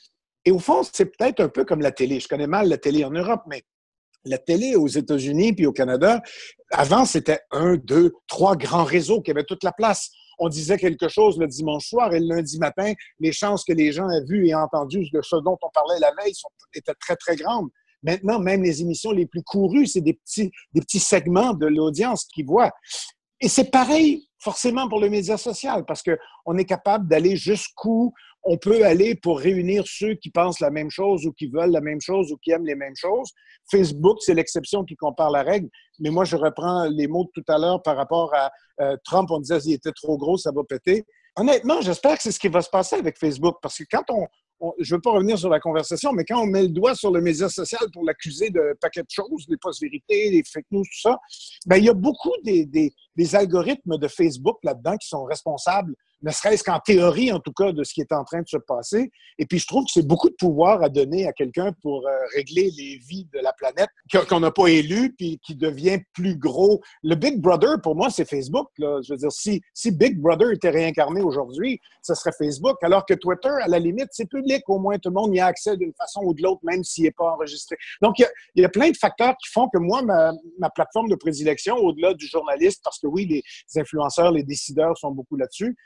Et 0.44 0.52
au 0.52 0.58
fond, 0.58 0.82
c'est 0.90 1.06
peut-être 1.06 1.40
un 1.40 1.48
peu 1.48 1.64
comme 1.64 1.80
la 1.80 1.92
télé. 1.92 2.20
Je 2.20 2.28
connais 2.28 2.46
mal 2.46 2.68
la 2.68 2.78
télé 2.78 3.04
en 3.04 3.10
Europe, 3.10 3.42
mais 3.48 3.62
la 4.24 4.38
télé 4.38 4.76
aux 4.76 4.88
États-Unis 4.88 5.52
puis 5.52 5.66
au 5.66 5.72
Canada, 5.72 6.22
avant, 6.70 7.04
c'était 7.04 7.40
un, 7.50 7.76
deux, 7.76 8.12
trois 8.26 8.56
grands 8.56 8.84
réseaux 8.84 9.20
qui 9.20 9.30
avaient 9.30 9.44
toute 9.44 9.64
la 9.64 9.72
place. 9.72 10.10
On 10.38 10.48
disait 10.48 10.78
quelque 10.78 11.08
chose 11.08 11.38
le 11.38 11.46
dimanche 11.46 11.86
soir 11.86 12.14
et 12.14 12.20
le 12.20 12.34
lundi 12.34 12.58
matin, 12.58 12.94
les 13.18 13.32
chances 13.32 13.62
que 13.64 13.74
les 13.74 13.92
gens 13.92 14.08
aient 14.08 14.24
vu 14.24 14.48
et 14.48 14.54
entendu 14.54 15.08
de 15.12 15.20
ce 15.20 15.36
dont 15.36 15.58
on 15.60 15.70
parlait 15.70 15.98
la 16.00 16.12
veille 16.22 16.32
étaient 16.74 16.94
très, 16.94 17.16
très 17.16 17.36
grandes. 17.36 17.68
Maintenant, 18.02 18.38
même 18.38 18.62
les 18.62 18.80
émissions 18.82 19.12
les 19.12 19.26
plus 19.26 19.42
courues, 19.42 19.86
c'est 19.86 20.00
des 20.00 20.14
petits, 20.14 20.50
des 20.72 20.80
petits 20.80 21.00
segments 21.00 21.54
de 21.54 21.66
l'audience 21.66 22.24
qui 22.24 22.42
voient. 22.42 22.72
Et 23.40 23.48
c'est 23.48 23.70
pareil 23.70 24.28
forcément 24.38 24.88
pour 24.88 25.00
le 25.00 25.10
média 25.10 25.36
social 25.36 25.84
parce 25.86 26.02
qu'on 26.02 26.56
est 26.56 26.64
capable 26.64 27.08
d'aller 27.08 27.36
jusqu'où 27.36 28.12
on 28.42 28.56
peut 28.56 28.84
aller 28.84 29.14
pour 29.14 29.38
réunir 29.38 29.84
ceux 29.86 30.14
qui 30.14 30.30
pensent 30.30 30.60
la 30.60 30.70
même 30.70 30.90
chose 30.90 31.26
ou 31.26 31.32
qui 31.32 31.46
veulent 31.46 31.70
la 31.70 31.80
même 31.80 32.00
chose 32.00 32.32
ou 32.32 32.38
qui 32.38 32.50
aiment 32.52 32.66
les 32.66 32.74
mêmes 32.74 32.96
choses. 32.96 33.30
Facebook, 33.70 34.18
c'est 34.20 34.34
l'exception 34.34 34.84
qui 34.84 34.96
compare 34.96 35.30
la 35.30 35.42
règle. 35.42 35.68
Mais 35.98 36.10
moi, 36.10 36.24
je 36.24 36.36
reprends 36.36 36.84
les 36.84 37.06
mots 37.06 37.24
de 37.24 37.42
tout 37.42 37.52
à 37.52 37.58
l'heure 37.58 37.82
par 37.82 37.96
rapport 37.96 38.34
à 38.34 38.50
euh, 38.80 38.96
Trump. 39.04 39.30
On 39.30 39.40
disait 39.40 39.60
qu'il 39.60 39.72
était 39.74 39.92
trop 39.92 40.16
gros, 40.16 40.38
ça 40.38 40.52
va 40.52 40.62
péter. 40.64 41.04
Honnêtement, 41.36 41.80
j'espère 41.82 42.16
que 42.16 42.22
c'est 42.22 42.32
ce 42.32 42.40
qui 42.40 42.48
va 42.48 42.62
se 42.62 42.70
passer 42.70 42.96
avec 42.96 43.18
Facebook 43.18 43.56
parce 43.62 43.76
que 43.76 43.84
quand 43.90 44.04
on, 44.08 44.26
on, 44.60 44.72
je 44.78 44.94
ne 44.94 44.98
veux 44.98 45.00
pas 45.00 45.12
revenir 45.12 45.38
sur 45.38 45.48
la 45.48 45.60
conversation, 45.60 46.12
mais 46.12 46.24
quand 46.24 46.40
on 46.40 46.46
met 46.46 46.62
le 46.62 46.68
doigt 46.68 46.94
sur 46.94 47.10
le 47.10 47.20
média 47.20 47.48
social 47.48 47.80
pour 47.92 48.04
l'accuser 48.04 48.50
de 48.50 48.76
paquet 48.80 49.02
de 49.02 49.10
choses, 49.10 49.46
des 49.48 49.56
post-vérités, 49.56 50.30
des 50.30 50.42
fake 50.44 50.66
news, 50.70 50.84
tout 50.84 51.00
ça, 51.00 51.18
ben, 51.66 51.76
il 51.76 51.84
y 51.84 51.88
a 51.88 51.94
beaucoup 51.94 52.32
des, 52.44 52.92
algorithmes 53.34 53.98
de 53.98 54.08
Facebook 54.08 54.58
là-dedans 54.62 54.96
qui 54.96 55.08
sont 55.08 55.24
responsables, 55.24 55.94
ne 56.22 56.30
serait-ce 56.30 56.62
qu'en 56.62 56.78
théorie, 56.78 57.32
en 57.32 57.40
tout 57.40 57.52
cas, 57.52 57.72
de 57.72 57.82
ce 57.84 57.94
qui 57.94 58.00
est 58.00 58.12
en 58.12 58.24
train 58.24 58.42
de 58.42 58.48
se 58.48 58.56
passer. 58.56 59.10
Et 59.38 59.46
puis, 59.46 59.58
je 59.58 59.66
trouve 59.66 59.84
que 59.84 59.90
c'est 59.92 60.06
beaucoup 60.06 60.28
de 60.28 60.34
pouvoir 60.34 60.82
à 60.82 60.88
donner 60.88 61.26
à 61.26 61.32
quelqu'un 61.32 61.72
pour 61.82 62.06
euh, 62.06 62.10
régler 62.34 62.70
les 62.76 62.98
vies 62.98 63.26
de 63.32 63.38
la 63.40 63.52
planète 63.52 63.88
qu'on 64.28 64.40
n'a 64.40 64.50
pas 64.50 64.68
élu, 64.68 65.14
puis 65.16 65.38
qui 65.42 65.54
devient 65.54 65.98
plus 66.12 66.36
gros. 66.36 66.80
Le 67.02 67.14
Big 67.14 67.40
Brother, 67.40 67.80
pour 67.82 67.96
moi, 67.96 68.10
c'est 68.10 68.28
Facebook. 68.28 68.68
Je 68.78 69.12
veux 69.12 69.18
dire, 69.18 69.32
si, 69.32 69.62
si 69.72 69.90
Big 69.90 70.18
Brother 70.18 70.50
était 70.52 70.70
réincarné 70.70 71.22
aujourd'hui, 71.22 71.80
ce 72.02 72.14
serait 72.14 72.32
Facebook, 72.36 72.76
alors 72.82 73.06
que 73.06 73.14
Twitter, 73.14 73.52
à 73.62 73.68
la 73.68 73.78
limite, 73.78 74.08
c'est 74.10 74.28
public. 74.28 74.62
Au 74.68 74.78
moins, 74.78 74.98
tout 74.98 75.10
le 75.10 75.14
monde 75.14 75.34
y 75.34 75.40
a 75.40 75.46
accès 75.46 75.76
d'une 75.76 75.94
façon 75.94 76.20
ou 76.24 76.34
de 76.34 76.42
l'autre, 76.42 76.60
même 76.64 76.84
s'il 76.84 77.04
n'est 77.04 77.10
pas 77.12 77.32
enregistré. 77.32 77.76
Donc, 78.02 78.18
il 78.18 78.22
y, 78.22 78.24
a, 78.24 78.30
il 78.56 78.62
y, 78.62 78.64
a, 78.64 78.68
plein 78.68 78.90
de 78.90 78.96
facteurs 78.96 79.34
qui 79.42 79.50
font 79.50 79.68
que 79.68 79.78
moi, 79.78 80.02
ma, 80.02 80.32
ma 80.58 80.70
plateforme 80.70 81.08
de 81.08 81.14
prédilection, 81.14 81.76
au-delà 81.76 82.14
du 82.14 82.26
journaliste, 82.26 82.80
parce 82.84 82.98
que 82.98 83.06
oui, 83.06 83.26
les 83.26 83.80
influenceurs, 83.80 84.32
les 84.32 84.42
décideurs 84.42 84.96
sont 84.98 85.10
beaucoup 85.10 85.36
là-dessus, 85.36 85.76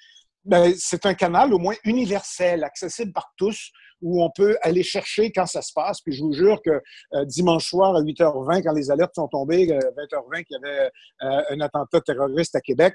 ben, 0.44 0.74
c'est 0.76 1.06
un 1.06 1.14
canal 1.14 1.54
au 1.54 1.58
moins 1.58 1.74
universel, 1.84 2.64
accessible 2.64 3.12
par 3.12 3.32
tous, 3.36 3.70
où 4.02 4.22
on 4.22 4.30
peut 4.30 4.56
aller 4.60 4.82
chercher 4.82 5.32
quand 5.32 5.46
ça 5.46 5.62
se 5.62 5.72
passe. 5.74 6.00
Puis 6.02 6.12
je 6.12 6.22
vous 6.22 6.32
jure 6.32 6.60
que 6.62 6.82
euh, 7.14 7.24
dimanche 7.24 7.68
soir 7.68 7.96
à 7.96 8.02
8h20, 8.02 8.62
quand 8.62 8.72
les 8.72 8.90
alertes 8.90 9.14
sont 9.14 9.28
tombées, 9.28 9.72
euh, 9.72 9.78
20h20, 9.78 10.44
qu'il 10.44 10.58
y 10.60 10.68
avait 10.68 10.90
euh, 11.22 11.42
un 11.50 11.60
attentat 11.60 12.00
terroriste 12.02 12.54
à 12.54 12.60
Québec, 12.60 12.94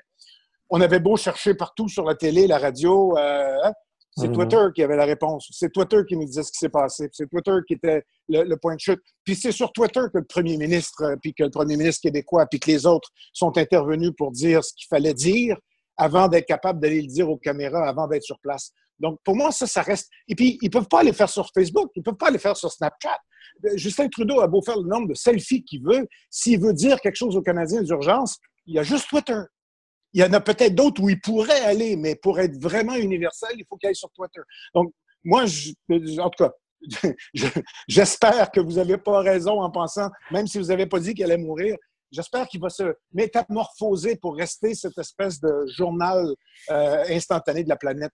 on 0.70 0.80
avait 0.82 1.00
beau 1.00 1.18
chercher 1.18 1.56
partout 1.56 1.88
sur 1.88 2.06
la 2.06 2.14
télé, 2.14 2.46
la 2.46 2.60
radio, 2.60 3.18
hein, 3.18 3.74
c'est 4.16 4.28
mmh. 4.28 4.34
Twitter 4.34 4.66
qui 4.76 4.84
avait 4.84 4.98
la 4.98 5.06
réponse. 5.06 5.48
C'est 5.52 5.72
Twitter 5.72 6.02
qui 6.08 6.16
nous 6.16 6.26
disait 6.26 6.44
ce 6.44 6.52
qui 6.52 6.58
s'est 6.58 6.70
passé. 6.70 7.10
C'est 7.14 7.28
Twitter 7.28 7.54
qui 7.68 7.76
était 7.76 8.04
le, 8.28 8.44
le, 8.44 8.58
point 8.58 8.76
de 8.76 8.80
chute. 8.80 9.00
Puis 9.24 9.36
c'est 9.36 9.52
sur 9.52 9.72
Twitter 9.72 10.02
que 10.14 10.20
le 10.20 10.26
premier 10.26 10.58
ministre, 10.58 11.16
puis 11.22 11.34
que 11.34 11.44
le 11.44 11.50
premier 11.50 11.78
ministre 11.78 12.02
québécois, 12.02 12.46
puis 12.48 12.60
que 12.60 12.70
les 12.70 12.86
autres 12.86 13.10
sont 13.34 13.58
intervenus 13.58 14.12
pour 14.18 14.32
dire 14.32 14.64
ce 14.64 14.74
qu'il 14.74 14.88
fallait 14.90 15.14
dire 15.14 15.58
avant 16.00 16.30
d'être 16.30 16.48
capable 16.48 16.80
d'aller 16.80 17.02
le 17.02 17.08
dire 17.08 17.30
aux 17.30 17.38
caméras, 17.38 17.88
avant 17.88 18.08
d'être 18.08 18.24
sur 18.24 18.40
place. 18.40 18.72
Donc, 19.00 19.20
pour 19.24 19.36
moi, 19.36 19.52
ça, 19.52 19.68
ça 19.68 19.82
reste. 19.82 20.10
Et 20.28 20.36
puis, 20.36 20.58
ils 20.62 20.68
ne 20.68 20.72
peuvent 20.72 20.88
pas 20.88 21.02
aller 21.02 21.14
faire 21.14 21.30
sur 21.30 21.50
Facebook, 21.54 21.92
ils 21.96 22.00
ne 22.00 22.04
peuvent 22.04 22.18
pas 22.18 22.28
aller 22.28 22.40
faire 22.40 22.56
sur 22.56 22.72
Snapchat. 22.72 23.18
Euh, 23.66 23.72
Justin 23.76 24.08
Trudeau 24.08 24.40
a 24.40 24.48
beau 24.48 24.62
faire 24.62 24.78
le 24.78 24.88
nombre 24.88 25.10
de 25.10 25.14
selfies 25.14 25.64
qu'il 25.64 25.84
veut. 25.84 26.08
S'il 26.30 26.60
veut 26.60 26.74
dire 26.74 27.00
quelque 27.02 27.16
chose 27.16 27.36
aux 27.36 27.42
Canadiens 27.42 27.82
d'urgence, 27.82 28.38
il 28.66 28.76
y 28.76 28.80
a 28.80 28.84
juste 28.84 29.10
Twitter. 29.10 29.42
Il 30.14 30.22
y 30.22 30.24
en 30.24 30.34
a 30.34 30.40
peut-être 30.40 30.74
d'autres 30.74 31.02
où 31.04 31.10
il 31.10 31.20
pourrait 31.20 31.62
aller, 31.62 31.98
mais 31.98 32.16
pour 32.16 32.40
être 32.40 32.58
vraiment 32.62 32.96
universel, 32.96 33.52
il 33.56 33.66
faut 33.68 33.76
qu'il 33.76 33.90
aille 33.90 33.96
sur 33.96 34.10
Twitter. 34.12 34.42
Donc, 34.74 34.92
moi, 35.24 35.46
je, 35.46 35.72
en 36.20 36.30
tout 36.30 36.46
cas, 36.46 36.52
j'espère 37.88 38.52
que 38.52 38.62
vous 38.62 38.74
n'avez 38.74 38.98
pas 38.98 39.20
raison 39.20 39.62
en 39.62 39.70
pensant, 39.70 40.10
même 40.32 40.48
si 40.48 40.58
vous 40.58 40.68
n'avez 40.68 40.86
pas 40.86 41.00
dit 41.00 41.14
qu'il 41.14 41.26
allait 41.26 41.38
mourir, 41.38 41.76
j'espère 42.12 42.48
qu'il 42.48 42.62
va 42.62 42.70
se 42.70 42.96
métamorphoser 43.14 44.16
pour 44.16 44.36
rester 44.36 44.76
cette 44.76 44.98
espèce 44.98 45.40
de 45.40 45.66
journal 45.78 46.34
euh, 46.70 47.04
instantané 47.10 47.64
de 47.64 47.70
la 47.70 47.76
planète. 47.76 48.12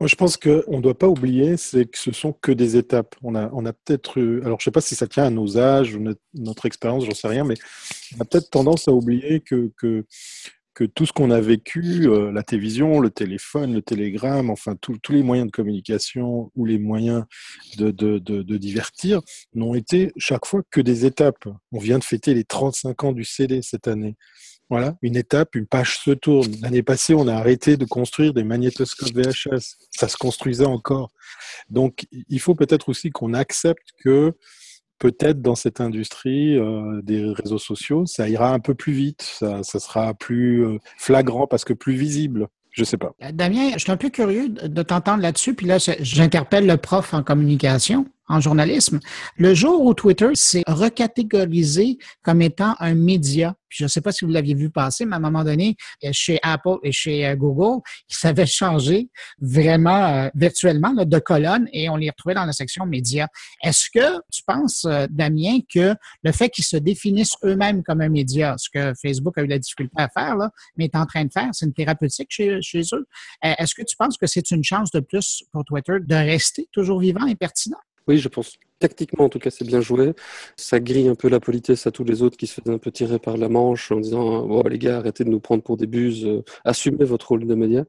Moi, 0.00 0.08
je 0.08 0.16
pense 0.16 0.36
qu'on 0.36 0.76
ne 0.76 0.80
doit 0.80 0.98
pas 0.98 1.08
oublier, 1.08 1.56
c'est 1.56 1.86
que 1.86 1.98
ce 1.98 2.12
sont 2.12 2.32
que 2.32 2.52
des 2.52 2.76
étapes. 2.76 3.16
On 3.22 3.34
a, 3.34 3.48
on 3.52 3.64
a 3.64 3.72
peut-être, 3.72 4.20
alors 4.44 4.60
je 4.60 4.62
ne 4.62 4.64
sais 4.64 4.70
pas 4.70 4.82
si 4.82 4.94
ça 4.94 5.06
tient 5.06 5.24
à 5.24 5.30
nos 5.30 5.56
âges 5.56 5.96
notre, 5.96 6.20
notre 6.34 6.66
expérience, 6.66 7.06
j'en 7.06 7.14
sais 7.14 7.28
rien, 7.28 7.44
mais 7.44 7.54
on 8.16 8.20
a 8.20 8.24
peut-être 8.26 8.50
tendance 8.50 8.88
à 8.88 8.92
oublier 8.92 9.40
que 9.40 9.72
que 10.76 10.84
tout 10.84 11.06
ce 11.06 11.12
qu'on 11.12 11.30
a 11.30 11.40
vécu, 11.40 12.06
euh, 12.06 12.30
la 12.30 12.42
télévision, 12.42 13.00
le 13.00 13.08
téléphone, 13.08 13.72
le 13.72 13.80
télégramme, 13.80 14.50
enfin 14.50 14.76
tous 14.76 15.00
les 15.08 15.22
moyens 15.22 15.46
de 15.46 15.50
communication 15.50 16.52
ou 16.54 16.66
les 16.66 16.78
moyens 16.78 17.24
de, 17.78 17.90
de, 17.90 18.18
de, 18.18 18.42
de 18.42 18.56
divertir, 18.58 19.22
n'ont 19.54 19.74
été 19.74 20.12
chaque 20.18 20.44
fois 20.44 20.60
que 20.70 20.82
des 20.82 21.06
étapes. 21.06 21.48
On 21.72 21.78
vient 21.78 21.98
de 21.98 22.04
fêter 22.04 22.34
les 22.34 22.44
35 22.44 23.04
ans 23.04 23.12
du 23.12 23.24
CD 23.24 23.62
cette 23.62 23.88
année. 23.88 24.16
Voilà, 24.68 24.96
une 25.00 25.16
étape, 25.16 25.54
une 25.54 25.66
page 25.66 25.98
se 25.98 26.10
tourne. 26.10 26.52
L'année 26.60 26.82
passée, 26.82 27.14
on 27.14 27.26
a 27.26 27.34
arrêté 27.34 27.78
de 27.78 27.86
construire 27.86 28.34
des 28.34 28.44
magnétoscopes 28.44 29.14
VHS. 29.14 29.76
Ça 29.92 30.08
se 30.08 30.16
construisait 30.18 30.66
encore. 30.66 31.10
Donc, 31.70 32.06
il 32.28 32.40
faut 32.40 32.54
peut-être 32.54 32.90
aussi 32.90 33.10
qu'on 33.10 33.32
accepte 33.32 33.88
que 34.04 34.34
peut-être 34.98 35.42
dans 35.42 35.54
cette 35.54 35.80
industrie 35.80 36.56
euh, 36.56 37.00
des 37.02 37.24
réseaux 37.24 37.58
sociaux, 37.58 38.06
ça 38.06 38.28
ira 38.28 38.52
un 38.52 38.60
peu 38.60 38.74
plus 38.74 38.92
vite, 38.92 39.22
ça, 39.22 39.62
sera 39.62 40.14
plus 40.14 40.64
euh, 40.64 40.78
flagrant 40.96 41.46
parce 41.46 41.64
que 41.64 41.72
plus 41.72 41.94
visible. 41.94 42.48
Je 42.70 42.84
sais 42.84 42.98
pas. 42.98 43.12
Euh, 43.22 43.32
Damien, 43.32 43.70
je 43.74 43.78
suis 43.78 43.92
un 43.92 43.96
peu 43.96 44.10
curieux 44.10 44.50
de 44.50 44.82
t'entendre 44.82 45.22
là-dessus. 45.22 45.54
Puis 45.54 45.66
là, 45.66 45.78
j'interpelle 46.00 46.66
le 46.66 46.76
prof 46.76 47.14
en 47.14 47.22
communication 47.22 48.06
en 48.28 48.40
journalisme. 48.40 49.00
Le 49.36 49.54
jour 49.54 49.84
où 49.84 49.94
Twitter 49.94 50.30
s'est 50.34 50.64
recatégorisé 50.66 51.98
comme 52.22 52.42
étant 52.42 52.74
un 52.80 52.94
média, 52.94 53.54
puis 53.68 53.78
je 53.78 53.84
ne 53.84 53.88
sais 53.88 54.00
pas 54.00 54.12
si 54.12 54.24
vous 54.24 54.30
l'aviez 54.30 54.54
vu 54.54 54.70
passer, 54.70 55.04
mais 55.04 55.14
à 55.14 55.16
un 55.16 55.20
moment 55.20 55.44
donné, 55.44 55.76
euh, 56.04 56.10
chez 56.12 56.38
Apple 56.42 56.76
et 56.82 56.92
chez 56.92 57.26
euh, 57.26 57.36
Google, 57.36 57.82
ils 58.10 58.14
savaient 58.14 58.46
changer 58.46 59.08
vraiment 59.40 60.04
euh, 60.06 60.28
virtuellement 60.34 60.92
de 60.92 61.18
colonne 61.18 61.68
et 61.72 61.88
on 61.88 61.96
les 61.96 62.10
retrouvait 62.10 62.34
dans 62.34 62.44
la 62.44 62.52
section 62.52 62.86
média. 62.86 63.28
Est-ce 63.62 63.90
que 63.92 64.20
tu 64.30 64.42
penses, 64.46 64.86
Damien, 65.10 65.58
que 65.72 65.94
le 66.22 66.32
fait 66.32 66.48
qu'ils 66.50 66.64
se 66.64 66.76
définissent 66.76 67.36
eux-mêmes 67.44 67.82
comme 67.82 68.00
un 68.00 68.08
média, 68.08 68.54
ce 68.58 68.68
que 68.70 68.92
Facebook 69.00 69.36
a 69.38 69.42
eu 69.42 69.46
la 69.46 69.58
difficulté 69.58 69.92
à 69.96 70.08
faire, 70.08 70.36
là, 70.36 70.50
mais 70.76 70.86
est 70.86 70.96
en 70.96 71.06
train 71.06 71.24
de 71.24 71.32
faire, 71.32 71.48
c'est 71.52 71.66
une 71.66 71.72
thérapeutique 71.72 72.28
chez, 72.30 72.60
chez 72.62 72.82
eux, 72.92 73.06
est-ce 73.42 73.74
que 73.74 73.82
tu 73.82 73.96
penses 73.96 74.16
que 74.16 74.26
c'est 74.26 74.50
une 74.50 74.64
chance 74.64 74.90
de 74.90 75.00
plus 75.00 75.44
pour 75.52 75.64
Twitter 75.64 75.94
de 76.00 76.14
rester 76.14 76.68
toujours 76.72 77.00
vivant 77.00 77.26
et 77.26 77.34
pertinent? 77.34 77.78
Oui, 78.08 78.18
je 78.18 78.28
pense. 78.28 78.56
Tactiquement, 78.78 79.24
en 79.24 79.28
tout 79.28 79.38
cas, 79.38 79.50
c'est 79.50 79.64
bien 79.64 79.80
joué. 79.80 80.12
Ça 80.56 80.78
grille 80.80 81.08
un 81.08 81.14
peu 81.14 81.28
la 81.28 81.40
politesse 81.40 81.86
à 81.86 81.90
tous 81.90 82.04
les 82.04 82.22
autres 82.22 82.36
qui 82.36 82.46
se 82.46 82.60
faisaient 82.60 82.74
un 82.74 82.78
peu 82.78 82.92
tirer 82.92 83.18
par 83.18 83.36
la 83.36 83.48
manche 83.48 83.90
en 83.90 83.98
disant 83.98 84.46
bon, 84.46 84.62
les 84.62 84.78
gars, 84.78 84.98
arrêtez 84.98 85.24
de 85.24 85.30
nous 85.30 85.40
prendre 85.40 85.62
pour 85.62 85.76
des 85.76 85.86
buses, 85.86 86.24
euh, 86.24 86.44
assumez 86.64 87.04
votre 87.04 87.28
rôle 87.28 87.46
de 87.46 87.54
média. 87.54 87.84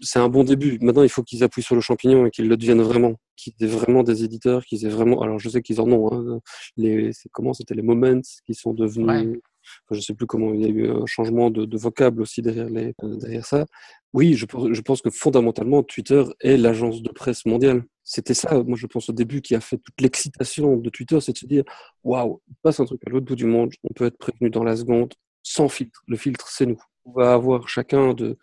C'est 0.00 0.20
un 0.20 0.28
bon 0.28 0.44
début. 0.44 0.78
Maintenant, 0.80 1.02
il 1.02 1.08
faut 1.08 1.22
qu'ils 1.22 1.42
appuient 1.42 1.62
sur 1.62 1.74
le 1.74 1.80
champignon 1.80 2.26
et 2.26 2.30
qu'ils 2.30 2.48
le 2.48 2.56
deviennent 2.56 2.82
vraiment. 2.82 3.14
Qu'ils 3.36 3.54
aient 3.60 3.66
vraiment 3.66 4.02
des 4.02 4.22
éditeurs, 4.22 4.64
qu'ils 4.64 4.84
aient 4.86 4.90
vraiment. 4.90 5.22
Alors, 5.22 5.38
je 5.38 5.48
sais 5.48 5.62
qu'ils 5.62 5.80
en 5.80 5.90
ont. 5.90 6.12
Hein. 6.12 6.40
Les... 6.76 7.10
Comment 7.32 7.52
c'était 7.52 7.74
les 7.74 7.82
moments 7.82 8.20
qui 8.46 8.54
sont 8.54 8.74
devenus. 8.74 9.40
Enfin, 9.84 9.98
je 9.98 10.00
sais 10.00 10.14
plus 10.14 10.26
comment 10.26 10.52
il 10.52 10.62
y 10.62 10.64
a 10.64 10.68
eu 10.68 10.90
un 10.90 11.06
changement 11.06 11.50
de, 11.50 11.64
de 11.64 11.78
vocable 11.78 12.22
aussi 12.22 12.42
derrière, 12.42 12.68
euh, 13.02 13.42
ça. 13.42 13.66
Oui, 14.14 14.34
je, 14.34 14.46
pense 14.46 15.02
que 15.02 15.10
fondamentalement, 15.10 15.82
Twitter 15.82 16.24
est 16.40 16.56
l'agence 16.56 17.02
de 17.02 17.10
presse 17.10 17.44
mondiale. 17.44 17.84
C'était 18.04 18.34
ça, 18.34 18.62
moi 18.62 18.76
je 18.78 18.86
pense 18.86 19.10
au 19.10 19.12
début, 19.12 19.42
qui 19.42 19.54
a 19.54 19.60
fait 19.60 19.76
toute 19.76 20.00
l'excitation 20.00 20.76
de 20.76 20.88
Twitter, 20.88 21.20
c'est 21.20 21.32
de 21.32 21.38
se 21.38 21.46
dire 21.46 21.64
waouh, 22.04 22.40
il 22.48 22.54
passe 22.62 22.80
un 22.80 22.86
truc 22.86 23.00
à 23.06 23.10
l'autre 23.10 23.26
bout 23.26 23.36
du 23.36 23.44
monde, 23.44 23.70
on 23.84 23.92
peut 23.92 24.06
être 24.06 24.16
prévenu 24.16 24.48
dans 24.48 24.64
la 24.64 24.76
seconde, 24.76 25.12
sans 25.42 25.68
filtre. 25.68 26.02
Le 26.06 26.16
filtre, 26.16 26.48
c'est 26.48 26.66
nous. 26.66 26.80
On 27.04 27.12
va 27.12 27.34
avoir 27.34 27.68
chacun 27.68 28.14
de. 28.14 28.38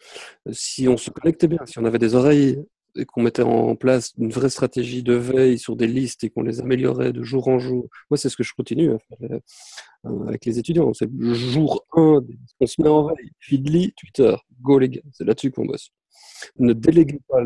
Si 0.52 0.88
on 0.88 0.98
se 0.98 1.10
connectait 1.10 1.48
bien, 1.48 1.66
si 1.66 1.80
on 1.80 1.86
avait 1.86 2.00
des 2.00 2.16
oreilles 2.16 2.64
et 2.96 3.06
qu'on 3.06 3.22
mettait 3.22 3.44
en 3.44 3.76
place 3.76 4.14
une 4.18 4.32
vraie 4.32 4.50
stratégie 4.50 5.04
de 5.04 5.14
veille 5.14 5.58
sur 5.60 5.76
des 5.76 5.88
listes 5.88 6.24
et 6.24 6.30
qu'on 6.30 6.44
les 6.44 6.62
améliorait 6.62 7.14
de 7.14 7.24
jour 7.24 7.48
en 7.48 7.60
jour. 7.60 7.88
Moi, 8.10 8.18
c'est 8.18 8.30
ce 8.30 8.38
que 8.38 8.44
je 8.44 8.54
continue 8.54 8.94
à 8.94 9.00
faire 9.00 9.40
euh, 10.06 10.28
avec 10.28 10.46
les 10.46 10.60
étudiants. 10.60 10.94
C'est 10.94 11.10
le 11.12 11.34
jour 11.34 11.86
1, 11.94 12.22
on 12.60 12.66
se 12.66 12.82
met 12.82 12.90
en 12.90 13.08
veille. 13.08 13.32
Feedly, 13.40 13.94
Twitter, 13.94 14.36
go 14.62 14.80
les 14.80 14.90
gars, 14.90 15.02
c'est 15.12 15.26
là-dessus 15.26 15.52
qu'on 15.52 15.66
bosse. 15.66 15.90
Ne 16.58 16.74
déléguez 16.74 17.22
pas 17.28 17.42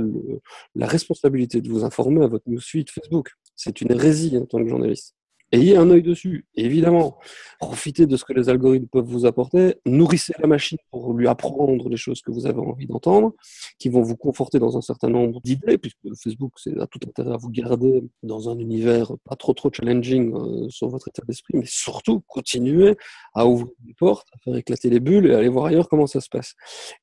la 0.76 0.88
responsabilité 0.88 1.62
de 1.62 1.70
vous 1.70 1.84
informer 1.84 2.24
à 2.24 2.28
votre 2.28 2.48
newsfeed 2.48 2.90
Facebook. 2.90 3.32
C'est 3.56 3.82
une 3.82 3.92
hérésie 3.92 4.38
en 4.38 4.46
tant 4.46 4.64
que 4.64 4.70
journaliste 4.70 5.16
ayez 5.52 5.78
un 5.78 5.90
œil 5.90 6.02
dessus. 6.02 6.46
Évidemment, 6.56 7.18
profitez 7.60 8.06
de 8.06 8.16
ce 8.16 8.24
que 8.24 8.34
les 8.34 8.50
algorithmes 8.50 8.88
peuvent 8.88 9.06
vous 9.06 9.26
apporter, 9.26 9.76
nourrissez 9.86 10.34
la 10.40 10.48
machine 10.48 10.78
pour 10.92 11.14
lui 11.14 11.28
apprendre 11.28 11.90
les 11.90 11.98
choses 11.98 12.22
que 12.22 12.32
vous 12.32 12.46
avez 12.46 12.60
envie 12.60 12.88
d'entendre, 12.88 13.34
qui 13.78 13.90
vont 13.90 14.02
vous 14.02 14.16
conforter 14.16 14.60
dans 14.60 14.78
un 14.78 14.82
certain 14.82 15.10
nombre 15.10 15.42
d'idées, 15.42 15.78
puisque 15.78 15.98
Facebook 16.22 16.54
a 16.80 16.88
tout 16.88 17.00
intérêt 17.08 17.34
à 17.34 17.38
vous 17.38 17.50
garder 17.50 18.04
dans 18.24 18.50
un 18.50 18.58
univers 18.60 19.12
pas 19.26 19.36
trop 19.36 19.54
trop 19.54 19.70
challenging 19.72 20.34
euh, 20.34 20.70
sur 20.70 20.88
votre 20.90 21.08
état 21.08 21.24
d'esprit, 21.28 21.56
mais 21.58 21.66
surtout 21.66 22.22
continuez 22.28 22.96
à 23.34 23.46
ouvrir 23.48 23.74
des 23.80 23.94
portes, 23.94 24.28
à 24.34 24.38
faire 24.40 24.56
éclater 24.56 24.90
les 24.90 25.00
bulles 25.00 25.28
et 25.28 25.34
aller 25.34 25.50
voir 25.50 25.66
ailleurs 25.66 25.90
comment 25.90 26.08
ça 26.08 26.22
se 26.22 26.30
passe, 26.30 26.56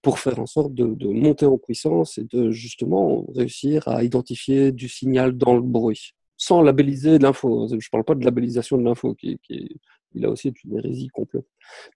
pour 0.02 0.18
faire 0.18 0.38
en 0.38 0.46
sorte 0.46 0.74
de 0.74 1.08
monter 1.08 1.46
en 1.46 1.58
puissance 1.58 2.18
et 2.18 2.24
de 2.24 2.50
justement 2.50 3.26
réussir 3.34 3.86
à 3.88 4.04
identifier 4.04 4.72
du 4.72 4.88
signal 4.88 5.36
dans 5.36 5.54
le 5.54 5.62
bruit 5.62 6.14
sans 6.36 6.62
labelliser 6.62 7.18
l'info. 7.18 7.68
Je 7.68 7.74
ne 7.74 7.90
parle 7.90 8.04
pas 8.04 8.14
de 8.14 8.24
labellisation 8.24 8.78
de 8.78 8.84
l'info, 8.84 9.14
qui, 9.14 9.38
qui 9.42 9.54
est, 9.54 10.20
là 10.20 10.30
aussi 10.30 10.52
une 10.64 10.78
hérésie 10.78 11.08
complète. 11.08 11.46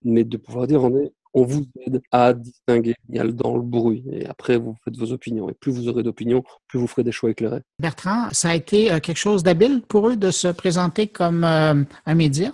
Mais 0.02 0.24
de 0.24 0.36
pouvoir 0.36 0.66
dire, 0.66 0.82
on, 0.82 0.96
est, 0.98 1.12
on 1.34 1.44
vous 1.44 1.66
aide 1.86 2.02
à 2.10 2.32
distinguer 2.32 2.94
il 3.08 3.16
y 3.16 3.18
a 3.18 3.24
dans 3.24 3.56
le 3.56 3.62
bruit. 3.62 4.04
Et 4.10 4.26
après, 4.26 4.56
vous 4.56 4.76
faites 4.84 4.96
vos 4.96 5.12
opinions. 5.12 5.48
Et 5.48 5.54
plus 5.54 5.72
vous 5.72 5.88
aurez 5.88 6.02
d'opinions, 6.02 6.42
plus 6.68 6.78
vous 6.78 6.86
ferez 6.86 7.04
des 7.04 7.12
choix 7.12 7.30
éclairés. 7.30 7.62
Bertrand, 7.78 8.28
ça 8.32 8.50
a 8.50 8.54
été 8.54 8.92
euh, 8.92 9.00
quelque 9.00 9.18
chose 9.18 9.42
d'habile 9.42 9.82
pour 9.88 10.08
eux 10.08 10.16
de 10.16 10.30
se 10.30 10.48
présenter 10.48 11.06
comme 11.06 11.44
euh, 11.44 11.82
un 12.06 12.14
média? 12.14 12.52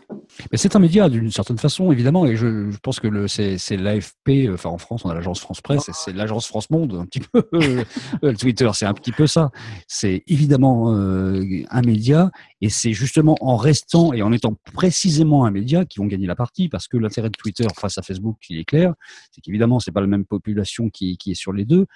C'est 0.54 0.76
un 0.76 0.80
média 0.80 1.08
d'une 1.08 1.30
certaine 1.30 1.58
façon, 1.58 1.92
évidemment, 1.92 2.26
et 2.26 2.36
je, 2.36 2.70
je 2.70 2.78
pense 2.78 3.00
que 3.00 3.06
le, 3.06 3.28
c'est, 3.28 3.58
c'est 3.58 3.76
l'AFP, 3.76 4.50
enfin 4.52 4.70
en 4.70 4.78
France, 4.78 5.04
on 5.04 5.10
a 5.10 5.14
l'agence 5.14 5.40
France 5.40 5.60
Presse, 5.60 5.88
et 5.88 5.92
c'est 5.94 6.12
l'agence 6.12 6.46
France 6.46 6.68
Monde, 6.70 6.98
un 7.00 7.06
petit 7.06 7.20
peu. 7.20 7.44
le 8.22 8.34
Twitter, 8.34 8.68
c'est 8.74 8.86
un 8.86 8.94
petit 8.94 9.12
peu 9.12 9.26
ça. 9.26 9.50
C'est 9.86 10.24
évidemment 10.26 10.92
euh, 10.92 11.42
un 11.70 11.82
média, 11.82 12.30
et 12.60 12.70
c'est 12.70 12.92
justement 12.92 13.36
en 13.40 13.56
restant 13.56 14.12
et 14.12 14.22
en 14.22 14.32
étant 14.32 14.56
précisément 14.72 15.44
un 15.44 15.50
média 15.50 15.84
qui 15.84 15.98
vont 15.98 16.06
gagner 16.06 16.26
la 16.26 16.36
partie, 16.36 16.68
parce 16.68 16.88
que 16.88 16.96
l'intérêt 16.96 17.28
de 17.28 17.36
Twitter 17.36 17.66
face 17.76 17.98
à 17.98 18.02
Facebook, 18.02 18.38
il 18.48 18.58
est 18.58 18.64
clair, 18.64 18.94
c'est 19.30 19.40
qu'évidemment, 19.40 19.78
c'est 19.78 19.92
pas 19.92 20.00
la 20.00 20.06
même 20.06 20.24
population 20.24 20.88
qui, 20.88 21.16
qui 21.18 21.32
est 21.32 21.34
sur 21.34 21.52
les 21.52 21.64
deux, 21.64 21.86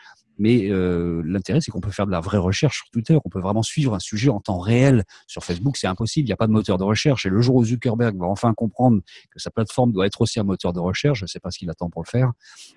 mais 0.41 0.71
euh, 0.71 1.23
l'intérêt, 1.27 1.61
c'est 1.61 1.71
qu'on 1.71 1.83
peut 1.83 1.91
faire 1.91 2.07
de 2.07 2.11
la 2.11 2.21
vraie 2.21 2.39
recherche 2.39 2.79
sur 2.79 2.91
Twitter. 2.91 3.19
On 3.23 3.29
peut 3.29 3.41
vraiment 3.41 3.63
suivre 3.63 3.95
un 3.95 3.99
sujet 3.99 4.31
en 4.31 4.41
temps 4.41 4.59
réel. 4.59 5.05
Sur 5.27 5.45
Facebook, 5.45 5.77
c'est 5.77 5.87
impossible. 5.87 6.27
Il 6.27 6.31
n'y 6.31 6.33
a 6.33 6.37
pas 6.37 6.47
de 6.47 6.53
moteur 6.53 6.79
de 6.79 6.83
recherche. 6.83 7.27
Et 7.27 7.29
le 7.29 7.43
jour 7.43 7.57
où 7.57 7.65
Zuckerberg 7.65 8.17
va 8.19 8.25
enfin 8.25 8.55
comprendre 8.55 9.03
que 9.31 9.39
sa 9.39 9.51
plateforme 9.51 9.93
doit 9.93 10.07
être 10.07 10.23
aussi 10.23 10.41
un 10.41 10.45
moteur 10.45 10.73
de 10.73 10.81
recherche, 10.81 11.19
je 11.19 11.25
ne 11.25 11.29
sais 11.29 11.41
pas 11.41 11.51
ce 11.51 11.59
qu'il 11.59 11.69
attend 11.69 11.91
pour 11.91 12.03
le 12.03 12.09
faire, 12.09 12.33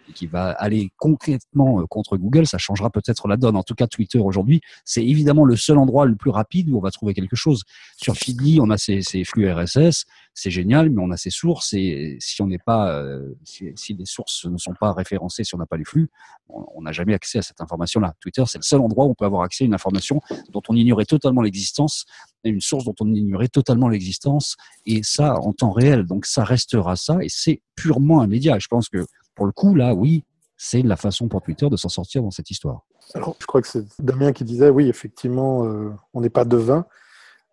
et 0.10 0.12
qu'il 0.12 0.28
va 0.28 0.52
aller 0.52 0.92
concrètement 0.98 1.80
euh, 1.80 1.86
contre 1.88 2.18
Google, 2.18 2.46
ça 2.48 2.58
changera 2.58 2.90
peut-être 2.90 3.30
la 3.30 3.38
donne. 3.38 3.56
En 3.56 3.64
tout 3.64 3.76
cas, 3.76 3.88
Twitter 3.88 4.20
aujourd'hui, 4.20 4.60
c'est 4.84 5.06
évidemment 5.06 5.46
le 5.46 5.56
seul 5.56 5.78
endroit 5.78 6.06
le 6.06 6.18
plus 6.18 6.32
rapide 6.32 6.70
où 6.70 6.78
on 6.78 6.82
va 6.82 6.92
trouver 6.92 7.14
quelque 7.14 7.38
chose. 7.38 7.64
Sur 7.96 8.16
Feedly, 8.16 8.60
on 8.60 8.72
a 8.72 8.78
ses, 8.78 9.02
ses 9.02 9.24
flux 9.24 9.50
RSS, 9.50 10.04
c'est 10.34 10.50
génial, 10.50 10.90
mais 10.90 11.02
on 11.02 11.12
a 11.12 11.18
ses 11.18 11.30
sources. 11.30 11.74
Et 11.74 12.18
si 12.20 12.42
on 12.42 12.48
n'est 12.48 12.60
pas, 12.60 12.92
euh, 12.92 13.36
si, 13.44 13.94
les 13.94 14.06
sources 14.06 14.46
ne 14.46 14.58
sont 14.58 14.74
pas 14.74 14.94
référencées, 14.94 15.44
si 15.44 15.54
on 15.56 15.58
n'a 15.58 15.66
pas 15.66 15.78
les 15.78 15.86
flux, 15.86 16.10
on 16.50 16.82
n'a 16.82 16.92
jamais 16.92 17.14
accès 17.14 17.40
à 17.40 17.42
cette 17.42 17.62
information-là. 17.62 18.14
Twitter, 18.20 18.44
c'est 18.48 18.58
le 18.58 18.64
seul 18.64 18.80
endroit 18.82 19.06
où 19.06 19.12
on 19.12 19.16
peut 19.16 19.26
avoir 19.26 19.44
accès 19.44 19.64
à 19.64 19.68
une 19.68 19.74
information 19.74 20.22
dont 20.50 20.62
on 20.70 20.76
ignorait 20.76 21.06
totalement 21.06 21.42
l'existence, 21.42 22.06
une 22.44 22.62
source 22.62 22.86
dont 22.86 22.96
on 23.00 23.14
ignorait 23.14 23.48
totalement 23.48 23.90
l'existence, 23.90 24.56
et 24.86 25.04
ça 25.04 25.40
en 25.40 25.54
temps 25.54 25.72
réel. 25.72 26.06
Donc 26.06 26.26
ça 26.26 26.44
restera 26.44 26.96
ça, 26.96 27.18
et 27.22 27.30
c'est 27.30 27.62
purement 27.76 28.22
un 28.22 28.28
média. 28.28 28.58
Je 28.60 28.68
pense 28.68 28.90
que 28.90 29.06
pour 29.36 29.46
le 29.46 29.52
coup, 29.52 29.76
là, 29.76 29.94
oui, 29.94 30.24
c'est 30.58 30.82
la 30.82 30.96
façon 30.96 31.28
pour 31.28 31.42
Twitter 31.42 31.70
de 31.70 31.76
s'en 31.76 31.90
sortir 31.90 32.24
dans 32.24 32.32
cette 32.32 32.50
histoire. 32.50 32.86
Alors, 33.16 33.36
je 33.40 33.46
crois 33.46 33.62
que 33.62 33.68
c'est 33.68 33.86
Damien 34.00 34.32
qui 34.32 34.44
disait, 34.44 34.70
oui, 34.70 34.88
effectivement, 34.88 35.66
euh, 35.66 35.92
on 36.14 36.22
n'est 36.22 36.30
pas 36.30 36.46
devin. 36.46 36.86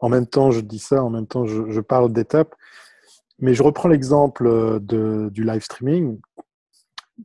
En 0.00 0.08
même 0.08 0.26
temps, 0.26 0.50
je 0.50 0.60
dis 0.60 0.78
ça, 0.78 1.02
en 1.02 1.10
même 1.10 1.26
temps, 1.26 1.46
je, 1.46 1.80
parle 1.80 2.12
d'étapes. 2.12 2.54
Mais 3.38 3.54
je 3.54 3.62
reprends 3.62 3.88
l'exemple 3.88 4.80
de, 4.80 5.28
du 5.30 5.44
live 5.44 5.62
streaming 5.62 6.18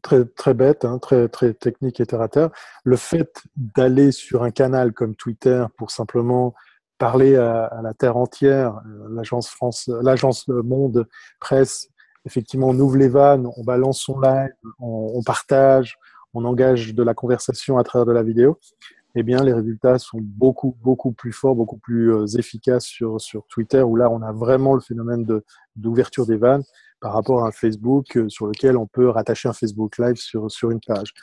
très, 0.02 0.26
très 0.26 0.54
bête, 0.54 0.86
hein, 0.86 1.00
très, 1.00 1.28
très 1.28 1.54
technique 1.54 2.00
et 2.00 2.06
terre. 2.06 2.50
Le 2.84 2.96
fait 2.96 3.32
d'aller 3.56 4.12
sur 4.12 4.44
un 4.44 4.52
canal 4.52 4.94
comme 4.94 5.16
Twitter 5.16 5.66
pour 5.78 5.92
simplement 5.92 6.54
parler 6.98 7.36
à, 7.36 7.82
la 7.84 7.94
terre 7.94 8.18
entière, 8.18 8.82
euh, 8.86 9.08
l'agence 9.10 9.50
France, 9.50 9.90
l'agence 10.02 10.48
Monde 10.48 11.08
Presse, 11.40 11.90
effectivement, 12.26 12.70
on 12.70 12.80
ouvre 12.80 12.98
les 12.98 13.10
vannes, 13.10 13.48
on 13.58 13.64
balance 13.64 14.00
son 14.00 14.20
live, 14.20 14.54
on 14.80 15.22
partage, 15.24 15.98
on 16.34 16.46
engage 16.46 16.94
de 16.94 17.04
la 17.04 17.14
conversation 17.14 17.78
à 17.78 17.84
travers 17.84 18.06
de 18.06 18.12
la 18.12 18.24
vidéo 18.24 18.60
eh 19.16 19.24
bien, 19.24 19.44
les 19.44 19.54
résultats 19.54 19.98
sont 19.98 20.20
beaucoup, 20.22 20.76
beaucoup 20.82 21.12
plus 21.12 21.32
forts, 21.32 21.56
beaucoup 21.56 21.78
plus 21.78 22.14
euh, 22.14 22.26
efficaces 22.38 22.86
sur, 22.86 23.22
sur 23.22 23.46
Twitter, 23.48 23.82
où 23.82 23.96
là, 23.96 24.10
on 24.10 24.22
a 24.22 24.32
vraiment 24.32 24.74
le 24.74 24.82
phénomène 24.82 25.26
d'ouverture 25.76 26.26
des 26.26 26.38
vannes 26.38 26.64
par 27.00 27.14
rapport 27.14 27.44
à 27.44 27.48
un 27.48 27.52
Facebook 27.52 28.18
euh, 28.18 28.28
sur 28.30 28.48
lequel 28.48 28.78
on 28.78 28.88
peut 28.88 29.10
rattacher 29.10 29.48
un 29.48 29.54
Facebook 29.54 29.98
Live 29.98 30.16
sur, 30.16 30.50
sur 30.50 30.72
une 30.72 30.80
page. 30.86 31.14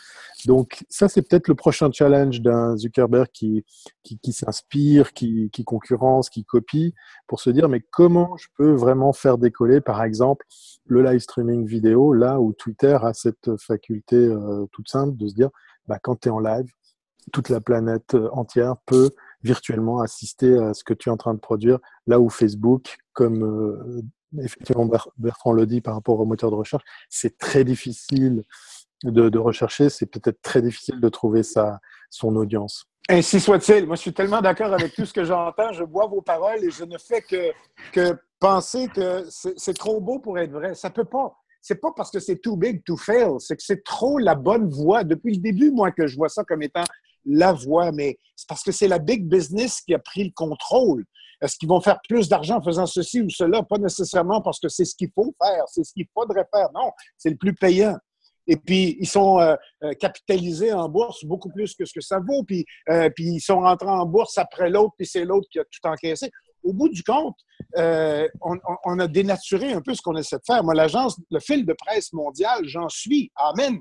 Donc, 0.47 0.84
ça, 0.88 1.09
c'est 1.09 1.22
peut-être 1.22 1.49
le 1.49 1.55
prochain 1.55 1.90
challenge 1.93 2.40
d'un 2.40 2.76
Zuckerberg 2.76 3.28
qui, 3.32 3.64
qui, 4.03 4.18
qui 4.18 4.32
s'inspire, 4.32 5.12
qui, 5.12 5.51
qui 5.51 5.64
concurrence, 5.64 6.30
qui 6.30 6.45
copie, 6.45 6.95
pour 7.26 7.40
se 7.40 7.51
dire, 7.51 7.68
mais 7.68 7.80
comment 7.90 8.36
je 8.36 8.49
peux 8.57 8.72
vraiment 8.72 9.12
faire 9.12 9.38
décoller, 9.38 9.80
par 9.80 10.03
exemple, 10.03 10.47
le 10.86 11.03
live 11.03 11.20
streaming 11.20 11.66
vidéo, 11.66 12.12
là 12.12 12.40
où 12.40 12.53
Twitter 12.53 12.97
a 13.03 13.12
cette 13.12 13.57
faculté 13.57 14.16
euh, 14.16 14.66
toute 14.72 14.88
simple 14.88 15.16
de 15.16 15.28
se 15.28 15.34
dire, 15.34 15.51
bah, 15.88 15.99
quand 16.03 16.20
tu 16.20 16.28
es 16.28 16.30
en 16.30 16.38
live, 16.38 16.70
toute 17.33 17.49
la 17.49 17.61
planète 17.61 18.14
euh, 18.14 18.29
entière 18.33 18.77
peut 18.87 19.11
virtuellement 19.43 20.01
assister 20.01 20.57
à 20.59 20.75
ce 20.75 20.85
que 20.85 20.95
tu 20.95 21.09
es 21.09 21.12
en 21.12 21.16
train 21.16 21.35
de 21.35 21.41
produire, 21.41 21.79
là 22.07 22.20
où 22.20 22.29
Facebook, 22.29 22.97
comme 23.12 23.45
euh, 23.45 24.03
effectivement 24.43 24.89
Bertrand 25.18 25.53
le 25.53 25.66
dit 25.66 25.81
par 25.81 25.95
rapport 25.95 26.18
au 26.18 26.25
moteur 26.25 26.51
de 26.51 26.57
recherche, 26.57 26.85
c'est 27.09 27.39
très 27.39 27.64
difficile 27.64 28.45
de, 29.05 29.39
rechercher, 29.39 29.89
c'est 29.89 30.07
peut-être 30.07 30.41
très 30.43 30.62
difficile 30.62 31.01
de 31.01 31.09
trouver 31.09 31.43
sa, 31.43 31.81
son 32.09 32.37
audience. 32.37 32.87
Ainsi 33.09 33.41
soit-il. 33.41 33.85
Moi, 33.87 33.97
je 33.97 34.03
suis 34.03 34.12
tellement 34.12 34.41
d'accord 34.41 34.73
avec 34.73 34.95
tout 34.95 35.05
ce 35.05 35.12
que 35.12 35.25
j'entends. 35.25 35.73
Je 35.73 35.83
bois 35.83 36.07
vos 36.07 36.23
paroles 36.23 36.62
et 36.62 36.70
je 36.70 36.85
ne 36.85 36.97
fais 36.99 37.20
que, 37.20 37.51
que 37.93 38.16
penser 38.39 38.87
que 38.87 39.25
c'est 39.29 39.77
trop 39.77 40.01
beau 40.01 40.20
pour 40.20 40.39
être 40.39 40.53
vrai. 40.53 40.75
Ça 40.77 40.89
peut 40.89 41.05
pas. 41.05 41.37
C'est 41.61 41.81
pas 41.81 41.93
parce 41.97 42.11
que 42.11 42.20
c'est 42.20 42.39
too 42.39 42.57
big 42.57 42.83
to 42.85 42.97
fail, 42.97 43.37
c'est 43.39 43.57
que 43.57 43.62
c'est 43.62 43.85
trop 43.85 44.18
la 44.18 44.35
bonne 44.35 44.68
voie. 44.68 45.05
Depuis 45.05 45.35
le 45.35 45.41
début, 45.41 45.70
moi, 45.70 45.93
que 45.93 46.09
je 46.09 46.16
vois 46.16 46.29
ça 46.29 46.43
comme 46.43 46.62
étant 46.62 46.83
la 47.25 47.53
voie, 47.53 47.93
mais 47.93 48.18
c'est 48.37 48.49
parce 48.49 48.62
que 48.62 48.73
c'est 48.73 48.89
la 48.89 48.99
big 48.99 49.29
business 49.29 49.81
qui 49.81 49.95
a 49.95 49.99
pris 49.99 50.25
le 50.25 50.33
contrôle. 50.35 51.05
Est-ce 51.41 51.57
qu'ils 51.57 51.68
vont 51.68 51.81
faire 51.81 51.99
plus 52.09 52.29
d'argent 52.29 52.59
en 52.59 52.62
faisant 52.62 52.87
ceci 52.87 53.20
ou 53.20 53.29
cela? 53.29 53.62
Pas 53.62 53.79
nécessairement 53.79 54.41
parce 54.41 54.61
que 54.61 54.68
c'est 54.68 54.85
ce 54.85 54.95
qu'il 54.95 55.11
faut 55.14 55.35
faire, 55.43 55.64
c'est 55.66 55.83
ce 55.85 55.93
qu'il 55.93 56.07
faudrait 56.14 56.47
faire. 56.55 56.68
Non, 56.73 56.93
c'est 57.18 57.31
le 57.31 57.37
plus 57.37 57.55
payant. 57.55 57.97
Et 58.47 58.57
puis, 58.57 58.97
ils 58.99 59.09
sont 59.09 59.39
euh, 59.39 59.55
euh, 59.85 59.93
capitalisés 59.95 60.73
en 60.73 60.89
bourse 60.89 61.25
beaucoup 61.25 61.51
plus 61.51 61.75
que 61.75 61.85
ce 61.85 61.93
que 61.93 62.01
ça 62.01 62.18
vaut. 62.18 62.43
Puis, 62.45 62.64
euh, 62.89 63.09
puis 63.14 63.25
ils 63.25 63.41
sont 63.41 63.61
rentrés 63.61 63.89
en 63.89 64.07
bourse 64.07 64.37
après 64.39 64.70
l'autre, 64.70 64.95
puis 64.97 65.07
c'est 65.07 65.25
l'autre 65.25 65.49
qui 65.51 65.59
a 65.59 65.64
tout 65.64 65.89
encaissé. 65.89 66.31
Au 66.62 66.73
bout 66.73 66.89
du 66.89 67.03
compte, 67.03 67.37
on, 67.77 68.57
on, 68.85 68.99
a 69.01 69.09
dénaturé 69.09 69.73
un 69.73 69.81
peu 69.81 69.95
ce 69.95 70.03
qu'on 70.03 70.16
essaie 70.16 70.37
de 70.37 70.45
faire. 70.47 70.62
Moi, 70.62 70.75
l'agence, 70.75 71.20
le 71.29 71.41
fil 71.41 71.66
de 71.66 71.73
presse 71.73 72.12
mondial, 72.12 72.61
j'en 72.66 72.89
suis. 72.89 73.33
Amen. 73.35 73.81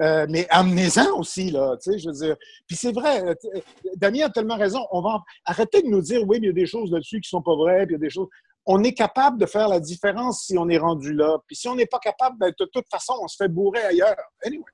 Euh, 0.00 0.26
mais 0.28 0.46
amenez-en 0.50 1.18
aussi, 1.18 1.50
là, 1.50 1.76
tu 1.80 1.92
sais, 1.92 1.98
je 1.98 2.08
veux 2.08 2.14
dire. 2.14 2.36
Puis 2.66 2.76
c'est 2.76 2.92
vrai, 2.92 3.24
euh, 3.24 3.60
Damien 3.96 4.26
a 4.26 4.30
tellement 4.30 4.56
raison. 4.56 4.84
On 4.90 5.00
va 5.00 5.22
arrêter 5.44 5.82
de 5.82 5.88
nous 5.88 6.00
dire, 6.00 6.22
oui, 6.26 6.38
mais 6.40 6.46
il 6.46 6.48
y 6.48 6.50
a 6.50 6.52
des 6.52 6.66
choses 6.66 6.90
là-dessus 6.90 7.20
qui 7.20 7.28
sont 7.28 7.42
pas 7.42 7.54
vraies, 7.54 7.86
puis 7.86 7.94
il 7.94 7.98
y 7.98 8.02
a 8.02 8.06
des 8.06 8.10
choses. 8.10 8.28
On 8.66 8.82
est 8.82 8.94
capable 8.94 9.38
de 9.38 9.46
faire 9.46 9.68
la 9.68 9.78
différence 9.78 10.44
si 10.46 10.58
on 10.58 10.68
est 10.68 10.78
rendu 10.78 11.12
là. 11.12 11.38
Puis 11.46 11.54
si 11.54 11.68
on 11.68 11.76
n'est 11.76 11.86
pas 11.86 11.98
capable, 11.98 12.38
ben, 12.38 12.52
de 12.58 12.64
toute 12.72 12.88
façon, 12.90 13.14
on 13.22 13.28
se 13.28 13.36
fait 13.36 13.48
bourrer 13.48 13.82
ailleurs. 13.82 14.16
Anyway. 14.44 14.64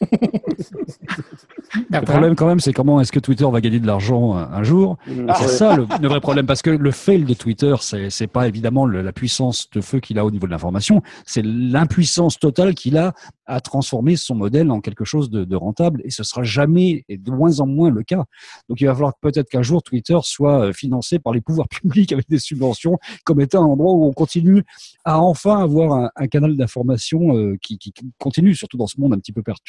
le 1.90 2.00
problème 2.04 2.34
quand 2.34 2.46
même, 2.46 2.60
c'est 2.60 2.72
comment 2.72 3.00
est-ce 3.00 3.12
que 3.12 3.20
Twitter 3.20 3.46
va 3.50 3.60
gagner 3.60 3.80
de 3.80 3.86
l'argent 3.86 4.34
un, 4.34 4.62
jour? 4.62 4.96
Mm. 5.06 5.30
C'est 5.38 5.48
ça 5.48 5.76
le, 5.76 6.08
vrai 6.08 6.20
problème, 6.20 6.46
parce 6.46 6.62
que 6.62 6.70
le 6.70 6.90
fail 6.90 7.24
de 7.24 7.34
Twitter, 7.34 7.74
c'est, 7.80 8.26
pas 8.26 8.48
évidemment 8.48 8.86
la 8.86 9.12
puissance 9.12 9.70
de 9.70 9.80
feu 9.80 10.00
qu'il 10.00 10.18
a 10.18 10.24
au 10.24 10.30
niveau 10.30 10.46
de 10.46 10.52
l'information, 10.52 11.02
c'est 11.24 11.42
l'impuissance 11.44 12.38
totale 12.38 12.74
qu'il 12.74 12.96
a 12.96 13.14
à 13.46 13.60
transformer 13.60 14.16
son 14.16 14.34
modèle 14.34 14.70
en 14.70 14.80
quelque 14.80 15.04
chose 15.04 15.30
de, 15.30 15.44
de, 15.44 15.56
rentable, 15.56 16.02
et 16.04 16.10
ce 16.10 16.24
sera 16.24 16.42
jamais 16.42 17.04
et 17.08 17.16
de 17.16 17.30
moins 17.30 17.60
en 17.60 17.66
moins 17.66 17.90
le 17.90 18.02
cas. 18.02 18.24
Donc 18.68 18.80
il 18.80 18.86
va 18.86 18.94
falloir 18.94 19.14
peut-être 19.20 19.48
qu'un 19.48 19.62
jour 19.62 19.82
Twitter 19.82 20.18
soit 20.22 20.66
euh, 20.66 20.72
financé 20.72 21.18
par 21.18 21.32
les 21.32 21.40
pouvoirs 21.40 21.68
publics 21.70 22.12
avec 22.12 22.28
des 22.28 22.38
subventions, 22.38 22.98
comme 23.24 23.40
étant 23.40 23.62
un 23.62 23.66
endroit 23.66 23.92
où 23.92 24.04
on 24.04 24.12
continue 24.12 24.64
à 25.04 25.20
enfin 25.20 25.62
avoir 25.62 25.92
un, 25.92 26.10
un 26.16 26.26
canal 26.26 26.56
d'information 26.56 27.36
euh, 27.36 27.56
qui, 27.62 27.78
qui 27.78 27.92
continue, 28.18 28.54
surtout 28.54 28.76
dans 28.76 28.86
ce 28.86 29.00
monde 29.00 29.14
un 29.14 29.18
petit 29.18 29.32
peu 29.32 29.42
perturbé. 29.42 29.65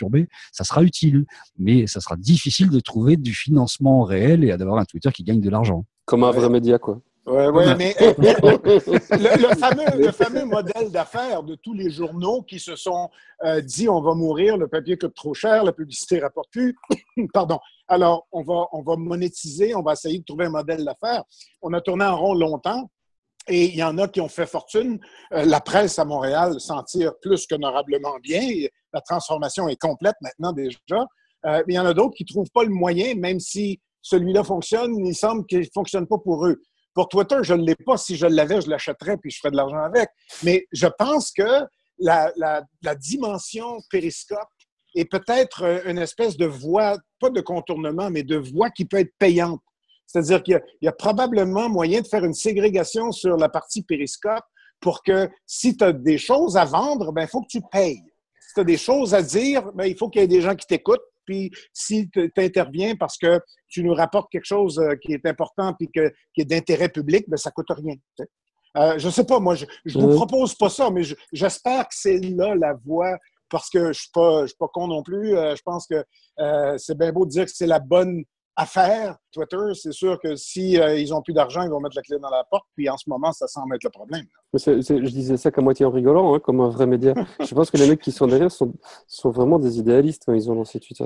Ça 0.52 0.64
sera 0.64 0.84
utile, 0.84 1.26
mais 1.58 1.88
ça 1.88 2.02
sera 2.02 2.16
difficile 2.16 2.70
de 2.70 2.80
trouver 2.80 3.18
du 3.18 3.34
financement 3.34 4.04
réel 4.04 4.44
et 4.44 4.56
d'avoir 4.58 4.78
un 4.78 4.86
Twitter 4.86 5.12
qui 5.12 5.24
gagne 5.24 5.42
de 5.42 5.50
l'argent. 5.50 5.86
Comme 6.06 6.24
un 6.24 6.32
vrai 6.32 6.50
média, 6.50 6.78
quoi. 6.78 7.02
Oui, 7.28 7.46
ouais, 7.48 7.76
mais 7.76 7.94
le, 8.00 9.56
fameux, 9.56 10.02
le, 10.02 10.12
fameux, 10.14 10.46
modèle 10.46 10.90
d'affaires 10.92 11.44
de 11.44 11.56
tous 11.56 11.74
les 11.74 11.90
journaux 11.90 12.42
qui 12.42 12.58
se 12.58 12.78
sont 12.78 13.10
euh, 13.44 13.60
dit 13.60 13.90
on 13.90 14.00
va 14.00 14.14
mourir, 14.14 14.56
le 14.56 14.70
papier 14.70 14.98
coûte 14.98 15.14
trop 15.14 15.34
cher, 15.34 15.66
la 15.66 15.74
publicité 15.74 16.22
rapporte 16.22 16.50
plus. 16.52 16.74
Pardon. 17.34 17.60
Alors, 17.90 18.28
on 18.32 18.44
va, 18.44 18.68
on 18.72 18.82
va 18.82 18.96
monétiser, 18.96 19.76
on 19.76 19.82
va 19.82 19.92
essayer 19.92 20.20
de 20.20 20.24
trouver 20.24 20.46
un 20.46 20.52
modèle 20.52 20.86
d'affaires. 20.86 21.26
On 21.62 21.74
a 21.74 21.82
tourné 21.82 22.06
en 22.06 22.18
rond 22.18 22.34
longtemps. 22.34 22.90
Et 23.50 23.66
il 23.66 23.76
y 23.76 23.84
en 23.84 23.98
a 23.98 24.08
qui 24.08 24.22
ont 24.22 24.28
fait 24.30 24.46
fortune. 24.46 25.00
Euh, 25.34 25.44
la 25.46 25.60
presse 25.60 26.00
à 26.00 26.06
Montréal 26.06 26.60
s'en 26.60 26.84
tire 26.84 27.14
plus 27.22 27.46
qu'honorablement 27.46 28.18
bien. 28.22 28.68
La 28.98 29.02
transformation 29.02 29.70
est 29.70 29.80
complète 29.80 30.16
maintenant 30.22 30.54
déjà. 30.54 30.78
Euh, 31.46 31.62
il 31.68 31.76
y 31.76 31.80
en 31.80 31.86
a 31.86 31.94
d'autres 31.94 32.16
qui 32.16 32.24
ne 32.24 32.30
trouvent 32.30 32.50
pas 32.52 32.64
le 32.64 32.72
moyen, 32.72 33.14
même 33.14 33.40
si 33.40 33.80
celui-là 34.02 34.44
fonctionne, 34.44 35.06
il 35.06 35.16
semble 35.16 35.46
qu'il 35.46 35.60
ne 35.60 35.66
fonctionne 35.72 36.08
pas 36.08 36.18
pour 36.18 36.48
eux. 36.48 36.60
Pour 36.96 37.10
Twitter, 37.10 37.38
je 37.44 37.54
ne 37.54 37.64
l'ai 37.64 37.76
pas. 37.76 37.96
Si 37.96 38.16
je 38.16 38.26
l'avais, 38.26 38.60
je 38.60 38.72
l'achèterais 38.72 39.18
puis 39.18 39.30
je 39.30 39.38
ferais 39.38 39.52
de 39.52 39.56
l'argent 39.56 39.84
avec. 39.84 40.10
Mais 40.44 40.66
je 40.72 40.88
pense 40.88 41.32
que 41.32 41.64
la, 42.00 42.34
dimension 43.00 43.78
périscope 43.92 44.50
est 44.96 45.06
peut-être 45.06 45.64
euh, 45.64 45.80
une 45.86 46.00
espèce 46.00 46.38
de 46.38 46.48
voie, 46.48 46.98
pas 47.20 47.30
de 47.30 47.42
contournement, 47.42 48.10
mais 48.10 48.24
de 48.24 48.38
voie 48.38 48.72
qui 48.72 48.86
peut 48.86 48.98
être 48.98 49.14
payante. 49.20 49.62
C'est-à-dire 50.08 50.42
qu'il 50.42 50.60
y, 50.82 50.88
a 50.88 50.92
probablement 50.92 51.70
moyen 51.70 52.02
de 52.02 52.08
faire 52.08 52.26
une 52.26 52.34
ségrégation 52.34 53.12
sur 53.12 53.38
la 53.38 53.50
partie 53.50 53.84
périscope 53.84 54.46
pour 54.80 55.04
que 55.04 55.30
si 55.46 55.76
tu 55.76 55.84
as 55.84 55.92
des 55.92 56.18
choses 56.18 56.56
à 56.56 56.66
vendre, 56.66 57.12
ben 57.12 57.24
il 57.24 57.28
faut 57.28 57.42
que 57.42 57.48
tu 57.50 57.62
payes. 57.72 58.02
Si 58.58 58.64
tu 58.64 58.72
as 58.72 58.74
des 58.74 58.78
choses 58.78 59.14
à 59.14 59.22
dire, 59.22 59.72
ben, 59.74 59.86
il 59.86 59.96
faut 59.96 60.10
qu'il 60.10 60.22
y 60.22 60.24
ait 60.24 60.28
des 60.28 60.42
gens 60.42 60.56
qui 60.56 60.66
t'écoutent 60.66 61.04
puis 61.28 61.52
si 61.74 62.10
tu 62.10 62.32
interviens 62.38 62.96
parce 62.96 63.18
que 63.18 63.40
tu 63.68 63.84
nous 63.84 63.94
rapportes 63.94 64.32
quelque 64.32 64.46
chose 64.46 64.80
euh, 64.80 64.96
qui 64.96 65.14
est 65.14 65.26
important 65.28 65.74
puis 65.74 65.90
que, 65.94 66.12
qui 66.34 66.42
est 66.42 66.46
d'intérêt 66.46 66.90
public, 66.90 67.26
ben 67.28 67.38
ça 67.38 67.52
coûte 67.52 67.68
rien. 67.70 67.96
Euh, 68.78 68.98
je 68.98 69.06
ne 69.06 69.12
sais 69.12 69.26
pas, 69.26 69.40
moi, 69.40 69.54
je 69.54 69.66
ne 69.66 70.02
vous 70.02 70.16
propose 70.16 70.56
pas 70.56 70.70
ça, 70.70 70.90
mais 70.90 71.04
j'espère 71.32 71.84
que 71.84 71.94
c'est 71.94 72.18
là 72.18 72.56
la 72.56 72.74
voie 72.86 73.18
parce 73.50 73.70
que 73.70 73.80
je 73.80 73.88
ne 73.88 73.94
suis, 73.94 74.12
pas, 74.12 74.42
je 74.44 74.48
suis 74.48 74.58
pas 74.58 74.70
con 74.74 74.88
non 74.88 75.04
plus. 75.04 75.38
Euh, 75.38 75.56
je 75.56 75.62
pense 75.62 75.86
que 75.86 76.04
c'est 76.78 76.98
bien 76.98 77.12
beau 77.12 77.26
de 77.26 77.32
dire 77.32 77.46
que 77.46 77.52
c'est 77.52 77.68
la 77.68 77.80
bonne 77.80 78.24
à 78.60 78.66
faire, 78.66 79.18
Twitter, 79.32 79.58
c'est 79.76 79.92
sûr 79.92 80.20
que 80.20 80.36
si 80.36 80.80
euh, 80.80 80.98
ils 80.98 81.14
ont 81.14 81.22
plus 81.22 81.34
d'argent, 81.34 81.62
ils 81.62 81.70
vont 81.70 81.80
mettre 81.80 81.96
la 81.96 82.02
clé 82.02 82.18
dans 82.18 82.32
la 82.32 82.44
porte. 82.44 82.66
Puis 82.74 82.90
en 82.90 82.98
ce 82.98 83.08
moment, 83.08 83.32
ça 83.32 83.48
semble 83.48 83.76
être 83.76 83.84
le 83.84 83.92
problème. 83.92 84.26
je 84.52 85.10
disais 85.10 85.38
ça 85.38 85.52
qu'à 85.52 85.62
moitié 85.62 85.86
en 85.86 85.92
rigolant, 85.92 86.34
hein, 86.34 86.40
comme 86.40 86.60
un 86.62 86.70
vrai 86.70 86.88
média. 86.88 87.14
je 87.40 87.54
pense 87.54 87.70
que 87.70 87.78
les 87.78 87.88
mecs 87.88 88.02
qui 88.02 88.12
sont 88.12 88.26
derrière 88.26 88.52
sont, 88.52 88.74
sont 89.06 89.30
vraiment 89.30 89.60
des 89.60 89.78
idéalistes 89.78 90.24
quand 90.26 90.34
ils 90.34 90.50
ont 90.50 90.56
lancé 90.56 90.80
Twitter. 90.80 91.06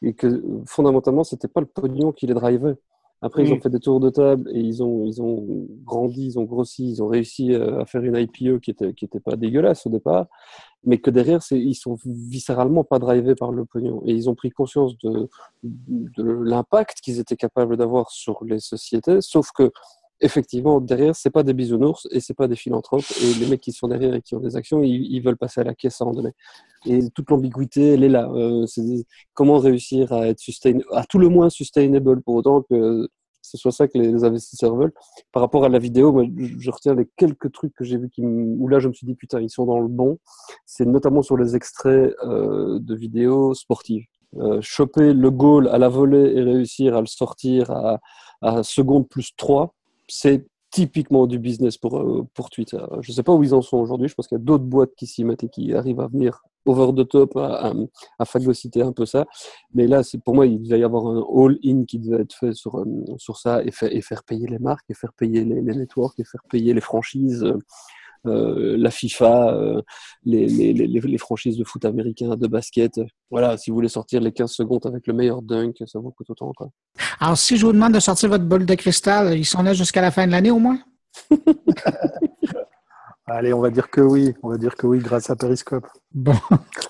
Et 0.00 0.14
que 0.14 0.44
fondamentalement, 0.64 1.24
c'était 1.24 1.48
pas 1.48 1.60
le 1.60 1.66
pognon 1.66 2.12
qui 2.12 2.28
les 2.28 2.34
drivait. 2.34 2.76
Après, 3.22 3.44
ils 3.44 3.52
ont 3.52 3.56
mm. 3.56 3.62
fait 3.62 3.70
des 3.70 3.78
tours 3.78 4.00
de 4.00 4.10
table 4.10 4.50
et 4.52 4.58
ils 4.58 4.82
ont, 4.82 5.04
ils 5.06 5.22
ont 5.22 5.66
grandi, 5.84 6.26
ils 6.26 6.38
ont 6.40 6.42
grossi, 6.42 6.90
ils 6.90 7.02
ont 7.02 7.06
réussi 7.06 7.52
euh, 7.52 7.80
à 7.80 7.86
faire 7.86 8.02
une 8.02 8.16
IPO 8.16 8.58
qui 8.58 8.72
était, 8.72 8.92
qui 8.94 9.04
était 9.04 9.20
pas 9.20 9.36
dégueulasse 9.36 9.86
au 9.86 9.90
départ, 9.90 10.26
mais 10.84 10.98
que 10.98 11.10
derrière, 11.10 11.40
ils 11.52 11.74
sont 11.76 11.96
viscéralement 12.04 12.82
pas 12.82 12.98
drivés 12.98 13.36
par 13.36 13.52
le 13.52 13.64
pognon. 13.64 14.02
Et 14.04 14.12
ils 14.12 14.28
ont 14.28 14.34
pris 14.34 14.50
conscience 14.50 14.98
de, 14.98 15.28
de 15.62 16.22
l'impact 16.24 17.00
qu'ils 17.00 17.20
étaient 17.20 17.36
capables 17.36 17.76
d'avoir 17.76 18.10
sur 18.10 18.44
les 18.44 18.58
sociétés, 18.58 19.20
sauf 19.20 19.50
que 19.52 19.70
effectivement, 20.22 20.80
derrière, 20.80 21.14
c'est 21.14 21.30
pas 21.30 21.42
des 21.42 21.52
bisounours 21.52 22.08
et 22.10 22.20
c'est 22.20 22.34
pas 22.34 22.48
des 22.48 22.56
philanthropes. 22.56 23.04
Et 23.20 23.34
les 23.34 23.46
mecs 23.46 23.60
qui 23.60 23.72
sont 23.72 23.88
derrière 23.88 24.14
et 24.14 24.22
qui 24.22 24.34
ont 24.34 24.40
des 24.40 24.56
actions, 24.56 24.82
ils, 24.82 25.20
veulent 25.20 25.36
passer 25.36 25.60
à 25.60 25.64
la 25.64 25.74
caisse 25.74 26.00
à 26.00 26.04
un 26.04 26.08
moment 26.08 26.22
donné. 26.22 26.34
Et 26.86 27.10
toute 27.10 27.30
l'ambiguïté, 27.30 27.94
elle 27.94 28.04
est 28.04 28.08
là. 28.08 28.30
Euh, 28.30 28.66
comment 29.34 29.58
réussir 29.58 30.12
à 30.12 30.28
être 30.28 30.38
sustainable, 30.38 30.84
à 30.92 31.04
tout 31.04 31.18
le 31.18 31.28
moins 31.28 31.50
sustainable 31.50 32.22
pour 32.22 32.36
autant 32.36 32.62
que 32.62 33.08
ce 33.42 33.58
soit 33.58 33.72
ça 33.72 33.88
que 33.88 33.98
les 33.98 34.24
investisseurs 34.24 34.76
veulent. 34.76 34.92
Par 35.32 35.42
rapport 35.42 35.64
à 35.64 35.68
la 35.68 35.80
vidéo, 35.80 36.24
je 36.36 36.70
retiens 36.70 36.94
les 36.94 37.08
quelques 37.16 37.52
trucs 37.52 37.74
que 37.74 37.84
j'ai 37.84 37.98
vus 37.98 38.08
qui, 38.08 38.22
où 38.22 38.68
là, 38.68 38.78
je 38.78 38.88
me 38.88 38.92
suis 38.92 39.06
dit, 39.06 39.16
putain, 39.16 39.40
ils 39.40 39.50
sont 39.50 39.66
dans 39.66 39.80
le 39.80 39.88
bon. 39.88 40.18
C'est 40.64 40.86
notamment 40.86 41.22
sur 41.22 41.36
les 41.36 41.56
extraits 41.56 42.14
euh, 42.24 42.78
de 42.80 42.94
vidéos 42.94 43.54
sportives. 43.54 44.04
Euh, 44.36 44.60
choper 44.62 45.12
le 45.12 45.30
goal 45.30 45.68
à 45.68 45.76
la 45.76 45.88
volée 45.88 46.32
et 46.34 46.40
réussir 46.40 46.96
à 46.96 47.00
le 47.00 47.06
sortir 47.06 47.70
à, 47.70 48.00
à 48.40 48.62
seconde 48.62 49.08
plus 49.08 49.32
3, 49.36 49.74
c'est 50.12 50.46
typiquement 50.70 51.26
du 51.26 51.38
business 51.38 51.78
pour, 51.78 51.98
euh, 51.98 52.26
pour 52.34 52.50
Twitter. 52.50 52.78
Je 53.00 53.10
ne 53.10 53.14
sais 53.14 53.22
pas 53.22 53.32
où 53.32 53.42
ils 53.42 53.54
en 53.54 53.62
sont 53.62 53.78
aujourd'hui. 53.78 54.08
Je 54.08 54.14
pense 54.14 54.26
qu'il 54.26 54.36
y 54.36 54.40
a 54.40 54.44
d'autres 54.44 54.64
boîtes 54.64 54.94
qui 54.94 55.06
s'y 55.06 55.24
mettent 55.24 55.44
et 55.44 55.48
qui 55.48 55.72
arrivent 55.74 56.00
à 56.00 56.08
venir 56.08 56.42
over 56.66 56.92
the 56.94 57.08
top 57.08 57.36
à, 57.36 57.72
à, 58.18 58.24
phagocyter 58.24 58.82
un 58.82 58.92
peu 58.92 59.04
ça. 59.04 59.26
Mais 59.74 59.86
là, 59.86 60.02
c'est 60.02 60.18
pour 60.22 60.34
moi, 60.34 60.46
il 60.46 60.68
va 60.68 60.76
y 60.76 60.84
avoir 60.84 61.06
un 61.06 61.24
all-in 61.34 61.84
qui 61.84 61.98
devait 61.98 62.22
être 62.22 62.34
fait 62.34 62.52
sur, 62.52 62.84
sur 63.16 63.36
ça 63.36 63.62
et, 63.64 63.70
faire 63.70 64.24
payer 64.24 64.46
les 64.46 64.58
marques, 64.58 64.88
et 64.88 64.94
faire 64.94 65.12
payer 65.12 65.44
les, 65.44 65.60
les 65.60 65.74
networks, 65.74 66.18
et 66.18 66.24
faire 66.24 66.42
payer 66.48 66.72
les 66.72 66.80
franchises. 66.80 67.44
Euh, 68.26 68.76
la 68.78 68.90
FIFA, 68.90 69.54
euh, 69.54 69.82
les, 70.24 70.46
les, 70.46 70.72
les, 70.72 70.86
les, 70.86 71.18
franchises 71.18 71.56
de 71.56 71.64
foot 71.64 71.84
américain, 71.84 72.36
de 72.36 72.46
basket. 72.46 73.00
Voilà, 73.30 73.56
si 73.56 73.70
vous 73.70 73.76
voulez 73.76 73.88
sortir 73.88 74.20
les 74.20 74.30
15 74.30 74.52
secondes 74.52 74.86
avec 74.86 75.08
le 75.08 75.12
meilleur 75.12 75.42
dunk, 75.42 75.82
ça 75.86 75.98
vaut 75.98 76.14
tout 76.16 76.30
autant. 76.30 76.52
Quoi. 76.56 76.68
Alors, 77.18 77.36
si 77.36 77.56
je 77.56 77.66
vous 77.66 77.72
demande 77.72 77.94
de 77.94 78.00
sortir 78.00 78.28
votre 78.28 78.44
bol 78.44 78.64
de 78.64 78.74
cristal, 78.74 79.36
ils 79.36 79.44
sont 79.44 79.62
là 79.62 79.74
jusqu'à 79.74 80.00
la 80.00 80.12
fin 80.12 80.26
de 80.26 80.32
l'année 80.32 80.52
au 80.52 80.60
moins? 80.60 80.78
Allez, 83.26 83.52
on 83.52 83.60
va 83.60 83.70
dire 83.70 83.88
que 83.88 84.00
oui. 84.00 84.34
On 84.42 84.50
va 84.50 84.58
dire 84.58 84.76
que 84.76 84.86
oui, 84.86 84.98
grâce 84.98 85.30
à 85.30 85.36
Periscope. 85.36 85.86
Bon. 86.12 86.34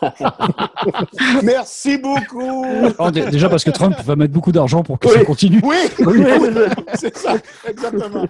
Merci 1.43 1.99
beaucoup. 1.99 2.65
déjà 3.13 3.49
parce 3.49 3.65
que 3.65 3.71
Trump 3.71 3.95
va 4.03 4.17
mettre 4.17 4.33
beaucoup 4.33 4.51
d'argent 4.51 4.83
pour 4.83 4.99
que 4.99 5.09
ça 5.09 5.25
continue. 5.25 5.61
Oui, 5.63 5.77
oui, 6.01 6.25
c'est 6.95 7.17
ça, 7.17 7.37
exactement. 7.69 8.27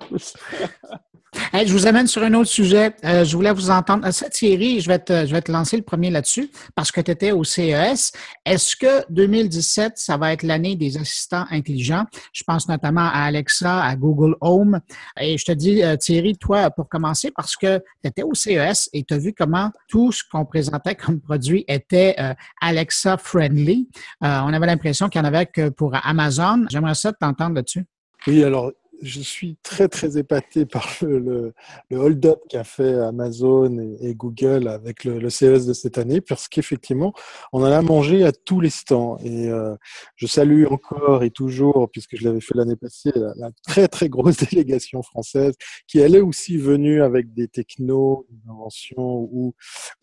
Je 1.52 1.72
vous 1.72 1.86
amène 1.86 2.06
sur 2.06 2.22
un 2.22 2.34
autre 2.34 2.50
sujet. 2.50 2.94
Euh, 3.04 3.24
je 3.24 3.36
voulais 3.36 3.52
vous 3.52 3.70
entendre. 3.70 4.06
Euh, 4.06 4.28
Thierry, 4.30 4.80
je 4.80 4.88
vais, 4.88 4.98
te, 4.98 5.26
je 5.26 5.32
vais 5.32 5.42
te 5.42 5.50
lancer 5.50 5.76
le 5.76 5.82
premier 5.82 6.10
là-dessus 6.10 6.50
parce 6.74 6.90
que 6.90 7.00
tu 7.00 7.10
étais 7.10 7.32
au 7.32 7.44
CES. 7.44 8.12
Est-ce 8.44 8.76
que 8.76 9.04
2017, 9.10 9.94
ça 9.96 10.16
va 10.16 10.32
être 10.32 10.42
l'année 10.42 10.76
des 10.76 10.96
assistants 10.96 11.44
intelligents? 11.50 12.04
Je 12.32 12.42
pense 12.44 12.68
notamment 12.68 13.06
à 13.06 13.24
Alexa, 13.24 13.82
à 13.82 13.94
Google 13.96 14.36
Home. 14.40 14.80
Et 15.20 15.38
je 15.38 15.44
te 15.44 15.52
dis, 15.52 15.82
euh, 15.82 15.96
Thierry, 15.96 16.36
toi, 16.36 16.70
pour 16.70 16.88
commencer, 16.88 17.30
parce 17.34 17.56
que 17.56 17.78
tu 17.78 18.08
étais 18.08 18.22
au 18.22 18.34
CES 18.34 18.88
et 18.92 19.04
tu 19.04 19.14
as 19.14 19.18
vu 19.18 19.32
comment 19.32 19.70
tout 19.88 20.12
ce 20.12 20.22
qu'on 20.30 20.44
présentait 20.44 20.94
comme 20.94 21.20
produit 21.20 21.64
était 21.68 22.16
Alexa 22.60 23.16
friendly. 23.16 23.88
on 24.20 24.52
avait 24.52 24.66
l'impression 24.66 25.08
qu'il 25.08 25.20
y 25.20 25.22
en 25.22 25.26
avait 25.26 25.46
que 25.46 25.68
pour 25.68 25.94
Amazon. 26.02 26.64
J'aimerais 26.70 26.94
ça 26.94 27.12
t'entendre 27.12 27.54
là-dessus. 27.54 27.84
Oui, 28.26 28.44
alors 28.44 28.72
je 29.02 29.20
suis 29.20 29.56
très 29.62 29.88
très 29.88 30.16
épaté 30.16 30.64
par 30.66 30.88
le, 31.02 31.52
le, 31.90 31.98
hold-up 31.98 32.40
qu'a 32.48 32.64
fait 32.64 32.94
Amazon 32.94 33.96
et, 34.00 34.14
Google 34.14 34.68
avec 34.68 35.04
le, 35.04 35.18
le, 35.18 35.28
CES 35.28 35.66
de 35.66 35.72
cette 35.72 35.98
année, 35.98 36.20
parce 36.20 36.48
qu'effectivement, 36.48 37.12
on 37.52 37.62
en 37.62 37.70
a 37.70 37.82
mangé 37.82 38.24
à 38.24 38.32
tous 38.32 38.60
les 38.60 38.70
stands. 38.70 39.18
Et 39.18 39.48
euh, 39.48 39.74
je 40.16 40.26
salue 40.26 40.66
encore 40.66 41.24
et 41.24 41.30
toujours, 41.30 41.90
puisque 41.90 42.16
je 42.16 42.24
l'avais 42.24 42.40
fait 42.40 42.54
l'année 42.54 42.76
passée, 42.76 43.12
la, 43.14 43.50
très 43.66 43.88
très 43.88 44.08
grosse 44.08 44.36
délégation 44.50 45.02
française 45.02 45.54
qui 45.86 45.98
elle 45.98 46.14
est 46.14 46.20
aussi 46.20 46.56
venue 46.56 47.02
avec 47.02 47.34
des 47.34 47.48
technos, 47.48 48.26
des 48.30 48.50
inventions 48.50 49.28
ou, 49.32 49.54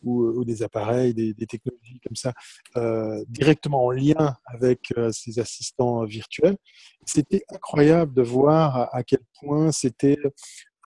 ou, 0.03 0.25
ou 0.25 0.45
des 0.45 0.63
appareils, 0.63 1.13
des, 1.13 1.33
des, 1.33 1.45
technologies 1.45 1.99
comme 2.05 2.15
ça, 2.15 2.33
euh, 2.77 3.23
directement 3.27 3.85
en 3.85 3.91
lien 3.91 4.35
avec 4.45 4.93
euh, 4.97 5.11
ces 5.11 5.39
assistants 5.39 6.03
virtuels. 6.03 6.57
C'était 7.05 7.43
incroyable 7.49 8.13
de 8.13 8.21
voir 8.21 8.93
à 8.93 9.03
quel 9.03 9.19
point 9.39 9.71
c'était 9.71 10.17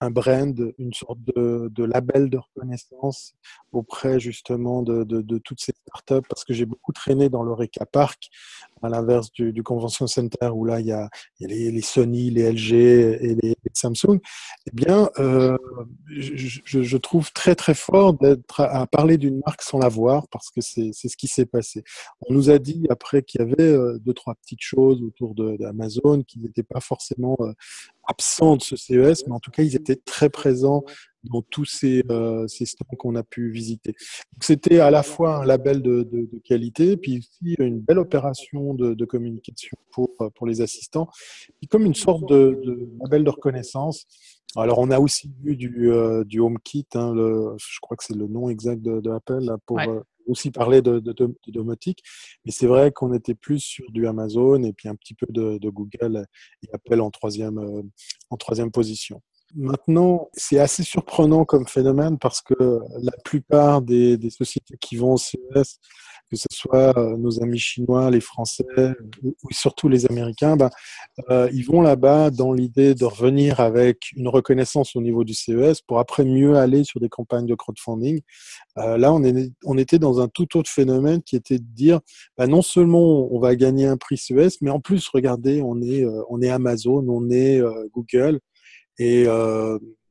un 0.00 0.10
brand, 0.10 0.74
une 0.78 0.92
sorte 0.92 1.18
de, 1.36 1.84
label 1.84 2.30
de 2.30 2.38
reconnaissance 2.38 3.34
auprès 3.72 4.20
justement 4.20 4.82
de, 4.82 5.38
toutes 5.38 5.60
ces 5.60 5.72
startups 5.86 6.26
parce 6.28 6.44
que 6.44 6.52
j'ai 6.52 6.66
beaucoup 6.66 6.92
traîné 6.92 7.28
dans 7.28 7.42
le 7.42 7.52
Reka 7.52 7.86
Park 7.86 8.30
à 8.82 8.88
l'inverse 8.88 9.32
du, 9.32 9.62
Convention 9.62 10.06
Center 10.06 10.48
où 10.48 10.64
là 10.64 10.80
il 10.80 10.86
y 10.86 10.92
a, 10.92 11.08
les, 11.40 11.80
Sony, 11.80 12.30
les 12.30 12.52
LG 12.52 12.72
et 12.72 13.36
les, 13.42 13.54
Samsung. 13.72 14.20
Eh 14.66 14.70
bien, 14.72 15.10
euh, 15.18 15.56
je, 16.06 16.96
trouve 16.96 17.32
très 17.32 17.54
très 17.54 17.74
fort 17.74 18.14
d'être 18.14 18.60
à, 18.60 18.86
parler 18.86 19.18
d'une 19.18 19.40
marque 19.44 19.62
sans 19.62 19.78
la 19.78 19.88
voir 19.88 20.28
parce 20.28 20.50
que 20.50 20.60
c'est 20.60 20.92
ce 20.92 21.16
qui 21.16 21.26
s'est 21.26 21.46
passé. 21.46 21.82
On 22.28 22.34
nous 22.34 22.50
a 22.50 22.58
dit 22.58 22.86
après 22.88 23.22
qu'il 23.22 23.40
y 23.40 23.42
avait 23.42 23.62
euh, 23.62 23.98
deux 23.98 24.14
trois 24.14 24.34
petites 24.36 24.62
choses 24.62 25.02
autour 25.02 25.34
d'Amazon 25.34 26.22
qui 26.22 26.38
n'étaient 26.38 26.62
pas 26.62 26.80
forcément 26.80 27.36
euh, 27.40 27.52
absents 28.06 28.56
de 28.56 28.62
ce 28.62 28.76
CES, 28.76 29.26
mais 29.26 29.32
en 29.32 29.40
tout 29.40 29.50
cas 29.50 29.62
ils 29.62 29.76
étaient 29.76 29.96
très 29.96 30.30
présents 30.30 30.84
dans 31.24 31.42
tous 31.42 31.64
ces, 31.64 32.04
euh, 32.10 32.46
ces 32.48 32.66
stands 32.66 32.84
qu'on 32.98 33.14
a 33.16 33.22
pu 33.22 33.50
visiter. 33.50 33.94
C'était 34.40 34.80
à 34.80 34.90
la 34.90 35.02
fois 35.02 35.38
un 35.38 35.44
label 35.44 35.80
de, 35.80 36.02
de, 36.02 36.28
de, 36.30 36.38
qualité, 36.44 36.96
puis 36.96 37.18
aussi 37.18 37.54
une 37.58 37.80
belle 37.80 37.98
opération 37.98 38.74
de, 38.74 38.94
de 38.94 39.04
communication 39.04 39.76
pour, 39.90 40.10
pour 40.34 40.46
les 40.46 40.60
assistants, 40.60 41.08
puis 41.60 41.68
comme 41.68 41.86
une 41.86 41.94
sorte 41.94 42.28
de, 42.28 42.60
de 42.64 42.88
label 43.00 43.24
de 43.24 43.30
reconnaissance. 43.30 44.06
Alors 44.56 44.78
on 44.78 44.90
a 44.90 45.00
aussi 45.00 45.32
vu 45.42 45.56
du, 45.56 45.90
euh, 45.90 46.22
du 46.24 46.40
HomeKit, 46.40 46.86
hein, 46.94 47.12
le, 47.12 47.56
je 47.58 47.80
crois 47.80 47.96
que 47.96 48.04
c'est 48.04 48.14
le 48.14 48.28
nom 48.28 48.48
exact 48.48 48.80
de, 48.80 49.00
de 49.00 49.10
Apple, 49.10 49.40
là, 49.40 49.56
pour 49.66 49.80
euh, 49.80 50.00
aussi 50.26 50.50
parler 50.50 50.82
de, 50.82 51.02
domotique, 51.48 52.02
mais 52.44 52.52
c'est 52.52 52.66
vrai 52.66 52.92
qu'on 52.92 53.12
était 53.12 53.34
plus 53.34 53.60
sur 53.60 53.90
du 53.90 54.06
Amazon 54.06 54.62
et 54.62 54.72
puis 54.72 54.88
un 54.88 54.94
petit 54.94 55.14
peu 55.14 55.26
de, 55.28 55.58
de 55.58 55.68
Google 55.68 56.26
et 56.62 56.68
Apple 56.72 57.00
en 57.00 57.10
troisième, 57.10 57.58
euh, 57.58 57.82
en 58.30 58.36
troisième 58.36 58.70
position. 58.70 59.22
Maintenant, 59.54 60.30
c'est 60.32 60.58
assez 60.58 60.82
surprenant 60.82 61.44
comme 61.44 61.68
phénomène 61.68 62.18
parce 62.18 62.42
que 62.42 62.80
la 63.00 63.12
plupart 63.24 63.82
des, 63.82 64.16
des 64.16 64.30
sociétés 64.30 64.76
qui 64.80 64.96
vont 64.96 65.12
au 65.12 65.16
CES, 65.16 65.78
que 66.34 66.40
ce 66.40 66.46
soit 66.50 66.96
euh, 66.98 67.16
nos 67.16 67.42
amis 67.42 67.58
chinois, 67.58 68.10
les 68.10 68.20
Français 68.20 68.64
ou, 69.22 69.34
surtout 69.50 69.88
les 69.88 70.06
Américains, 70.06 70.56
ben, 70.56 70.70
euh, 71.30 71.48
ils 71.52 71.64
vont 71.64 71.80
là-bas 71.80 72.30
dans 72.30 72.52
l'idée 72.52 72.94
de 72.94 73.04
revenir 73.04 73.60
avec 73.60 74.12
une 74.16 74.28
reconnaissance 74.28 74.96
au 74.96 75.00
niveau 75.00 75.24
du 75.24 75.34
CES 75.34 75.80
pour 75.80 75.98
après 75.98 76.24
mieux 76.24 76.56
aller 76.56 76.84
sur 76.84 77.00
des 77.00 77.08
campagnes 77.08 77.46
de 77.46 77.54
crowdfunding. 77.54 78.20
Euh, 78.78 78.98
là, 78.98 79.12
on, 79.12 79.78
était 79.78 79.98
dans 79.98 80.20
un 80.20 80.28
tout 80.28 80.56
autre 80.56 80.70
phénomène 80.70 81.22
qui 81.22 81.36
était 81.36 81.58
de 81.58 81.64
dire, 81.64 82.00
ben, 82.36 82.46
non 82.46 82.62
seulement 82.62 83.32
on 83.32 83.38
va 83.38 83.54
gagner 83.56 83.86
un 83.86 83.96
prix 83.96 84.18
CES, 84.18 84.60
mais 84.60 84.70
en 84.70 84.80
plus, 84.80 85.08
regardez, 85.08 85.62
on 85.62 85.80
est, 85.80 86.04
on 86.28 86.42
est 86.42 86.50
Amazon, 86.50 87.04
on 87.08 87.30
est 87.30 87.60
Google. 87.92 88.40
Et 88.98 89.26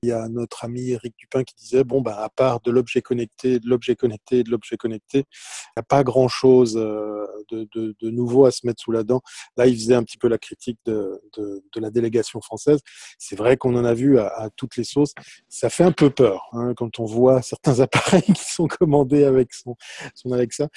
il 0.03 0.07
y 0.07 0.11
a 0.11 0.27
notre 0.27 0.65
ami 0.65 0.91
Eric 0.91 1.15
Dupin 1.17 1.43
qui 1.43 1.55
disait 1.55 1.85
bon 1.85 2.01
bah 2.01 2.19
à 2.21 2.29
part 2.29 2.59
de 2.59 2.71
l'objet 2.71 3.01
connecté, 3.01 3.59
de 3.59 3.69
l'objet 3.69 3.95
connecté, 3.95 4.43
de 4.43 4.51
l'objet 4.51 4.75
connecté, 4.75 5.19
il 5.19 5.73
n'y 5.77 5.79
a 5.79 5.83
pas 5.83 6.03
grand 6.03 6.27
chose 6.27 6.75
euh, 6.77 7.25
de, 7.51 8.09
nouveau 8.09 8.45
à 8.45 8.51
se 8.51 8.65
mettre 8.65 8.83
sous 8.83 8.91
la 8.91 9.03
dent. 9.03 9.21
Là, 9.57 9.65
il 9.67 9.75
faisait 9.75 9.95
un 9.95 10.03
petit 10.03 10.17
peu 10.17 10.27
la 10.27 10.37
critique 10.37 10.77
de, 10.85 11.21
la 11.75 11.89
délégation 11.89 12.41
française. 12.41 12.79
C'est 13.17 13.35
vrai 13.35 13.57
qu'on 13.57 13.75
en 13.75 13.85
a 13.85 13.93
vu 13.93 14.19
à, 14.19 14.49
toutes 14.55 14.75
les 14.75 14.83
sauces. 14.83 15.13
Ça 15.49 15.69
fait 15.69 15.83
un 15.83 15.91
peu 15.91 16.09
peur 16.09 16.49
hein, 16.51 16.73
quand 16.75 16.99
on 16.99 17.05
voit 17.05 17.41
certains 17.41 17.79
appareils 17.79 18.21
qui 18.21 18.43
sont 18.43 18.67
commandés 18.67 19.23
avec 19.23 19.53
son, 19.53 19.75
Alexa. 20.31 20.67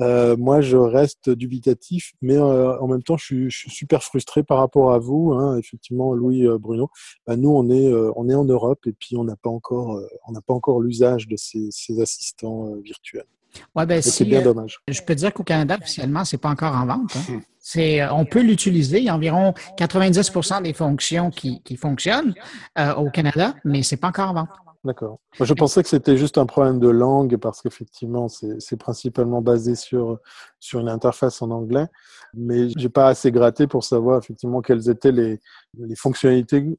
Euh, 0.00 0.36
moi, 0.36 0.60
je 0.60 0.76
reste 0.76 1.30
dubitatif, 1.30 2.12
mais 2.22 2.36
euh, 2.36 2.78
en 2.78 2.86
même 2.86 3.02
temps, 3.02 3.16
je 3.16 3.48
suis, 3.48 3.70
super 3.70 4.02
frustré 4.02 4.42
par 4.42 4.58
rapport 4.58 4.92
à 4.92 4.98
vous. 4.98 5.32
Hein, 5.32 5.58
effectivement, 5.58 6.14
Louis 6.14 6.46
Bruno, 6.58 6.88
bah, 7.26 7.36
nous, 7.36 7.50
on 7.50 7.68
est 7.70 8.34
en 8.34 8.44
Europe 8.44 8.75
et 8.86 8.92
puis 8.92 9.16
on 9.16 9.24
n'a 9.24 9.36
pas 9.36 9.50
encore, 9.50 9.96
euh, 9.96 10.08
on 10.26 10.32
n'a 10.32 10.40
pas 10.40 10.54
encore 10.54 10.80
l'usage 10.80 11.28
de 11.28 11.36
ces, 11.36 11.68
ces 11.70 12.00
assistants 12.00 12.68
euh, 12.68 12.80
virtuels. 12.80 13.26
Ouais, 13.74 13.86
ben, 13.86 14.02
c'est 14.02 14.24
bien 14.24 14.42
dommage. 14.42 14.80
Je 14.88 15.00
peux 15.00 15.14
dire 15.14 15.32
qu'au 15.32 15.42
Canada, 15.42 15.78
officiellement, 15.80 16.24
c'est 16.24 16.38
pas 16.38 16.50
encore 16.50 16.74
en 16.74 16.86
vente. 16.86 17.16
Hein. 17.16 17.40
C'est, 17.58 18.06
on 18.08 18.24
peut 18.26 18.42
l'utiliser. 18.42 18.98
Il 18.98 19.04
y 19.04 19.08
a 19.08 19.14
environ 19.14 19.54
90% 19.78 20.62
des 20.62 20.74
fonctions 20.74 21.30
qui, 21.30 21.62
qui 21.62 21.76
fonctionnent 21.76 22.34
euh, 22.78 22.94
au 22.94 23.10
Canada, 23.10 23.54
mais 23.64 23.82
c'est 23.82 23.96
pas 23.96 24.08
encore 24.08 24.30
en 24.30 24.34
vente. 24.34 24.50
D'accord. 24.86 25.18
Je 25.40 25.52
pensais 25.52 25.82
que 25.82 25.88
c'était 25.88 26.16
juste 26.16 26.38
un 26.38 26.46
problème 26.46 26.78
de 26.78 26.88
langue 26.88 27.38
parce 27.38 27.60
qu'effectivement, 27.60 28.28
c'est 28.28 28.76
principalement 28.76 29.42
basé 29.42 29.74
sur, 29.74 30.20
sur 30.60 30.78
une 30.78 30.88
interface 30.88 31.42
en 31.42 31.50
anglais, 31.50 31.88
mais 32.34 32.68
j'ai 32.76 32.88
pas 32.88 33.08
assez 33.08 33.32
gratté 33.32 33.66
pour 33.66 33.82
savoir 33.82 34.18
effectivement 34.18 34.60
quelles 34.60 34.88
étaient 34.88 35.10
les, 35.10 35.40
les 35.76 35.96
fonctionnalités 35.96 36.78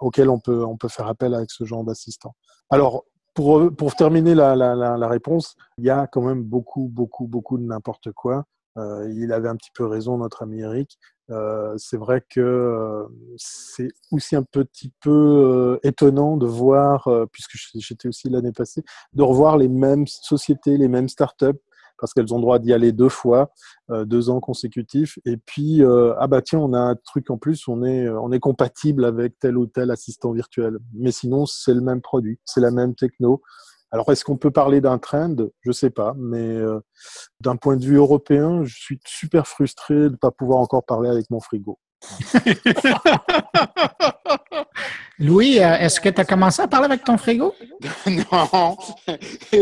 auxquelles 0.00 0.30
on 0.30 0.40
peut, 0.40 0.64
on 0.64 0.78
peut 0.78 0.88
faire 0.88 1.08
appel 1.08 1.34
avec 1.34 1.50
ce 1.50 1.64
genre 1.64 1.84
d'assistant. 1.84 2.34
Alors, 2.70 3.04
pour, 3.34 3.70
pour 3.76 3.96
terminer 3.96 4.34
la, 4.34 4.56
la, 4.56 5.08
réponse, 5.08 5.54
il 5.76 5.84
y 5.84 5.90
a 5.90 6.06
quand 6.06 6.22
même 6.22 6.42
beaucoup, 6.42 6.88
beaucoup, 6.90 7.26
beaucoup 7.26 7.58
de 7.58 7.64
n'importe 7.64 8.12
quoi. 8.12 8.44
Euh, 8.78 9.12
il 9.14 9.30
avait 9.30 9.50
un 9.50 9.56
petit 9.56 9.72
peu 9.74 9.84
raison, 9.84 10.16
notre 10.16 10.42
ami 10.42 10.60
Eric. 10.60 10.98
Euh, 11.30 11.74
c'est 11.78 11.96
vrai 11.96 12.22
que 12.28 12.40
euh, 12.40 13.06
c'est 13.36 13.88
aussi 14.10 14.36
un 14.36 14.42
petit 14.42 14.92
peu 15.00 15.10
euh, 15.10 15.78
étonnant 15.82 16.36
de 16.36 16.46
voir, 16.46 17.06
euh, 17.08 17.26
puisque 17.32 17.56
j'étais 17.74 18.08
aussi 18.08 18.28
l'année 18.28 18.52
passée, 18.52 18.82
de 19.12 19.22
revoir 19.22 19.56
les 19.56 19.68
mêmes 19.68 20.06
sociétés, 20.06 20.76
les 20.76 20.88
mêmes 20.88 21.08
startups, 21.08 21.58
parce 21.98 22.12
qu'elles 22.12 22.34
ont 22.34 22.40
droit 22.40 22.58
d'y 22.58 22.72
aller 22.72 22.90
deux 22.90 23.08
fois, 23.08 23.52
deux 23.88 24.28
ans 24.28 24.40
consécutifs. 24.40 25.20
Et 25.24 25.36
puis, 25.36 25.82
ah 25.84 26.26
bah 26.26 26.42
tiens, 26.42 26.58
on 26.58 26.72
a 26.72 26.80
un 26.80 26.96
truc 26.96 27.30
en 27.30 27.38
plus, 27.38 27.68
on 27.68 27.84
est, 27.84 28.08
on 28.08 28.32
est 28.32 28.40
compatible 28.40 29.04
avec 29.04 29.38
tel 29.38 29.56
ou 29.56 29.66
tel 29.66 29.88
assistant 29.92 30.32
virtuel. 30.32 30.78
Mais 30.94 31.12
sinon, 31.12 31.46
c'est 31.46 31.74
le 31.74 31.80
même 31.80 32.00
produit, 32.00 32.40
c'est 32.44 32.60
la 32.60 32.72
même 32.72 32.96
techno. 32.96 33.40
Alors, 33.92 34.10
est-ce 34.10 34.24
qu'on 34.24 34.38
peut 34.38 34.50
parler 34.50 34.80
d'un 34.80 34.96
trend? 34.98 35.36
Je 35.60 35.68
ne 35.68 35.72
sais 35.72 35.90
pas, 35.90 36.14
mais 36.16 36.38
euh, 36.38 36.80
d'un 37.40 37.56
point 37.56 37.76
de 37.76 37.84
vue 37.84 37.96
européen, 37.96 38.64
je 38.64 38.74
suis 38.74 38.98
super 39.04 39.46
frustré 39.46 39.94
de 39.94 40.08
ne 40.08 40.16
pas 40.16 40.30
pouvoir 40.30 40.60
encore 40.60 40.84
parler 40.84 41.10
avec 41.10 41.28
mon 41.30 41.40
frigo. 41.40 41.78
Louis, 45.18 45.60
euh, 45.60 45.76
est-ce 45.76 46.00
que 46.00 46.08
tu 46.08 46.20
as 46.20 46.24
commencé 46.24 46.62
à 46.62 46.66
parler 46.66 46.86
avec 46.86 47.04
ton 47.04 47.16
frigo? 47.16 47.54
non, 48.06 48.16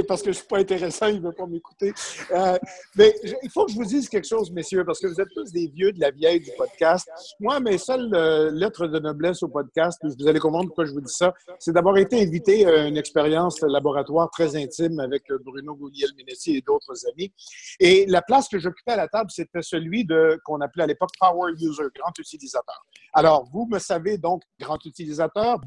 parce 0.08 0.22
que 0.22 0.26
je 0.26 0.28
ne 0.28 0.32
suis 0.32 0.46
pas 0.46 0.58
intéressant, 0.58 1.08
il 1.08 1.16
ne 1.16 1.26
veut 1.26 1.32
pas 1.32 1.46
m'écouter. 1.46 1.92
Euh, 2.30 2.56
mais 2.96 3.14
il 3.42 3.50
faut 3.50 3.66
que 3.66 3.72
je 3.72 3.76
vous 3.76 3.84
dise 3.84 4.08
quelque 4.08 4.26
chose, 4.26 4.50
messieurs, 4.52 4.84
parce 4.86 5.00
que 5.00 5.08
vous 5.08 5.20
êtes 5.20 5.28
tous 5.34 5.52
des 5.52 5.66
vieux 5.66 5.92
de 5.92 6.00
la 6.00 6.12
vieille 6.12 6.40
du 6.40 6.50
podcast. 6.56 7.06
Moi, 7.40 7.60
mes 7.60 7.76
seules 7.76 8.08
euh, 8.14 8.50
lettres 8.52 8.86
de 8.86 8.98
noblesse 9.00 9.42
au 9.42 9.48
podcast, 9.48 10.00
vous 10.02 10.28
allez 10.28 10.40
comprendre 10.40 10.68
pourquoi 10.68 10.86
je 10.86 10.92
vous 10.92 11.00
dis 11.02 11.12
ça, 11.12 11.34
c'est 11.58 11.72
d'avoir 11.72 11.98
été 11.98 12.22
invité 12.22 12.64
à 12.64 12.86
une 12.86 12.96
expérience 12.96 13.60
laboratoire 13.60 14.30
très 14.30 14.56
intime 14.56 14.98
avec 15.00 15.24
Bruno 15.44 15.74
Gouliel-Minessi 15.74 16.56
et 16.56 16.62
d'autres 16.62 16.94
amis. 17.12 17.32
Et 17.80 18.06
la 18.06 18.22
place 18.22 18.48
que 18.48 18.58
j'occupais 18.58 18.92
à 18.92 18.96
la 18.96 19.08
table, 19.08 19.30
c'était 19.30 19.62
celui 19.62 20.06
de 20.06 20.40
qu'on 20.44 20.60
appelait 20.60 20.84
à 20.84 20.86
l'époque 20.86 21.10
Power 21.20 21.52
User, 21.52 21.84
grand 21.94 22.16
utilisateur. 22.18 22.86
Alors, 23.12 23.48
vous 23.52 23.66
me 23.66 23.78
savez 23.78 24.16
donc, 24.16 24.42
grand 24.58 24.82
utilisateur, 24.86 25.09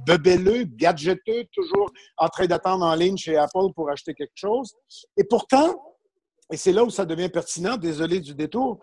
bebelleux, 0.06 0.64
gadgeteux, 0.64 1.46
toujours 1.52 1.92
en 2.18 2.28
train 2.28 2.46
d'attendre 2.46 2.86
en 2.86 2.96
ligne 2.96 3.18
chez 3.18 3.38
Apple 3.38 3.74
pour 3.76 3.90
acheter 3.90 4.14
quelque 4.14 4.36
chose. 4.36 4.74
Et 5.18 5.24
pourtant, 5.24 5.76
et 6.52 6.58
c'est 6.58 6.72
là 6.72 6.84
où 6.84 6.90
ça 6.90 7.06
devient 7.06 7.30
pertinent, 7.30 7.78
désolé 7.78 8.20
du 8.20 8.36
détour, 8.36 8.80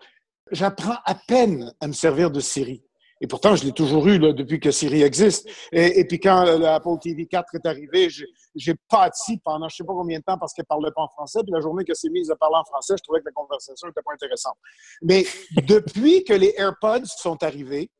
j'apprends 0.51 0.97
à 1.05 1.15
peine 1.15 1.73
à 1.79 1.87
me 1.87 1.93
servir 1.93 2.31
de 2.31 2.39
Siri. 2.39 2.83
Et 3.23 3.27
pourtant, 3.27 3.55
je 3.55 3.63
l'ai 3.63 3.71
toujours 3.71 4.07
eu 4.07 4.17
depuis 4.17 4.59
que 4.59 4.71
Siri 4.71 5.03
existe. 5.03 5.47
Et, 5.71 6.03
puis 6.05 6.19
quand 6.19 6.43
l'Apple 6.43 6.97
TV 6.99 7.27
4 7.27 7.55
est 7.55 7.67
arrivé, 7.67 8.09
j'ai 8.09 8.75
pâti 8.89 9.39
pendant 9.45 9.69
je 9.69 9.75
ne 9.75 9.77
sais 9.77 9.83
pas 9.83 9.93
combien 9.93 10.17
de 10.17 10.23
temps 10.23 10.39
parce 10.39 10.53
qu'elle 10.53 10.63
ne 10.63 10.73
parlait 10.75 10.91
pas 10.95 11.03
en 11.03 11.07
français. 11.07 11.39
Puis 11.43 11.51
la 11.53 11.61
journée 11.61 11.83
qu'elle 11.83 11.95
s'est 11.95 12.09
mise 12.09 12.31
à 12.31 12.35
parler 12.35 12.57
en 12.57 12.65
français, 12.65 12.95
je 12.97 13.03
trouvais 13.03 13.19
que 13.19 13.25
la 13.27 13.31
conversation 13.31 13.87
n'était 13.87 14.01
pas 14.01 14.13
intéressante. 14.13 14.57
Mais 15.03 15.23
depuis 15.67 16.23
que 16.23 16.33
les 16.33 16.55
AirPods 16.57 17.05
sont 17.05 17.41
arrivés, 17.43 17.91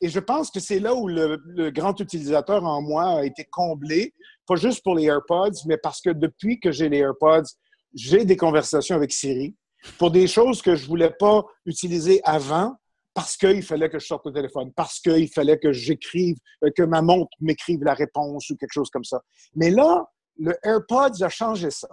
et 0.00 0.08
je 0.08 0.20
pense 0.20 0.50
que 0.50 0.60
c'est 0.60 0.80
là 0.80 0.94
où 0.94 1.08
le, 1.08 1.70
grand 1.70 1.98
utilisateur 2.00 2.64
en 2.64 2.80
moi 2.80 3.20
a 3.20 3.24
été 3.24 3.44
comblé, 3.44 4.14
pas 4.46 4.56
juste 4.56 4.82
pour 4.82 4.94
les 4.94 5.04
AirPods, 5.04 5.66
mais 5.66 5.76
parce 5.76 6.00
que 6.00 6.10
depuis 6.10 6.58
que 6.58 6.72
j'ai 6.72 6.88
les 6.88 6.98
AirPods, 6.98 7.48
j'ai 7.94 8.24
des 8.24 8.36
conversations 8.36 8.96
avec 8.96 9.12
Siri 9.12 9.54
pour 9.98 10.10
des 10.10 10.26
choses 10.26 10.62
que 10.62 10.74
je 10.74 10.86
voulais 10.86 11.10
pas 11.10 11.44
utiliser 11.66 12.20
avant 12.24 12.74
parce 13.12 13.36
qu'il 13.36 13.62
fallait 13.62 13.90
que 13.90 13.98
je 13.98 14.06
sorte 14.06 14.26
le 14.26 14.32
téléphone, 14.32 14.72
parce 14.74 15.00
qu'il 15.00 15.28
fallait 15.28 15.58
que 15.58 15.72
j'écrive, 15.72 16.36
euh, 16.64 16.70
que 16.74 16.82
ma 16.82 17.02
montre 17.02 17.36
m'écrive 17.40 17.82
la 17.82 17.94
réponse 17.94 18.48
ou 18.50 18.56
quelque 18.56 18.72
chose 18.72 18.88
comme 18.88 19.04
ça. 19.04 19.20
Mais 19.54 19.70
là, 19.70 20.06
le 20.38 20.56
AirPods 20.62 21.22
a 21.22 21.28
changé 21.28 21.70
ça. 21.70 21.88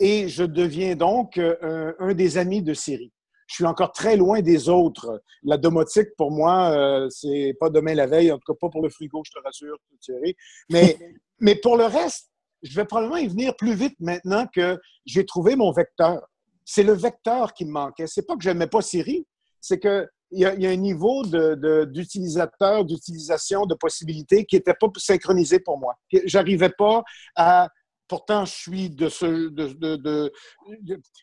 Et 0.00 0.28
je 0.28 0.42
deviens 0.42 0.96
donc 0.96 1.38
euh, 1.38 1.92
un 2.00 2.14
des 2.14 2.38
amis 2.38 2.62
de 2.62 2.74
Siri 2.74 3.12
je 3.46 3.54
suis 3.54 3.64
encore 3.64 3.92
très 3.92 4.16
loin 4.16 4.40
des 4.40 4.68
autres. 4.68 5.22
La 5.42 5.56
domotique, 5.56 6.08
pour 6.16 6.30
moi, 6.30 6.70
euh, 6.70 7.08
c'est 7.10 7.54
pas 7.58 7.70
demain 7.70 7.94
la 7.94 8.06
veille, 8.06 8.32
en 8.32 8.38
tout 8.38 8.52
cas 8.52 8.58
pas 8.58 8.70
pour 8.70 8.82
le 8.82 8.88
frigo, 8.88 9.22
je 9.24 9.32
te 9.32 9.44
rassure, 9.44 9.76
Thierry. 10.00 10.34
Mais, 10.70 10.96
mais 11.40 11.54
pour 11.54 11.76
le 11.76 11.84
reste, 11.84 12.30
je 12.62 12.74
vais 12.74 12.84
probablement 12.84 13.18
y 13.18 13.28
venir 13.28 13.54
plus 13.56 13.74
vite 13.74 13.96
maintenant 14.00 14.46
que 14.46 14.78
j'ai 15.04 15.26
trouvé 15.26 15.54
mon 15.56 15.70
vecteur. 15.72 16.26
C'est 16.64 16.82
le 16.82 16.94
vecteur 16.94 17.52
qui 17.52 17.66
me 17.66 17.72
manquait. 17.72 18.06
C'est 18.06 18.26
pas 18.26 18.36
que 18.36 18.42
je 18.42 18.48
n'aimais 18.48 18.66
pas 18.66 18.80
Siri, 18.80 19.26
c'est 19.60 19.78
qu'il 19.78 20.08
y, 20.32 20.46
a, 20.46 20.54
y 20.54 20.66
a 20.66 20.70
un 20.70 20.76
niveau 20.76 21.22
d'utilisateur, 21.86 22.86
d'utilisation, 22.86 23.66
de 23.66 23.74
possibilités 23.74 24.46
qui 24.46 24.56
n'était 24.56 24.74
pas 24.74 24.88
synchronisé 24.96 25.60
pour 25.60 25.78
moi. 25.78 25.94
J'arrivais 26.24 26.70
pas 26.70 27.02
à 27.36 27.68
pourtant, 28.08 28.44
je 28.44 28.52
suis 28.52 28.90
de 28.90 29.08
ce, 29.08 29.48
de, 29.48 30.32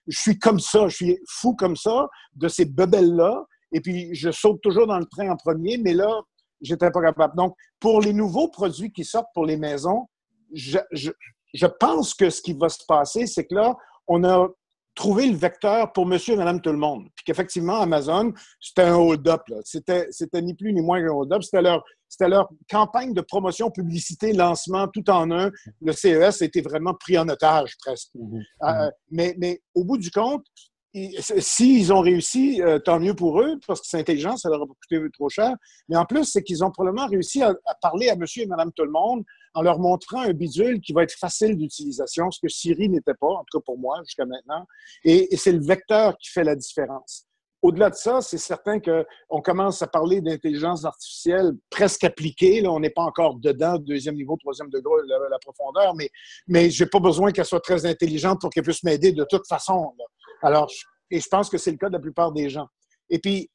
je 0.08 0.20
suis 0.20 0.40
comme 0.40 0.60
ça, 0.60 0.88
je 0.88 0.96
suis 0.96 1.20
fou 1.28 1.56
comme 1.56 1.76
ça, 1.76 2.08
de 2.36 2.48
ces 2.48 2.66
bebelles-là. 2.66 3.46
Et 3.74 3.82
puis, 3.82 4.14
je 4.14 4.32
saute 4.32 4.62
toujours 4.62 4.88
dans 4.88 5.00
le 5.00 5.06
train 5.06 5.30
en 5.30 5.38
premier, 5.38 5.78
mais 5.78 5.94
là, 5.94 6.22
j'étais 6.62 6.92
pas 6.92 7.02
capable. 7.02 7.36
Donc, 7.36 7.56
pour 7.80 8.02
les 8.02 8.14
nouveaux 8.14 8.50
produits 8.50 8.92
qui 8.92 9.06
sortent 9.06 9.30
pour 9.34 9.46
les 9.46 9.58
maisons, 9.58 10.08
je, 10.54 10.80
je 10.92 11.66
pense 11.80 12.14
que 12.14 12.30
ce 12.30 12.42
qui 12.42 12.54
va 12.54 12.70
se 12.70 12.84
passer, 12.86 13.28
c'est 13.28 13.46
que 13.46 13.56
là, 13.56 13.76
on 14.08 14.24
a 14.24 14.50
trouver 14.96 15.28
le 15.28 15.36
vecteur 15.36 15.92
pour 15.94 16.06
monsieur 16.06 16.34
et 16.34 16.38
madame 16.38 16.62
tout 16.62 16.72
le 16.72 16.78
monde. 16.78 17.08
Puis 17.16 17.26
qu'effectivement, 17.26 17.82
Amazon, 17.82 18.34
c'était 18.60 18.84
un 18.84 18.96
hold-up. 18.96 19.42
C'était, 19.64 20.08
c'était 20.12 20.42
ni 20.42 20.54
plus 20.54 20.74
ni 20.74 20.82
moins 20.82 21.02
qu'un 21.02 21.14
hold-up. 21.14 21.44
C'était 21.44 21.62
leur, 21.62 21.84
c'était 22.10 22.30
leur 22.30 22.50
campagne 22.70 23.14
de 23.14 23.22
promotion, 23.22 23.72
publicité, 23.72 24.34
lancement, 24.34 24.88
tout 24.88 25.10
en 25.10 25.32
un. 25.32 25.50
Le 25.82 25.94
CES 25.94 26.42
a 26.42 26.46
été 26.46 26.62
vraiment 26.62 26.94
pris 26.94 27.18
en 27.18 27.28
otage 27.30 27.76
presque. 27.78 28.10
Mm-hmm. 28.16 28.44
Euh, 28.64 28.92
mais, 29.12 29.36
mais 29.38 29.62
au 29.76 29.86
bout 29.86 29.98
du 29.98 30.12
compte, 30.12 30.46
S'ils 30.94 31.94
ont 31.94 32.02
réussi, 32.02 32.62
euh, 32.62 32.78
tant 32.78 33.00
mieux 33.00 33.14
pour 33.14 33.40
eux, 33.40 33.58
parce 33.66 33.80
que 33.80 33.88
c'est 33.88 34.00
intelligent, 34.00 34.36
ça 34.36 34.50
leur 34.50 34.62
a 34.62 34.66
coûté 34.66 35.00
trop 35.14 35.30
cher. 35.30 35.54
Mais 35.88 35.96
en 35.96 36.06
plus, 36.06 36.26
c'est 36.26 36.44
qu'ils 36.44 36.66
ont 36.66 36.72
probablement 36.72 37.08
réussi 37.08 37.42
à, 37.42 37.56
parler 37.82 38.10
à 38.10 38.16
monsieur 38.18 38.44
et 38.44 38.46
madame 38.46 38.72
tout 38.74 38.84
le 38.84 38.92
monde 38.92 39.24
en 39.54 39.62
leur 39.62 39.80
montrant 39.80 40.22
un 40.22 40.34
bidule 40.34 40.82
qui 40.82 40.92
va 40.92 41.04
être 41.04 41.14
facile 41.14 41.58
d'utilisation, 41.58 42.30
ce 42.32 42.40
que 42.42 42.50
Siri 42.50 42.90
n'était 42.90 43.14
pas, 43.14 43.28
en 43.28 43.44
tout 43.50 43.60
cas 43.60 43.64
pour 43.66 43.78
moi, 43.78 44.00
jusqu'à 44.04 44.26
maintenant. 44.26 44.66
Et, 45.06 45.36
c'est 45.38 45.54
le 45.54 45.64
vecteur 45.64 46.18
qui 46.18 46.30
fait 46.30 46.44
la 46.44 46.56
différence. 46.56 47.26
Au-delà 47.62 47.92
de 47.92 47.96
ça, 47.96 48.22
c'est 48.22 48.40
certain 48.40 48.80
qu'on 48.80 49.42
commence 49.42 49.82
à 49.84 49.88
parler 49.88 50.20
d'intelligence 50.20 50.84
artificielle 50.84 51.54
presque 51.70 52.04
appliquée. 52.04 52.60
Là, 52.60 52.72
on 52.72 52.80
n'est 52.80 52.90
pas 52.90 53.04
encore 53.04 53.36
dedans, 53.36 53.78
deuxième 53.78 54.16
niveau, 54.16 54.36
troisième 54.36 54.70
degré, 54.70 54.96
la, 55.08 55.38
profondeur, 55.40 55.94
mais, 55.96 56.10
mais 56.48 56.72
je 56.72 56.84
n'ai 56.84 56.90
pas 56.90 57.00
besoin 57.00 57.32
qu'elle 57.32 57.46
soit 57.46 57.60
très 57.60 57.86
intelligente 57.86 58.42
pour 58.42 58.50
qu'elle 58.50 58.64
puisse 58.64 58.84
m'aider 58.84 59.12
de 59.12 59.26
toute 59.30 59.48
façon. 59.48 59.94
Alors, 60.42 60.70
et 61.10 61.20
je 61.20 61.28
pense 61.28 61.50
que 61.50 61.58
c'est 61.58 61.72
le 61.72 61.78
cas 61.78 61.88
de 61.88 61.94
la 61.94 62.00
plupart 62.00 62.32
des 62.32 62.50
gens. 62.50 62.68
Et 63.10 63.20
puis, 63.20 63.50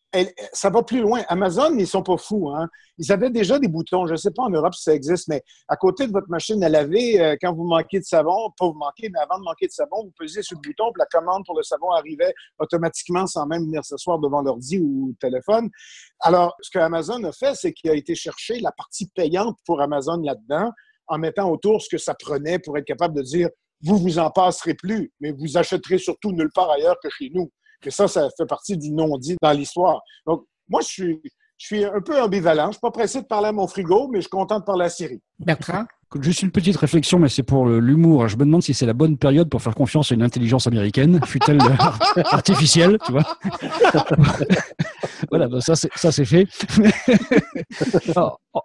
ça 0.53 0.71
va 0.71 0.83
plus 0.83 1.01
loin. 1.01 1.23
Amazon, 1.29 1.77
ils 1.79 1.87
sont 1.87 2.03
pas 2.03 2.17
fous. 2.17 2.51
Hein? 2.51 2.69
Ils 2.99 3.11
avaient 3.13 3.31
déjà 3.31 3.59
des 3.59 3.69
boutons. 3.69 4.07
Je 4.07 4.13
ne 4.13 4.17
sais 4.17 4.31
pas 4.31 4.45
en 4.45 4.51
Europe 4.51 4.75
si 4.75 4.83
ça 4.83 4.95
existe, 4.95 5.29
mais 5.29 5.43
à 5.69 5.77
côté 5.77 6.07
de 6.07 6.13
votre 6.13 6.29
machine 6.29 6.63
à 6.63 6.69
laver, 6.69 7.21
euh, 7.21 7.37
quand 7.41 7.55
vous 7.55 7.65
manquez 7.65 7.99
de 7.99 8.05
savon, 8.05 8.51
pas 8.59 8.67
vous 8.67 8.75
manquez, 8.75 9.09
mais 9.09 9.19
avant 9.19 9.39
de 9.39 9.45
manquer 9.45 9.67
de 9.67 9.73
savon, 9.73 10.05
vous 10.05 10.13
pesez 10.19 10.43
sur 10.43 10.59
le 10.63 10.69
bouton, 10.69 10.93
puis 10.93 11.01
la 11.01 11.07
commande 11.07 11.45
pour 11.45 11.57
le 11.57 11.63
savon 11.63 11.91
arrivait 11.91 12.35
automatiquement 12.59 13.27
sans 13.27 13.47
même 13.47 13.65
venir 13.65 13.85
s'asseoir 13.85 14.19
devant 14.19 14.43
l'ordi 14.43 14.79
ou 14.79 15.09
le 15.09 15.15
téléphone. 15.17 15.69
Alors, 16.21 16.55
ce 16.61 16.71
que 16.71 16.79
Amazon 16.79 17.23
a 17.25 17.33
fait, 17.33 17.55
c'est 17.55 17.73
qu'il 17.73 17.91
a 17.91 17.95
été 17.95 18.15
chercher 18.15 18.61
la 18.61 18.73
partie 18.73 19.09
payante 19.15 19.59
pour 19.65 19.81
Amazon 19.81 20.19
là-dedans, 20.19 20.71
en 21.09 21.19
mettant 21.19 21.51
autour 21.51 21.81
ce 21.83 21.89
que 21.89 21.99
ça 21.99 22.15
prenait 22.15 22.59
pour 22.59 22.77
être 22.79 22.87
capable 22.87 23.15
de 23.15 23.23
dire 23.23 23.49
vous 23.83 23.99
vous 23.99 24.19
en 24.19 24.31
passerez 24.31 24.75
plus, 24.75 25.13
mais 25.21 25.33
vous 25.33 25.57
achèterez 25.57 25.99
surtout 25.99 26.33
nulle 26.33 26.51
part 26.55 26.71
ailleurs 26.71 26.97
que 27.03 27.11
chez 27.11 27.31
nous. 27.33 27.51
Et 27.85 27.91
ça, 27.91 28.09
ça 28.09 28.29
fait 28.37 28.47
partie 28.47 28.77
du 28.77 28.91
non-dit 28.91 29.37
dans 29.41 29.53
l'histoire. 29.53 30.01
Donc, 30.27 30.45
moi, 30.69 30.81
je 30.81 30.87
suis, 30.87 31.21
je 31.59 31.67
suis 31.67 31.85
un 31.85 32.01
peu 32.01 32.21
ambivalent. 32.21 32.65
Je 32.65 32.69
ne 32.69 32.73
suis 32.73 32.81
pas 32.81 32.91
pressé 32.91 33.23
de 33.23 33.27
parler 33.27 33.49
à 33.49 33.53
mon 33.53 33.67
frigo, 33.67 34.09
mais 34.09 34.19
je 34.19 34.23
suis 34.23 34.31
content 34.31 34.59
de 34.59 34.65
parler 34.65 34.87
à 34.87 34.89
Siri. 34.89 35.21
Bertrand? 35.39 35.87
Juste 36.21 36.43
une 36.43 36.53
petite 36.53 36.77
réflexion, 36.77 37.19
mais 37.19 37.29
c'est 37.29 37.43
pour 37.43 37.67
l'humour. 37.67 38.29
Je 38.29 38.37
me 38.37 38.45
demande 38.45 38.63
si 38.63 38.73
c'est 38.73 38.87
la 38.87 38.93
bonne 38.93 39.19
période 39.19 39.51
pour 39.51 39.61
faire 39.61 39.75
confiance 39.75 40.13
à 40.13 40.15
une 40.15 40.23
intelligence 40.23 40.67
américaine, 40.67 41.21
fut-elle 41.27 41.59
artificielle, 42.31 42.97
tu 43.05 43.13
vois. 43.13 43.25
voilà, 45.31 45.49
ça 45.61 45.75
c'est 45.75 46.25
fait. 46.25 46.47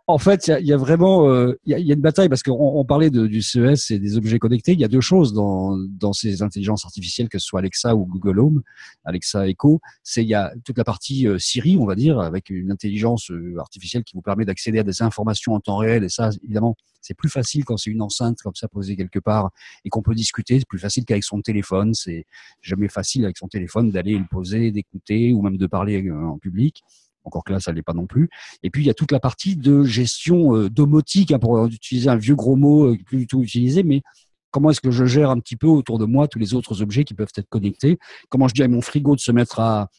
en 0.07 0.17
fait, 0.17 0.51
il 0.59 0.67
y, 0.67 0.73
a 0.73 0.77
vraiment 0.77 1.27
euh, 1.29 1.57
il 1.65 1.77
y, 1.77 1.91
a 1.91 1.93
une 1.93 2.01
bataille 2.01 2.29
parce 2.29 2.43
qu'on 2.43 2.85
parlait 2.85 3.09
du 3.09 3.41
CES 3.41 3.91
et 3.91 3.99
des 3.99 4.17
objets 4.17 4.39
connectés. 4.39 4.73
Il 4.73 4.79
y 4.79 4.85
a 4.85 4.87
deux 4.87 5.01
choses 5.01 5.33
dans, 5.33 5.77
dans 5.77 6.13
ces 6.13 6.43
intelligences 6.43 6.85
artificielles, 6.85 7.27
que 7.27 7.39
ce 7.39 7.45
soit 7.45 7.59
Alexa 7.59 7.95
ou 7.95 8.05
Google 8.05 8.39
Home, 8.39 8.61
Alexa 9.03 9.47
Echo. 9.47 9.81
C'est 10.03 10.23
il 10.23 10.29
y 10.29 10.35
a 10.35 10.53
toute 10.63 10.77
la 10.77 10.83
partie 10.83 11.27
euh, 11.27 11.39
Siri, 11.39 11.77
on 11.77 11.85
va 11.85 11.95
dire, 11.95 12.19
avec 12.19 12.49
une 12.49 12.71
intelligence 12.71 13.31
euh, 13.31 13.55
artificielle 13.59 14.03
qui 14.03 14.15
vous 14.15 14.21
permet 14.21 14.45
d'accéder 14.45 14.79
à 14.79 14.83
des 14.83 15.01
informations 15.01 15.53
en 15.53 15.59
temps 15.59 15.77
réel. 15.77 16.03
Et 16.03 16.09
ça, 16.09 16.29
évidemment, 16.43 16.60
c'est 17.01 17.15
plus 17.15 17.29
facile 17.29 17.65
quand 17.65 17.77
c'est 17.77 17.89
une 17.89 18.01
enceinte 18.01 18.41
comme 18.41 18.55
ça 18.55 18.67
posée 18.67 18.95
quelque 18.95 19.19
part 19.19 19.51
et 19.83 19.89
qu'on 19.89 20.01
peut 20.01 20.15
discuter. 20.15 20.59
C'est 20.59 20.67
plus 20.67 20.79
facile 20.79 21.03
qu'avec 21.05 21.23
son 21.23 21.41
téléphone. 21.41 21.93
C'est 21.93 22.25
jamais 22.61 22.87
facile 22.87 23.25
avec 23.25 23.37
son 23.37 23.47
téléphone 23.47 23.91
d'aller 23.91 24.17
le 24.17 24.25
poser, 24.29 24.71
d'écouter 24.71 25.33
ou 25.33 25.41
même 25.41 25.57
de 25.57 25.67
parler 25.67 26.07
euh, 26.07 26.27
en 26.27 26.37
public. 26.37 26.83
Encore 27.23 27.43
que 27.43 27.53
là, 27.53 27.59
ça 27.59 27.71
l'est 27.71 27.83
pas 27.83 27.93
non 27.93 28.07
plus. 28.07 28.29
Et 28.63 28.69
puis, 28.69 28.83
il 28.83 28.87
y 28.87 28.89
a 28.89 28.93
toute 28.93 29.11
la 29.11 29.19
partie 29.19 29.55
de 29.55 29.83
gestion 29.83 30.55
euh, 30.55 30.69
domotique, 30.69 31.31
hein, 31.31 31.39
pour 31.39 31.65
utiliser 31.65 32.09
un 32.09 32.15
vieux 32.15 32.35
gros 32.35 32.55
mot 32.55 32.93
euh, 32.93 32.97
plus 33.05 33.17
du 33.19 33.27
tout 33.27 33.43
utilisé, 33.43 33.83
mais 33.83 34.01
comment 34.49 34.71
est-ce 34.71 34.81
que 34.81 34.91
je 34.91 35.05
gère 35.05 35.29
un 35.29 35.39
petit 35.39 35.55
peu 35.55 35.67
autour 35.67 35.99
de 35.99 36.05
moi 36.05 36.27
tous 36.27 36.39
les 36.39 36.53
autres 36.53 36.81
objets 36.81 37.03
qui 37.03 37.13
peuvent 37.13 37.31
être 37.35 37.49
connectés? 37.49 37.99
Comment 38.29 38.47
je 38.47 38.53
dis 38.53 38.63
à 38.63 38.67
mon 38.67 38.81
frigo 38.81 39.15
de 39.15 39.21
se 39.21 39.31
mettre 39.31 39.59
à 39.59 39.89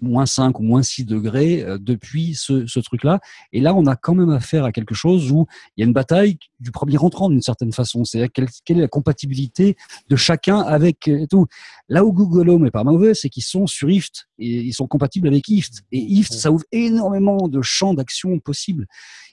moins 0.00 0.26
5 0.26 0.58
ou 0.58 0.62
moins 0.62 0.82
6 0.82 1.04
degrés 1.04 1.62
euh, 1.62 1.78
depuis 1.78 2.34
ce, 2.34 2.66
ce 2.66 2.80
truc-là. 2.80 3.20
Et 3.52 3.60
là, 3.60 3.74
on 3.74 3.86
a 3.86 3.96
quand 3.96 4.14
même 4.14 4.30
affaire 4.30 4.64
à 4.64 4.72
quelque 4.72 4.94
chose 4.94 5.30
où 5.30 5.46
il 5.76 5.82
y 5.82 5.84
a 5.84 5.86
une 5.86 5.92
bataille 5.92 6.38
du 6.60 6.70
premier 6.70 6.98
entrant 6.98 7.28
d'une 7.28 7.42
certaine 7.42 7.72
façon. 7.72 8.04
C'est-à-dire 8.04 8.30
quelle, 8.32 8.48
quelle, 8.64 8.78
est 8.78 8.82
la 8.82 8.88
compatibilité 8.88 9.76
de 10.08 10.16
chacun 10.16 10.60
avec 10.60 11.08
euh, 11.08 11.26
tout. 11.28 11.46
Là 11.88 12.04
où 12.04 12.12
Google 12.12 12.50
Home 12.50 12.66
est 12.66 12.70
pas 12.70 12.84
mauvais, 12.84 13.14
c'est 13.14 13.28
qu'ils 13.28 13.42
sont 13.42 13.66
sur 13.66 13.90
IFT 13.90 14.26
et 14.38 14.62
ils 14.62 14.72
sont 14.72 14.86
compatibles 14.86 15.28
avec 15.28 15.48
IFT. 15.48 15.82
Et 15.92 15.98
IFT, 15.98 16.32
ça 16.32 16.50
ouvre 16.50 16.64
énormément 16.72 17.48
de 17.48 17.60
champs 17.62 17.94
d'action 17.94 18.38
possibles. 18.38 18.86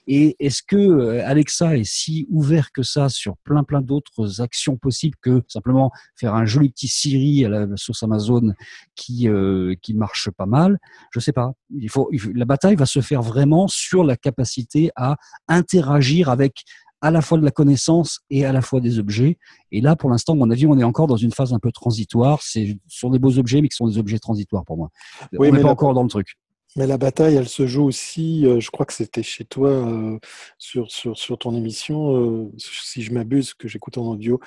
Et 0.06 0.36
est-ce 0.38 0.62
que 0.62 0.76
euh, 0.76 1.26
Alexa 1.26 1.76
est 1.76 1.84
si 1.84 2.26
ouvert 2.30 2.72
que 2.72 2.82
ça 2.82 3.08
sur 3.08 3.36
plein 3.38 3.64
plein 3.64 3.80
d'autres 3.80 4.40
actions 4.40 4.76
possibles 4.76 5.16
que 5.20 5.42
simplement 5.48 5.90
faire 6.16 6.34
un 6.34 6.46
joli 6.46 6.70
petit 6.70 6.88
Siri 6.88 7.44
à 7.44 7.48
la 7.48 7.66
sauce 7.76 8.02
Amazon 8.02 8.54
qui 8.94 9.28
euh, 9.28 9.74
qui 9.82 9.94
marche 9.94 10.30
pas 10.30 10.46
mal? 10.46 10.78
Je 11.12 11.20
sais 11.20 11.32
pas. 11.32 11.52
Il 11.70 11.90
faut, 11.90 12.10
la 12.34 12.44
bataille 12.44 12.76
va 12.76 12.86
se 12.86 13.00
faire 13.00 13.22
vraiment 13.22 13.68
sur 13.68 14.04
la 14.04 14.16
capacité 14.16 14.90
à 14.96 15.16
interagir 15.48 16.28
avec 16.28 16.64
à 17.02 17.10
la 17.10 17.22
fois 17.22 17.38
de 17.38 17.44
la 17.44 17.50
connaissance 17.50 18.20
et 18.30 18.44
à 18.44 18.52
la 18.52 18.60
fois 18.60 18.80
des 18.80 18.98
objets. 18.98 19.38
Et 19.72 19.80
là, 19.80 19.96
pour 19.96 20.10
l'instant, 20.10 20.34
à 20.34 20.36
mon 20.36 20.50
avis, 20.50 20.66
on 20.66 20.78
est 20.78 20.84
encore 20.84 21.06
dans 21.06 21.16
une 21.16 21.32
phase 21.32 21.52
un 21.52 21.58
peu 21.58 21.72
transitoire. 21.72 22.40
C'est 22.42 22.78
sur 22.88 23.10
des 23.10 23.18
beaux 23.18 23.38
objets, 23.38 23.60
mais 23.62 23.68
qui 23.68 23.76
sont 23.76 23.88
des 23.88 23.98
objets 23.98 24.18
transitoires 24.18 24.64
pour 24.64 24.76
moi. 24.76 24.90
Oui, 25.32 25.48
on 25.48 25.52
n'est 25.52 25.62
pas 25.62 25.70
encore 25.70 25.94
dans 25.94 26.02
le 26.02 26.08
truc. 26.08 26.36
Mais 26.76 26.86
la 26.86 26.98
bataille, 26.98 27.34
elle 27.34 27.48
se 27.48 27.66
joue 27.66 27.82
aussi, 27.82 28.46
euh, 28.46 28.60
je 28.60 28.70
crois 28.70 28.86
que 28.86 28.92
c'était 28.92 29.24
chez 29.24 29.44
toi 29.44 29.70
euh, 29.70 30.18
sur, 30.56 30.88
sur, 30.88 31.18
sur, 31.18 31.36
ton 31.36 31.56
émission, 31.56 32.16
euh, 32.16 32.52
si 32.58 33.02
je 33.02 33.12
m'abuse, 33.12 33.54
que 33.54 33.66
j'écoute 33.66 33.98
en 33.98 34.06
audio, 34.06 34.38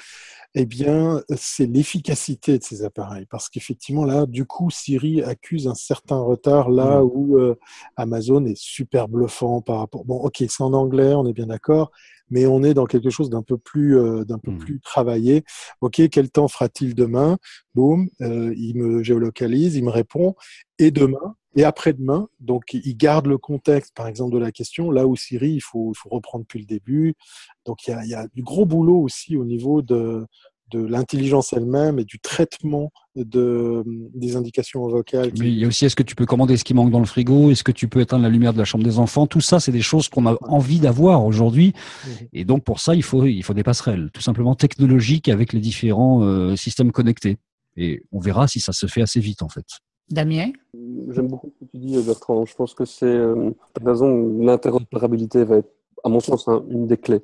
eh 0.56 0.66
bien, 0.66 1.22
c'est 1.36 1.66
l'efficacité 1.66 2.58
de 2.58 2.64
ces 2.64 2.84
appareils. 2.86 3.26
Parce 3.26 3.50
qu'effectivement, 3.50 4.06
là, 4.06 4.26
du 4.26 4.46
coup, 4.46 4.70
Siri 4.70 5.22
accuse 5.22 5.68
un 5.68 5.76
certain 5.76 6.18
retard 6.18 6.70
là 6.70 7.02
mmh. 7.02 7.10
où 7.14 7.38
Amazon 7.98 8.46
est 8.46 8.58
super 8.58 9.10
bluffant 9.10 9.62
par 9.62 9.80
rapport. 9.80 10.06
Bon, 10.06 10.16
ok, 10.16 10.38
c'est 10.48 10.62
en 10.62 10.74
anglais, 10.74 11.14
on 11.14 11.26
est 11.28 11.34
bien 11.34 11.48
d'accord, 11.48 11.92
mais 12.30 12.46
on 12.46 12.64
est 12.64 12.74
dans 12.74 12.86
quelque 12.86 13.10
chose 13.10 13.30
d'un 13.30 13.42
peu 13.42 13.58
plus, 13.58 13.98
d'un 14.26 14.38
peu 14.38 14.52
mmh. 14.52 14.60
plus 14.60 14.80
travaillé. 14.80 15.44
Ok, 15.82 16.02
quel 16.10 16.30
temps 16.30 16.48
fera-t-il 16.48 16.96
demain? 16.96 17.38
Boum, 17.74 18.08
il 18.22 18.74
me 18.78 19.04
géolocalise, 19.04 19.76
il 19.76 19.84
me 19.84 19.92
répond. 19.92 20.36
Et 20.78 20.92
demain, 20.92 21.36
et 21.56 21.64
après-demain. 21.64 22.28
Donc, 22.40 22.74
il 22.74 22.98
garde 22.98 23.28
le 23.28 23.38
contexte, 23.38 23.94
par 23.96 24.08
exemple, 24.08 24.34
de 24.34 24.40
la 24.40 24.52
question, 24.52 24.92
là 24.92 25.06
où 25.08 25.16
Siri, 25.16 25.52
il 25.52 25.62
faut, 25.62 25.92
il 25.94 25.98
faut 25.98 26.10
reprendre 26.10 26.44
depuis 26.44 26.60
le 26.60 26.66
début. 26.66 27.14
Donc, 27.66 27.88
il 27.88 27.92
y, 27.92 27.94
a, 27.94 28.04
il 28.04 28.10
y 28.10 28.16
a, 28.16 28.28
du 28.34 28.44
gros 28.44 28.66
boulot 28.66 28.98
aussi 28.98 29.38
au 29.38 29.46
niveau 29.46 29.82
de, 29.82 30.26
de 30.74 30.84
l'intelligence 30.84 31.54
elle-même 31.54 32.00
et 32.00 32.04
du 32.04 32.20
traitement 32.20 32.92
de, 33.16 33.84
des 33.86 34.36
indications 34.36 34.88
vocales. 34.88 35.32
Mais 35.38 35.50
il 35.50 35.60
y 35.60 35.66
a 35.66 35.68
aussi, 35.68 35.86
est-ce 35.86 35.96
que 35.96 36.04
tu 36.04 36.16
peux 36.16 36.26
commander 36.26 36.58
ce 36.58 36.64
qui 36.64 36.74
manque 36.74 36.92
dans 36.92 37.00
le 37.00 37.06
frigo? 37.06 37.52
Est-ce 37.52 37.64
que 37.64 37.72
tu 37.72 37.88
peux 37.88 38.02
éteindre 38.02 38.24
la 38.24 38.30
lumière 38.30 38.54
de 38.54 38.58
la 38.58 38.66
chambre 38.66 38.84
des 38.84 38.98
enfants? 38.98 39.28
Tout 39.28 39.42
ça, 39.42 39.60
c'est 39.60 39.72
des 39.72 39.82
choses 39.82 40.10
qu'on 40.10 40.26
a 40.26 40.36
envie 40.42 40.80
d'avoir 40.80 41.26
aujourd'hui. 41.26 41.74
Mhm. 42.06 42.28
Et 42.34 42.46
donc, 42.46 42.64
pour 42.64 42.80
ça, 42.80 42.96
il 42.96 43.04
faut, 43.04 43.26
il 43.26 43.44
faut 43.44 43.54
des 43.54 43.64
passerelles, 43.64 44.10
tout 44.14 44.22
simplement 44.22 44.56
technologiques 44.56 45.30
avec 45.30 45.54
les 45.54 45.60
différents 45.60 46.24
euh, 46.24 46.56
systèmes 46.56 46.92
connectés. 46.92 47.38
Et 47.78 48.04
on 48.12 48.20
verra 48.20 48.48
si 48.48 48.60
ça 48.60 48.74
se 48.74 48.88
fait 48.88 49.02
assez 49.02 49.20
vite, 49.20 49.44
en 49.44 49.50
fait. 49.50 49.66
Damien? 50.10 50.52
J'aime 51.10 51.28
beaucoup 51.28 51.50
ce 51.50 51.66
que 51.66 51.72
tu 51.72 51.78
dis, 51.78 52.02
Bertrand. 52.04 52.46
Je 52.46 52.56
pense 52.56 52.74
que 52.74 52.86
c'est, 52.86 53.06
euh, 53.06 53.52
raison, 53.84 54.40
l'interopérabilité 54.40 55.44
va 55.44 55.58
être, 55.58 55.72
à 56.04 56.10
mon 56.10 56.20
sens, 56.20 56.48
une 56.70 56.88
des 56.88 56.98
clés. 56.98 57.22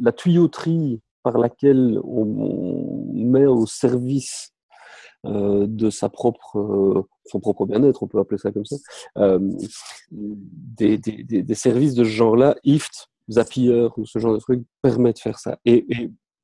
La 0.00 0.12
tuyauterie 0.12 1.00
par 1.22 1.38
laquelle 1.38 2.00
on, 2.04 3.04
met 3.14 3.46
au 3.46 3.66
service 3.66 4.52
euh, 5.26 5.66
de 5.68 5.90
sa 5.90 6.08
propre, 6.08 6.58
euh, 6.58 7.06
son 7.26 7.40
propre 7.40 7.66
bien-être, 7.66 8.02
on 8.02 8.08
peut 8.08 8.18
appeler 8.18 8.38
ça 8.38 8.50
comme 8.50 8.64
ça, 8.64 8.76
euh, 9.18 9.38
des, 10.10 11.54
services 11.54 11.94
de 11.94 12.04
ce 12.04 12.08
genre-là, 12.08 12.56
IFT, 12.64 13.10
Zapier 13.30 13.88
ou 13.96 14.06
ce 14.06 14.18
genre 14.18 14.32
de 14.32 14.38
trucs, 14.38 14.62
permet 14.82 15.12
de 15.12 15.18
faire 15.18 15.38
ça. 15.38 15.58
Et 15.64 15.86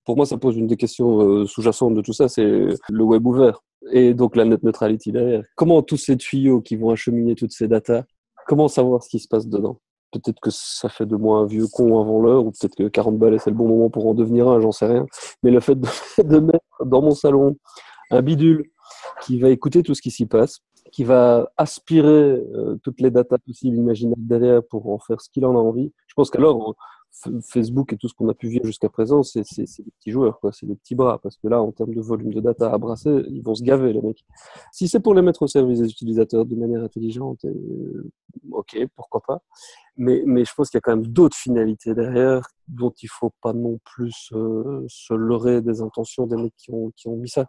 pour 0.05 0.17
moi, 0.17 0.27
ça 0.27 0.37
pose 0.37 0.57
une 0.57 0.67
des 0.67 0.77
questions 0.77 1.47
sous-jacentes 1.47 1.95
de 1.95 2.03
tout 2.03 2.13
ça, 2.13 2.29
c'est 2.29 2.45
le 2.45 3.03
web 3.03 3.27
ouvert 3.27 3.63
et 3.93 4.15
donc 4.15 4.37
la 4.37 4.45
net 4.45 4.63
neutrality 4.63 5.13
derrière. 5.13 5.45
Comment 5.57 5.83
tous 5.83 5.97
ces 5.97 6.17
tuyaux 6.17 6.61
qui 6.61 6.77
vont 6.77 6.91
acheminer 6.91 7.35
toutes 7.35 7.53
ces 7.53 7.69
datas, 7.69 8.05
comment 8.47 8.69
savoir 8.69 9.03
ce 9.03 9.09
qui 9.09 9.19
se 9.19 9.29
passe 9.29 9.47
dedans? 9.47 9.81
Peut-être 10.13 10.41
que 10.41 10.51
ça 10.51 10.89
fait 10.89 11.07
de 11.07 11.17
moi 11.17 11.41
un 11.41 11.47
vieux 11.47 11.67
con 11.71 12.01
avant 12.01 12.21
l'heure, 12.21 12.45
ou 12.47 12.53
peut-être 12.53 12.77
que 12.77 12.89
40 12.89 13.19
balais 13.19 13.39
c'est 13.39 13.51
le 13.51 13.57
bon 13.57 13.69
moment 13.69 13.91
pour 13.91 14.07
en 14.07 14.15
devenir 14.15 14.49
un, 14.49 14.61
j'en 14.61 14.73
sais 14.73 14.87
rien. 14.87 15.07
Mais 15.43 15.51
le 15.51 15.61
fait 15.61 15.79
de, 16.25 16.39
mettre 16.39 16.85
dans 16.85 17.03
mon 17.03 17.13
salon 17.13 17.57
un 18.11 18.23
bidule 18.23 18.65
qui 19.23 19.39
va 19.39 19.51
écouter 19.51 19.83
tout 19.83 19.95
ce 19.95 20.03
qui 20.03 20.11
s'y 20.11 20.27
passe, 20.27 20.61
qui 20.93 21.05
va 21.05 21.51
aspirer 21.57 22.09
euh, 22.09 22.79
toutes 22.83 23.01
les 23.01 23.11
datas 23.11 23.39
possibles, 23.39 23.77
imaginables 23.77 24.27
derrière 24.27 24.63
pour 24.63 24.89
en 24.91 24.99
faire 24.99 25.21
ce 25.21 25.29
qu'il 25.29 25.45
en 25.45 25.57
a 25.57 25.61
envie. 25.61 25.93
Je 26.07 26.15
pense 26.15 26.31
qu'alors, 26.31 26.77
Facebook 27.43 27.93
et 27.93 27.97
tout 27.97 28.09
ce 28.09 28.15
qu'on 28.15 28.29
a 28.29 28.35
pu 28.35 28.49
vivre 28.49 28.67
jusqu'à 28.67 28.89
présent, 28.89 29.23
c'est 29.23 29.41
des 29.41 29.91
petits 29.99 30.11
joueurs. 30.11 30.39
C'est 30.53 30.67
des 30.67 30.77
petits 30.77 30.95
bras. 30.95 31.19
Parce 31.23 31.37
que 31.37 31.49
là, 31.49 31.61
en 31.61 31.73
termes 31.73 31.95
de 31.95 32.01
volume 32.01 32.33
de 32.33 32.41
data 32.41 32.71
à 32.73 32.79
brasser, 32.79 33.23
ils 33.29 33.43
vont 33.43 33.55
se 33.55 33.63
gaver, 33.63 33.93
les 33.93 34.01
mecs. 34.01 34.25
Si 34.73 34.89
c'est 34.89 35.01
pour 35.01 35.15
les 35.15 35.23
mettre 35.23 35.43
au 35.43 35.47
service 35.47 35.81
des 35.81 35.91
utilisateurs 35.91 36.45
de 36.45 36.55
manière 36.55 36.83
intelligente, 36.83 37.45
euh, 37.45 38.11
ok, 38.53 38.79
pourquoi 38.95 39.23
pas. 39.27 39.43
Mais, 39.97 40.23
mais 40.27 40.45
je 40.45 40.53
pense 40.55 40.71
qu'il 40.71 40.77
y 40.77 40.79
a 40.79 40.83
quand 40.83 40.97
même 40.97 41.07
d'autres 41.07 41.37
finalités 41.37 41.95
derrière 41.95 42.47
dont 42.69 42.93
il 43.03 43.09
faut 43.09 43.33
pas 43.41 43.53
non 43.53 43.79
plus 43.85 44.31
euh, 44.33 44.85
se 44.89 45.15
leurrer 45.15 45.63
des 45.63 45.81
intentions 45.81 46.27
des 46.27 46.37
mecs 46.37 46.57
qui 46.57 46.71
ont, 46.73 46.93
qui 46.97 47.09
ont 47.09 47.17
mis 47.17 47.29
ça 47.29 47.47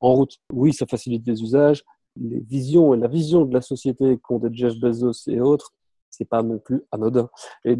en 0.00 0.14
route. 0.14 0.38
Oui, 0.52 0.72
ça 0.72 0.86
facilite 0.86 1.26
les 1.26 1.42
usages. 1.42 1.84
Les 2.16 2.40
visions 2.40 2.94
et 2.94 2.96
la 2.96 3.08
vision 3.08 3.44
de 3.44 3.52
la 3.52 3.60
société 3.60 4.18
qu'ont 4.18 4.38
des 4.38 4.48
Jeff 4.52 4.78
Bezos 4.78 5.28
et 5.28 5.40
autres, 5.40 5.72
c'est 6.16 6.24
pas 6.24 6.42
non 6.42 6.58
plus 6.58 6.82
anodin. 6.92 7.28
Et 7.64 7.76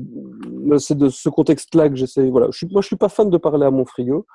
c'est 0.79 0.97
de 0.97 1.09
ce 1.09 1.29
contexte-là 1.29 1.89
que 1.89 1.97
j'essaie. 1.97 2.29
Voilà, 2.31 2.49
je 2.51 2.59
suis, 2.59 2.67
moi, 2.69 2.83
je 2.83 2.87
suis 2.87 2.97
pas 2.97 3.09
fan 3.09 3.31
de 3.31 3.37
parler 3.37 3.67
à 3.67 3.71
mon 3.71 3.85
frigo, 3.85 4.27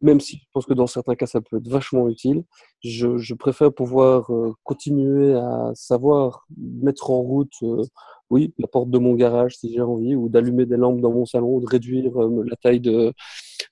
même 0.00 0.20
si 0.20 0.36
je 0.36 0.44
pense 0.52 0.66
que 0.66 0.74
dans 0.74 0.86
certains 0.86 1.16
cas, 1.16 1.26
ça 1.26 1.40
peut 1.40 1.58
être 1.58 1.68
vachement 1.68 2.08
utile. 2.08 2.44
Je, 2.82 3.34
préfère 3.34 3.72
pouvoir 3.72 4.32
euh, 4.32 4.54
continuer 4.64 5.34
à 5.34 5.72
savoir 5.74 6.46
mettre 6.56 7.10
en 7.10 7.20
route, 7.20 7.52
euh, 7.62 7.82
oui, 8.30 8.54
la 8.58 8.68
porte 8.68 8.90
de 8.90 8.98
mon 8.98 9.14
garage 9.14 9.56
si 9.56 9.72
j'ai 9.72 9.80
envie, 9.80 10.14
ou 10.14 10.28
d'allumer 10.28 10.66
des 10.66 10.76
lampes 10.76 11.00
dans 11.00 11.12
mon 11.12 11.24
salon, 11.24 11.56
ou 11.56 11.60
de 11.60 11.66
réduire 11.66 12.16
euh, 12.22 12.44
la 12.46 12.56
taille 12.56 12.80
de 12.80 13.12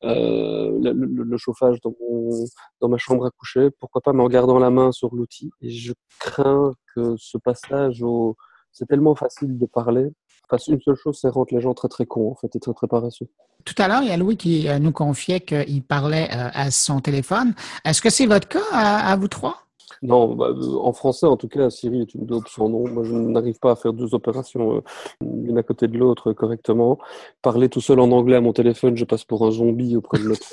le, 0.03 1.37
chauffage 1.37 1.81
dans, 1.83 1.95
dans 2.81 2.89
ma 2.89 2.99
chambre 2.99 3.27
à 3.27 3.31
coucher. 3.31 3.71
Pourquoi 3.79 4.01
pas, 4.01 4.13
mais 4.13 4.23
en 4.23 4.29
gardant 4.29 4.59
la 4.59 4.71
main 4.71 4.93
sur 4.93 5.15
l'outil. 5.15 5.51
Et 5.63 5.71
je 5.71 5.93
crains 6.19 6.73
que 6.95 7.15
ce 7.19 7.39
passage 7.39 8.03
au 8.03 8.37
c'est 8.77 8.87
tellement 8.87 9.15
facile 9.15 9.59
de 9.59 9.67
parler. 9.67 10.13
Parce 10.49 10.67
qu'une 10.67 10.81
seule 10.81 10.97
chose, 10.97 11.19
c'est 11.21 11.29
rendre 11.29 11.49
les 11.51 11.61
gens 11.61 11.75
très 11.75 11.89
très 11.89 12.07
cons, 12.07 12.31
en 12.31 12.35
fait, 12.35 12.55
et 12.55 12.61
très 12.61 12.75
très 12.75 12.87
paresseux. 12.87 13.27
Tout 13.65 13.75
à 13.79 13.89
l'heure, 13.89 14.03
il 14.03 14.09
y 14.09 14.13
a 14.13 14.17
Louis 14.17 14.37
qui 14.37 14.69
euh, 14.69 14.79
nous 14.79 14.93
confiait 14.93 15.41
qu'il 15.41 15.83
parlait 15.83 16.29
euh, 16.31 16.51
à 16.53 16.71
son 16.71 17.01
téléphone. 17.01 17.55
Est-ce 17.85 18.01
que 18.01 18.11
c'est 18.11 18.27
votre 18.27 18.47
cas 18.47 18.61
à, 18.73 19.17
vous 19.17 19.29
trois? 19.29 19.63
Non, 20.03 20.35
bah, 20.35 20.51
en 20.81 20.93
français, 20.93 21.27
en 21.27 21.37
tout 21.37 21.49
cas, 21.49 21.71
Siri 21.71 22.03
est 22.03 22.15
une 22.15 22.27
dope 22.27 22.49
son 22.49 22.69
nom. 22.69 22.87
Moi, 22.87 23.03
je 23.03 23.15
n'arrive 23.15 23.59
pas 23.59 23.73
à 23.73 23.77
faire 23.77 23.93
deux 23.93 24.15
opérations 24.15 24.77
euh, 24.77 24.81
l'une 25.21 25.59
à 25.59 25.63
côté 25.63 25.89
de 25.89 25.99
l'autre 25.99 26.33
correctement. 26.33 26.99
Parler 27.43 27.69
tout 27.69 27.81
seul 27.81 27.99
en 27.99 28.11
anglais 28.13 28.37
à 28.37 28.41
mon 28.41 28.53
téléphone, 28.53 28.97
je 28.97 29.05
passe 29.05 29.25
pour 29.25 29.45
un 29.47 29.51
zombie 29.51 29.97
auprès 29.97 30.19
de 30.19 30.25
l'autre. 30.25 30.47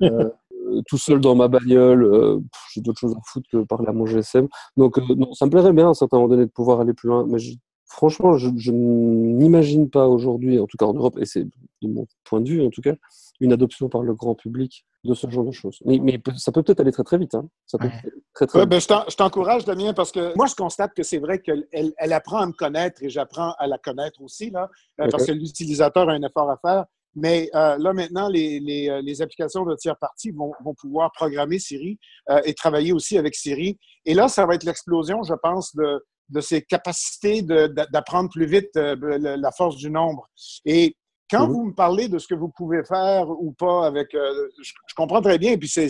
tout 0.86 0.98
seul 0.98 1.20
dans 1.20 1.34
ma 1.34 1.48
bagnole, 1.48 2.04
euh, 2.04 2.38
j'ai 2.72 2.80
d'autres 2.80 3.00
choses 3.00 3.14
à 3.14 3.20
foutre 3.26 3.48
que 3.50 3.64
parler 3.64 3.88
à 3.88 3.92
mon 3.92 4.06
GSM. 4.06 4.48
Donc, 4.76 4.98
euh, 4.98 5.02
non, 5.16 5.32
ça 5.34 5.46
me 5.46 5.50
plairait 5.50 5.72
bien 5.72 5.86
à 5.86 5.90
un 5.90 5.94
certain 5.94 6.16
moment 6.16 6.28
donné 6.28 6.46
de 6.46 6.50
pouvoir 6.50 6.80
aller 6.80 6.94
plus 6.94 7.08
loin, 7.08 7.26
mais 7.28 7.38
franchement, 7.86 8.36
je, 8.36 8.48
je 8.56 8.72
n'imagine 8.72 9.90
pas 9.90 10.08
aujourd'hui, 10.08 10.58
en 10.58 10.66
tout 10.66 10.76
cas 10.76 10.86
en 10.86 10.94
Europe, 10.94 11.18
et 11.20 11.26
c'est 11.26 11.44
de 11.44 11.88
mon 11.88 12.06
point 12.24 12.40
de 12.40 12.48
vue 12.48 12.64
en 12.64 12.70
tout 12.70 12.80
cas, 12.80 12.94
une 13.40 13.52
adoption 13.52 13.88
par 13.88 14.02
le 14.02 14.14
grand 14.14 14.34
public 14.34 14.86
de 15.04 15.14
ce 15.14 15.28
genre 15.28 15.44
de 15.44 15.50
choses. 15.50 15.78
Mais, 15.84 15.98
mais 15.98 16.20
ça 16.36 16.52
peut 16.52 16.62
peut-être 16.62 16.80
aller 16.80 16.92
très 16.92 17.02
très 17.02 17.18
vite. 17.18 17.34
Hein. 17.34 17.48
Ça 17.66 17.76
peut 17.76 17.88
très, 18.34 18.46
très 18.46 18.60
ouais, 18.60 18.66
ben, 18.66 18.80
je 18.80 19.16
t'encourage, 19.16 19.64
Damien, 19.64 19.92
parce 19.92 20.12
que 20.12 20.34
moi, 20.36 20.46
je 20.46 20.54
constate 20.54 20.94
que 20.94 21.02
c'est 21.02 21.18
vrai 21.18 21.40
qu'elle 21.40 21.66
elle 21.72 22.12
apprend 22.12 22.38
à 22.38 22.46
me 22.46 22.52
connaître 22.52 23.02
et 23.02 23.10
j'apprends 23.10 23.52
à 23.58 23.66
la 23.66 23.78
connaître 23.78 24.22
aussi, 24.22 24.50
là, 24.50 24.70
euh, 25.00 25.08
parce 25.10 25.26
que 25.26 25.32
l'utilisateur 25.32 26.08
a 26.08 26.12
un 26.12 26.22
effort 26.22 26.50
à 26.50 26.56
faire. 26.56 26.84
Mais 27.14 27.50
euh, 27.54 27.76
là, 27.78 27.92
maintenant, 27.92 28.28
les, 28.28 28.58
les, 28.60 28.88
euh, 28.88 29.02
les, 29.02 29.20
applications 29.20 29.64
de 29.64 29.74
tiers 29.76 29.96
parties 29.98 30.30
vont, 30.30 30.52
vont 30.64 30.74
pouvoir 30.74 31.12
programmer 31.12 31.58
Siri 31.58 31.98
euh, 32.30 32.40
et 32.44 32.54
travailler 32.54 32.92
aussi 32.92 33.18
avec 33.18 33.34
Siri. 33.34 33.78
Et 34.06 34.14
là, 34.14 34.28
ça 34.28 34.46
va 34.46 34.54
être 34.54 34.64
l'explosion, 34.64 35.22
je 35.22 35.34
pense, 35.34 35.74
de, 35.76 36.02
de 36.30 36.40
ses 36.40 36.62
capacités 36.62 37.42
d'apprendre 37.42 38.30
plus 38.30 38.46
vite 38.46 38.70
la 38.74 39.50
force 39.52 39.76
du 39.76 39.90
nombre. 39.90 40.26
Et 40.64 40.96
quand 41.30 41.46
mhm. 41.46 41.52
vous 41.52 41.64
me 41.66 41.74
parlez 41.74 42.08
de 42.08 42.18
ce 42.18 42.26
que 42.26 42.34
vous 42.34 42.48
pouvez 42.48 42.82
faire 42.84 43.28
ou 43.28 43.52
pas 43.52 43.86
avec... 43.86 44.08
Je, 44.12 44.48
je, 44.62 44.94
comprends 44.96 45.20
très 45.20 45.38
bien, 45.38 45.56
puis 45.58 45.68
c'est 45.68 45.88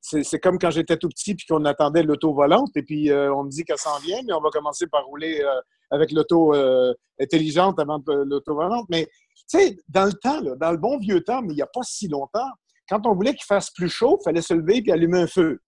c'est 0.00 0.38
comme 0.38 0.58
quand 0.58 0.70
j'étais 0.70 0.96
tout 0.96 1.08
petit 1.08 1.34
puis 1.34 1.46
qu'on 1.48 1.64
attendait 1.64 2.04
l'auto 2.04 2.32
volante 2.32 2.70
et 2.76 2.82
puis 2.82 3.10
on 3.12 3.44
me 3.44 3.50
dit 3.50 3.64
qu'elle 3.64 3.78
s'en 3.78 3.98
vient, 3.98 4.20
mais 4.24 4.32
on 4.32 4.40
va 4.40 4.50
commencer 4.50 4.86
par 4.86 5.04
rouler 5.04 5.42
avec 5.90 6.12
l'auto 6.12 6.54
intelligente 7.20 7.78
avant 7.80 8.00
l'auto 8.06 8.54
volante. 8.54 8.86
Mais 8.88 9.08
tu 9.48 9.58
sais, 9.58 9.76
dans 9.88 10.04
le 10.04 10.12
temps, 10.12 10.40
dans 10.42 10.72
le 10.72 10.78
bon 10.78 10.98
vieux 10.98 11.22
temps, 11.22 11.42
mais 11.42 11.52
il 11.52 11.56
n'y 11.56 11.62
a 11.62 11.66
pas 11.66 11.82
si 11.82 12.08
longtemps, 12.08 12.50
quand 12.88 13.06
on 13.06 13.14
voulait 13.14 13.34
qu'il 13.34 13.44
fasse 13.44 13.70
plus 13.70 13.88
chaud, 13.88 14.18
il 14.20 14.24
fallait 14.24 14.42
se 14.42 14.54
lever 14.54 14.82
et 14.84 14.92
allumer 14.92 15.20
un 15.20 15.26
feu. 15.26 15.60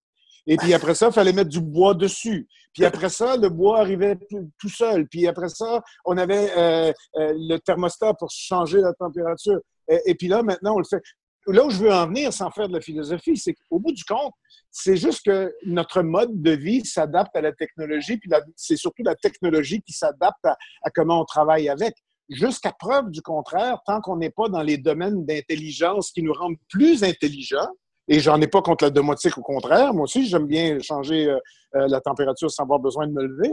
Et 0.47 0.57
puis 0.57 0.73
après 0.73 0.95
ça, 0.95 1.07
il 1.07 1.13
fallait 1.13 1.33
mettre 1.33 1.49
du 1.49 1.61
bois 1.61 1.93
dessus. 1.93 2.47
Puis 2.73 2.85
après 2.85 3.09
ça, 3.09 3.37
le 3.37 3.49
bois 3.49 3.81
arrivait 3.81 4.17
tout 4.57 4.69
seul. 4.69 5.07
Puis 5.07 5.27
après 5.27 5.49
ça, 5.49 5.81
on 6.05 6.17
avait 6.17 6.49
euh, 6.57 6.91
euh, 7.17 7.33
le 7.35 7.57
thermostat 7.57 8.13
pour 8.15 8.29
changer 8.31 8.79
la 8.79 8.93
température. 8.93 9.59
Et, 10.05 10.15
puis 10.15 10.27
là, 10.27 10.43
maintenant, 10.43 10.75
on 10.75 10.79
le 10.79 10.85
fait. 10.85 11.01
Là 11.47 11.65
où 11.65 11.69
je 11.69 11.77
veux 11.77 11.91
en 11.91 12.07
venir, 12.07 12.31
sans 12.31 12.51
faire 12.51 12.67
de 12.67 12.73
la 12.73 12.81
philosophie, 12.81 13.35
c'est 13.37 13.53
qu'au 13.53 13.79
bout 13.79 13.91
du 13.91 14.03
compte, 14.03 14.33
c'est 14.71 14.97
juste 14.97 15.25
que 15.25 15.51
notre 15.65 16.03
mode 16.03 16.41
de 16.41 16.51
vie 16.51 16.85
s'adapte 16.85 17.35
à 17.35 17.41
la 17.41 17.53
technologie, 17.53 18.17
puis 18.17 18.29
c'est 18.55 18.75
surtout 18.75 19.01
la 19.03 19.15
technologie 19.15 19.81
qui 19.81 19.93
s'adapte 19.93 20.45
à, 20.45 20.55
comment 20.93 21.21
on 21.21 21.25
travaille 21.25 21.67
avec 21.69 21.95
jusqu'à 22.29 22.71
preuve 22.71 23.09
du 23.09 23.21
contraire, 23.21 23.79
tant 23.85 24.01
qu'on 24.01 24.17
n'est 24.17 24.29
pas 24.29 24.49
dans 24.49 24.61
les 24.61 24.77
domaines 24.77 25.25
d'intelligence 25.25 26.11
qui 26.11 26.23
nous 26.23 26.33
rendent 26.33 26.57
plus 26.69 27.03
intelligents, 27.03 27.69
et 28.07 28.19
j'en 28.19 28.41
ai 28.41 28.47
pas 28.47 28.61
contre 28.61 28.85
la 28.85 28.89
domotique, 28.89 29.37
au 29.37 29.43
contraire. 29.43 29.93
Moi 29.93 30.03
aussi, 30.03 30.25
j'aime 30.25 30.47
bien 30.47 30.79
changer 30.79 31.27
euh, 31.27 31.37
euh, 31.75 31.87
la 31.87 32.01
température 32.01 32.49
sans 32.49 32.63
avoir 32.63 32.79
besoin 32.79 33.05
de 33.05 33.13
me 33.13 33.21
lever. 33.23 33.51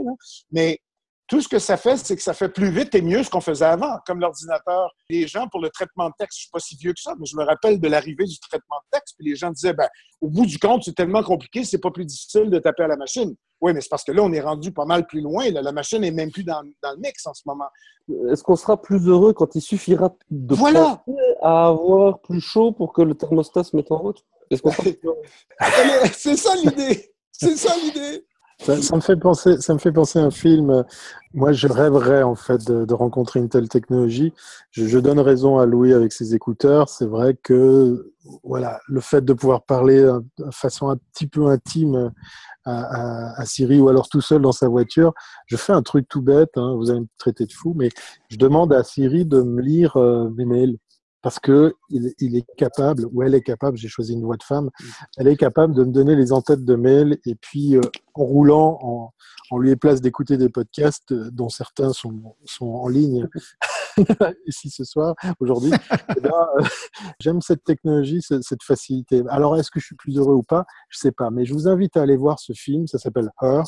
Mais 0.51 0.79
tout 1.27 1.41
ce 1.41 1.47
que 1.47 1.59
ça 1.59 1.75
fait, 1.75 1.97
c'est 1.97 2.15
que 2.15 2.21
ça 2.21 2.33
fait 2.33 2.49
plus 2.49 2.69
vite 2.69 2.95
et 2.95 3.01
mieux 3.01 3.21
ce 3.21 3.29
qu'on 3.29 3.41
faisait 3.41 3.65
avant, 3.65 3.97
comme 4.05 4.19
l'ordinateur. 4.19 4.93
Les 5.09 5.27
gens, 5.27 5.47
pour 5.49 5.61
le 5.61 5.69
traitement 5.69 6.07
de 6.07 6.13
texte, 6.17 6.37
je 6.37 6.41
suis 6.43 6.51
pas 6.51 6.59
si 6.59 6.75
vieux 6.77 6.93
que 6.93 7.01
ça, 7.01 7.15
mais 7.19 7.25
je 7.25 7.35
me 7.35 7.43
rappelle 7.43 7.79
de 7.79 7.87
l'arrivée 7.87 8.25
du 8.25 8.39
traitement 8.39 8.77
de 8.85 8.97
texte, 8.97 9.15
puis 9.17 9.29
les 9.29 9.35
gens 9.35 9.51
disaient, 9.51 9.73
ben, 9.73 9.89
au 10.21 10.29
bout 10.29 10.45
du 10.45 10.57
compte, 10.57 10.83
c'est 10.83 10.95
tellement 10.95 11.23
compliqué, 11.23 11.65
c'est 11.65 11.79
pas 11.79 11.91
plus 11.91 12.05
difficile 12.05 12.49
de 12.49 12.59
taper 12.59 12.83
à 12.83 12.87
la 12.87 12.95
machine. 12.95 13.35
Oui, 13.59 13.73
mais 13.73 13.81
c'est 13.81 13.89
parce 13.89 14.03
que 14.03 14.11
là, 14.11 14.21
on 14.21 14.31
est 14.31 14.41
rendu 14.41 14.71
pas 14.71 14.85
mal 14.85 15.05
plus 15.05 15.21
loin. 15.21 15.49
la 15.49 15.71
machine 15.71 16.03
est 16.03 16.11
même 16.11 16.31
plus 16.31 16.43
dans, 16.43 16.61
le 16.61 17.01
mix 17.01 17.25
en 17.25 17.33
ce 17.33 17.41
moment. 17.45 17.67
Est-ce 18.31 18.43
qu'on 18.43 18.55
sera 18.55 18.81
plus 18.81 19.07
heureux 19.07 19.33
quand 19.33 19.55
il 19.55 19.61
suffira 19.61 20.15
de 20.29 20.55
voilà. 20.55 21.03
à 21.41 21.67
avoir 21.67 22.21
plus 22.21 22.39
chaud 22.39 22.71
pour 22.71 22.93
que 22.93 23.01
le 23.01 23.15
thermostat 23.15 23.63
se 23.63 23.75
mette 23.75 23.91
en 23.91 23.97
route? 23.97 24.23
C'est 26.13 26.37
ça 26.37 26.55
l'idée. 26.55 27.13
C'est 27.31 27.57
ça 27.57 27.75
l'idée. 27.83 28.25
Ça, 28.59 28.95
me 28.95 29.01
fait 29.01 29.15
penser, 29.15 29.61
ça 29.61 29.73
me 29.73 29.79
fait 29.79 29.91
penser 29.91 30.19
à 30.19 30.23
un 30.23 30.31
film. 30.31 30.83
Moi, 31.33 31.51
je 31.51 31.67
rêverais 31.67 32.23
en 32.23 32.35
fait 32.35 32.65
de, 32.65 32.93
rencontrer 32.93 33.39
une 33.39 33.49
telle 33.49 33.69
technologie. 33.69 34.33
Je, 34.71 34.97
donne 34.97 35.19
raison 35.19 35.59
à 35.59 35.65
Louis 35.65 35.93
avec 35.93 36.11
ses 36.11 36.33
écouteurs. 36.33 36.89
C'est 36.89 37.05
vrai 37.05 37.35
que 37.41 38.11
voilà, 38.43 38.79
le 38.87 38.99
fait 38.99 39.23
de 39.23 39.33
pouvoir 39.33 39.63
parler 39.63 40.01
de 40.01 40.51
façon 40.51 40.89
un 40.89 40.97
petit 41.13 41.27
peu 41.27 41.47
intime 41.47 42.11
à, 42.67 43.45
Siri 43.45 43.79
ou 43.79 43.89
alors 43.89 44.09
tout 44.09 44.21
seul 44.21 44.41
dans 44.41 44.51
sa 44.51 44.67
voiture, 44.67 45.13
je 45.45 45.55
fais 45.55 45.73
un 45.73 45.81
truc 45.81 46.07
tout 46.09 46.21
bête. 46.21 46.57
Hein, 46.57 46.75
vous 46.75 46.89
allez 46.89 47.01
me 47.01 47.07
traiter 47.17 47.45
de 47.45 47.53
fou, 47.53 47.73
mais 47.77 47.89
je 48.29 48.37
demande 48.37 48.73
à 48.73 48.83
Siri 48.83 49.25
de 49.25 49.41
me 49.41 49.61
lire 49.61 49.97
euh, 49.97 50.29
mes 50.35 50.45
mails 50.45 50.77
parce 51.21 51.39
que 51.39 51.73
il, 51.89 52.35
est 52.35 52.45
capable, 52.57 53.05
ou 53.11 53.23
elle 53.23 53.35
est 53.35 53.41
capable, 53.41 53.77
j'ai 53.77 53.87
choisi 53.87 54.13
une 54.13 54.23
voix 54.23 54.37
de 54.37 54.43
femme, 54.43 54.65
mm. 54.65 54.85
elle 55.17 55.27
est 55.27 55.37
capable 55.37 55.73
de 55.73 55.83
me 55.83 55.91
donner 55.91 56.15
les 56.15 56.31
entêtes 56.31 56.63
de 56.63 56.75
mail 56.75 57.17
et 57.25 57.35
puis 57.35 57.75
euh, 57.75 57.81
en 58.13 58.23
roulant, 58.23 58.79
en, 58.81 59.13
en 59.51 59.57
lui 59.57 59.75
place 59.75 60.01
d'écouter 60.01 60.37
des 60.37 60.49
podcasts 60.49 61.11
euh, 61.11 61.29
dont 61.31 61.49
certains 61.49 61.93
sont, 61.93 62.35
sont 62.45 62.67
en 62.67 62.87
ligne 62.87 63.27
ici 64.45 64.69
ce 64.69 64.83
soir, 64.83 65.15
aujourd'hui. 65.39 65.71
Eh 66.17 66.25
euh, 66.25 66.63
j'aime 67.19 67.41
cette 67.41 67.63
technologie, 67.63 68.21
cette 68.21 68.63
facilité. 68.63 69.23
Alors, 69.29 69.57
est-ce 69.57 69.69
que 69.71 69.79
je 69.79 69.85
suis 69.85 69.95
plus 69.95 70.17
heureux 70.17 70.35
ou 70.35 70.43
pas? 70.43 70.65
Je 70.89 70.97
sais 70.97 71.11
pas, 71.11 71.29
mais 71.29 71.45
je 71.45 71.53
vous 71.53 71.67
invite 71.67 71.97
à 71.97 72.01
aller 72.01 72.17
voir 72.17 72.39
ce 72.39 72.53
film. 72.53 72.87
Ça 72.87 72.97
s'appelle 72.97 73.29
Her. 73.41 73.63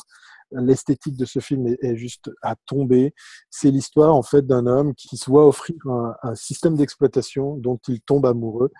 L'esthétique 0.52 1.16
de 1.16 1.24
ce 1.26 1.38
film 1.38 1.66
est, 1.80 1.96
juste 1.96 2.30
à 2.42 2.56
tomber. 2.66 3.14
C'est 3.50 3.70
l'histoire 3.70 4.14
en 4.14 4.22
fait 4.22 4.46
d'un 4.46 4.66
homme 4.66 4.94
qui 4.94 5.16
se 5.16 5.30
voit 5.30 5.46
offrir 5.46 5.76
un, 6.22 6.34
système 6.34 6.76
d'exploitation 6.76 7.56
dont 7.56 7.78
il 7.86 8.00
tombe 8.00 8.26
amoureux 8.26 8.72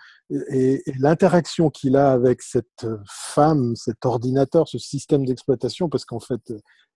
et, 0.49 0.83
l'interaction 0.99 1.69
qu'il 1.69 1.95
a 1.95 2.11
avec 2.11 2.41
cette 2.41 2.85
femme, 3.07 3.75
cet 3.77 4.05
ordinateur, 4.05 4.67
ce 4.67 4.79
système 4.79 5.25
d'exploitation, 5.25 5.87
parce 5.87 6.03
qu'en 6.03 6.19
fait 6.19 6.41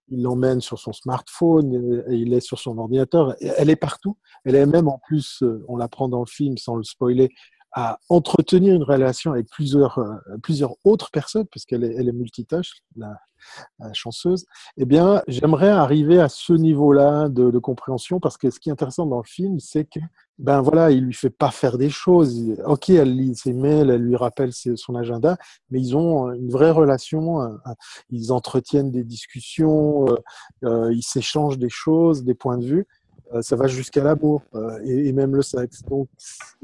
il 0.10 0.22
l'emmène 0.22 0.62
sur 0.62 0.80
son 0.80 0.93
smartphone 0.93 2.03
et 2.08 2.16
il 2.16 2.34
est 2.34 2.39
sur 2.39 2.60
son 2.60 2.78
ordinateur. 2.78 3.36
Elle 3.41 3.70
est 3.70 3.76
partout. 3.76 4.18
Elle 4.43 4.56
est 4.56 4.66
même 4.66 4.88
en 4.88 4.99
plus, 5.06 5.43
on 5.68 5.78
l'apprend 5.78 6.10
dans 6.10 6.20
le 6.20 6.28
film 6.28 6.58
sans 6.58 6.76
le 6.76 6.84
spoiler, 6.84 7.32
à 7.76 7.99
entretenir 8.08 8.74
une 8.74 8.84
relation 8.84 9.34
avec 9.34 9.49
plusieurs, 9.49 9.99
euh, 9.99 10.16
plusieurs 10.41 10.76
autres 10.86 11.12
personnes, 11.12 11.45
parce 11.53 11.66
qu'elle 11.66 11.84
est, 11.84 11.93
elle 11.93 12.08
est 12.08 12.14
multitâche, 12.14 12.82
la, 12.95 13.20
chanceuse, 13.93 14.45
eh 14.78 14.86
bien, 14.86 15.22
j'aimerais 15.28 15.70
arriver 15.70 16.20
à 16.20 16.30
ce 16.30 16.53
niveau-là 16.53 17.30
de, 17.30 17.60
compréhension, 17.60 18.20
parce 18.20 18.38
que 18.38 18.49
ce 18.49 18.60
qui 18.60 18.70
est 18.70 18.72
intéressant 18.72 19.06
dans 19.06 19.20
le 19.20 19.28
film, 19.28 19.60
c'est 19.60 19.86
que, 19.86 19.99
ben 20.38 20.62
voilà, 20.62 20.92
il 20.92 21.06
lui 21.06 21.14
fait 21.14 21.30
pas 21.30 21.52
faire 21.52 21.78
des 21.78 21.90
choses. 21.90 22.56
Ok, 22.66 22.90
elle 22.90 23.16
lit 23.16 23.36
ses 23.36 23.54
mails, 23.54 23.90
elle 23.90 24.02
lui 24.02 24.16
rappelle 24.16 24.52
son 24.54 24.96
agenda, 24.96 25.38
mais 25.70 25.80
ils 25.80 25.96
ont 25.96 26.32
une 26.34 26.50
vraie 26.50 26.72
relation, 26.72 27.58
ils 28.10 28.32
entretiennent 28.32 28.92
des 28.92 29.04
discussions, 29.04 30.06
euh, 30.08 30.16
euh, 30.66 30.94
ils 30.94 31.04
s'échangent 31.04 31.58
des 31.58 31.70
choses, 31.70 32.24
des 32.24 32.36
points 32.36 32.58
de 32.58 32.66
vue. 32.66 32.88
Euh, 33.34 33.42
ça 33.42 33.56
va 33.56 33.68
jusqu'à 33.68 34.04
l'amour 34.04 34.44
euh, 34.54 34.80
et, 34.84 35.12
même 35.12 35.36
le 35.36 35.42
sexe. 35.42 35.82
Donc, 35.84 36.10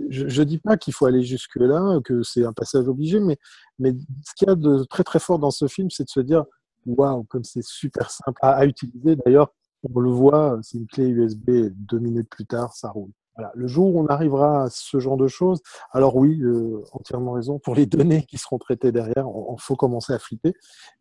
je 0.09 0.23
ne 0.25 0.45
dis 0.45 0.59
pas 0.59 0.77
qu'il 0.77 0.93
faut 0.93 1.05
aller 1.05 1.23
jusque-là, 1.23 1.99
que 2.03 2.23
c'est 2.23 2.45
un 2.45 2.53
passage 2.53 2.87
obligé, 2.87 3.19
mais, 3.19 3.37
mais 3.79 3.93
ce 4.23 4.33
qu'il 4.35 4.47
y 4.47 4.51
a 4.51 4.55
de 4.55 4.83
très 4.83 5.03
très 5.03 5.19
fort 5.19 5.39
dans 5.39 5.51
ce 5.51 5.67
film, 5.67 5.89
c'est 5.89 6.03
de 6.03 6.09
se 6.09 6.19
dire 6.19 6.45
waouh, 6.85 7.23
comme 7.23 7.43
c'est 7.43 7.63
super 7.63 8.11
simple 8.11 8.39
à, 8.41 8.65
utiliser. 8.65 9.15
D'ailleurs, 9.15 9.53
on 9.83 9.99
le 9.99 10.11
voit, 10.11 10.59
c'est 10.61 10.77
une 10.77 10.87
clé 10.87 11.07
USB, 11.07 11.49
deux 11.75 11.99
minutes 11.99 12.29
plus 12.29 12.45
tard, 12.45 12.73
ça 12.73 12.89
roule. 12.89 13.11
Voilà. 13.35 13.51
Le 13.55 13.67
jour 13.67 13.95
où 13.95 14.01
on 14.01 14.07
arrivera 14.07 14.63
à 14.63 14.69
ce 14.69 14.99
genre 14.99 15.17
de 15.17 15.27
choses, 15.27 15.61
alors 15.91 16.15
oui, 16.15 16.39
euh, 16.41 16.83
entièrement 16.91 17.33
raison, 17.33 17.59
pour 17.59 17.75
les 17.75 17.85
données 17.87 18.23
qui 18.23 18.37
seront 18.37 18.57
traitées 18.57 18.91
derrière, 18.91 19.25
il 19.27 19.55
faut 19.59 19.75
commencer 19.75 20.13
à 20.13 20.19
flipper. 20.19 20.53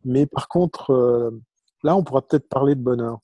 Mais 0.05 0.25
par 0.25 0.47
contre, 0.47 1.31
là, 1.83 1.95
on 1.95 2.03
pourra 2.03 2.21
peut-être 2.21 2.47
parler 2.47 2.75
de 2.75 2.81
bonheur. 2.81 3.19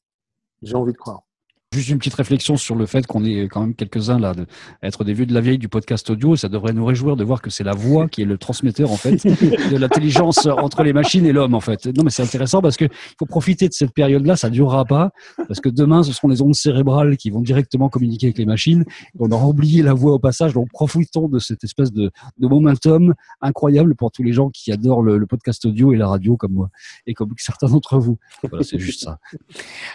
J'ai 0.62 0.76
envie 0.76 0.93
de 0.93 0.97
croire. 0.97 1.26
Juste 1.74 1.89
une 1.89 1.97
petite 1.97 2.13
réflexion 2.13 2.55
sur 2.55 2.76
le 2.76 2.86
fait 2.86 3.05
qu'on 3.05 3.26
est 3.26 3.49
quand 3.49 3.59
même 3.59 3.76
quelques-uns 3.76 4.20
là, 4.20 4.34
de 4.34 4.45
être 4.82 5.03
des 5.03 5.13
vieux 5.13 5.26
de 5.26 5.34
la 5.34 5.41
vieille 5.41 5.57
du 5.57 5.68
podcast 5.68 6.09
audio. 6.09 6.38
Ça 6.38 6.47
devrait 6.47 6.72
nous 6.72 6.86
réjouir 6.86 7.18
de 7.18 7.26
voir 7.26 7.41
que 7.41 7.49
c'est 7.49 7.65
la 7.65 7.74
voix 7.74 8.07
qui 8.07 8.22
est 8.22 8.26
le 8.26 8.38
transmetteur 8.38 8.89
en 8.89 8.95
fait 8.95 9.15
de 9.72 9.78
l'intelligence 9.78 10.45
entre 10.45 10.84
les 10.84 10.93
machines 10.93 11.26
et 11.26 11.34
l'homme 11.34 11.53
en 11.53 11.59
fait. 11.59 11.86
Non 11.88 12.05
mais 12.05 12.09
c'est 12.09 12.24
intéressant 12.24 12.61
parce 12.61 12.78
que 12.78 12.86
faut 13.20 13.26
profiter 13.26 13.68
de 13.68 13.74
cette 13.74 13.91
période-là. 13.91 14.38
Ça 14.38 14.49
durera 14.49 14.86
pas 14.86 15.11
parce 15.49 15.59
que 15.59 15.68
demain 15.68 16.03
ce 16.03 16.13
seront 16.13 16.30
les 16.30 16.41
ondes 16.41 16.55
cérébrales 16.55 17.18
qui 17.18 17.32
vont 17.32 17.41
directement 17.41 17.89
communiquer 17.89 18.28
avec 18.28 18.38
les 18.38 18.45
machines. 18.45 18.86
On 19.20 19.30
aura 19.30 19.47
oublié 19.47 19.84
la 19.84 19.93
voix 19.93 20.13
au 20.13 20.20
passage. 20.20 20.53
Donc 20.53 20.70
profitons 20.70 21.28
de 21.28 21.38
cette 21.38 21.65
espèce 21.65 21.91
de, 21.91 22.11
de 22.38 22.47
momentum 22.47 23.13
incroyable 23.41 23.93
pour 23.95 24.11
tous 24.11 24.24
les 24.24 24.32
gens 24.32 24.49
qui 24.51 24.72
adorent 24.72 25.03
le, 25.03 25.28
podcast 25.28 25.65
audio 25.65 25.91
et 25.91 25.97
la 25.97 26.07
radio 26.07 26.38
comme 26.38 26.53
moi 26.53 26.70
et 27.05 27.13
comme 27.13 27.34
certains 27.38 27.68
d'entre 27.68 27.97
vous. 27.97 28.18
Voilà, 28.41 28.63
c'est 28.63 28.80
juste 28.80 29.03
ça. 29.03 29.20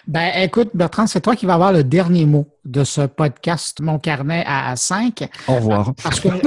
Ben 0.06 0.30
écoute 0.36 0.68
Bertrand, 0.74 1.06
c'est 1.06 1.22
toi 1.22 1.34
qui 1.34 1.46
vas 1.46 1.61
le 1.70 1.84
dernier 1.84 2.26
mot 2.26 2.48
de 2.64 2.84
ce 2.84 3.02
podcast 3.02 3.80
Mon 3.80 3.98
carnet 3.98 4.44
à 4.46 4.76
5. 4.76 5.28
Au 5.48 5.54
revoir. 5.56 5.92
Parce 6.02 6.20
que, 6.20 6.28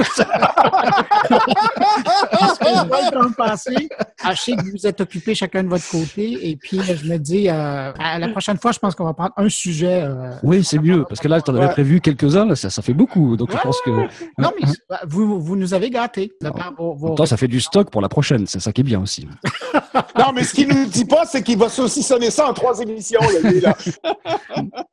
parce 2.30 2.58
que 2.58 2.66
je 2.66 3.34
passé, 3.34 3.74
je 4.30 4.36
sais 4.36 4.52
que 4.56 4.70
vous 4.70 4.86
êtes 4.86 5.00
occupés 5.00 5.34
chacun 5.34 5.62
de 5.62 5.68
votre 5.68 5.88
côté 5.88 6.48
et 6.48 6.56
puis 6.56 6.80
je 6.82 7.04
me 7.06 7.18
dis, 7.18 7.48
euh, 7.48 7.92
la 7.92 8.28
prochaine 8.28 8.56
fois, 8.56 8.72
je 8.72 8.78
pense 8.78 8.94
qu'on 8.94 9.04
va 9.04 9.12
prendre 9.12 9.32
un 9.36 9.48
sujet. 9.48 10.02
Euh, 10.02 10.32
oui, 10.42 10.64
c'est 10.64 10.78
mieux 10.78 11.04
parce 11.04 11.20
que 11.20 11.28
là, 11.28 11.40
tu 11.40 11.50
en 11.50 11.54
avais 11.56 11.68
prévu 11.68 12.00
quelques-uns, 12.00 12.54
ça, 12.54 12.70
ça 12.70 12.82
fait 12.82 12.94
beaucoup. 12.94 13.36
Donc 13.36 13.52
je 13.52 13.58
pense 13.58 13.80
que. 13.82 13.90
Non, 14.38 14.52
mais 14.60 14.68
vous, 15.06 15.40
vous 15.40 15.56
nous 15.56 15.74
avez 15.74 15.90
gâtés. 15.90 16.32
Vos, 16.78 17.26
ça 17.26 17.36
fait 17.36 17.48
du 17.48 17.60
stock 17.60 17.90
pour 17.90 18.00
la 18.00 18.08
prochaine, 18.08 18.46
c'est 18.46 18.60
ça 18.60 18.72
qui 18.72 18.80
est 18.80 18.84
bien 18.84 19.00
aussi. 19.02 19.28
non, 20.18 20.32
mais 20.34 20.44
ce 20.44 20.54
qu'il 20.54 20.68
nous 20.68 20.86
dit 20.86 21.04
pas, 21.04 21.24
c'est 21.26 21.42
qu'il 21.42 21.58
va 21.58 21.66
aussi 21.66 22.02
sonner 22.02 22.30
ça 22.30 22.48
en 22.48 22.54
trois 22.54 22.80
émissions. 22.80 23.20
Là, 23.62 23.74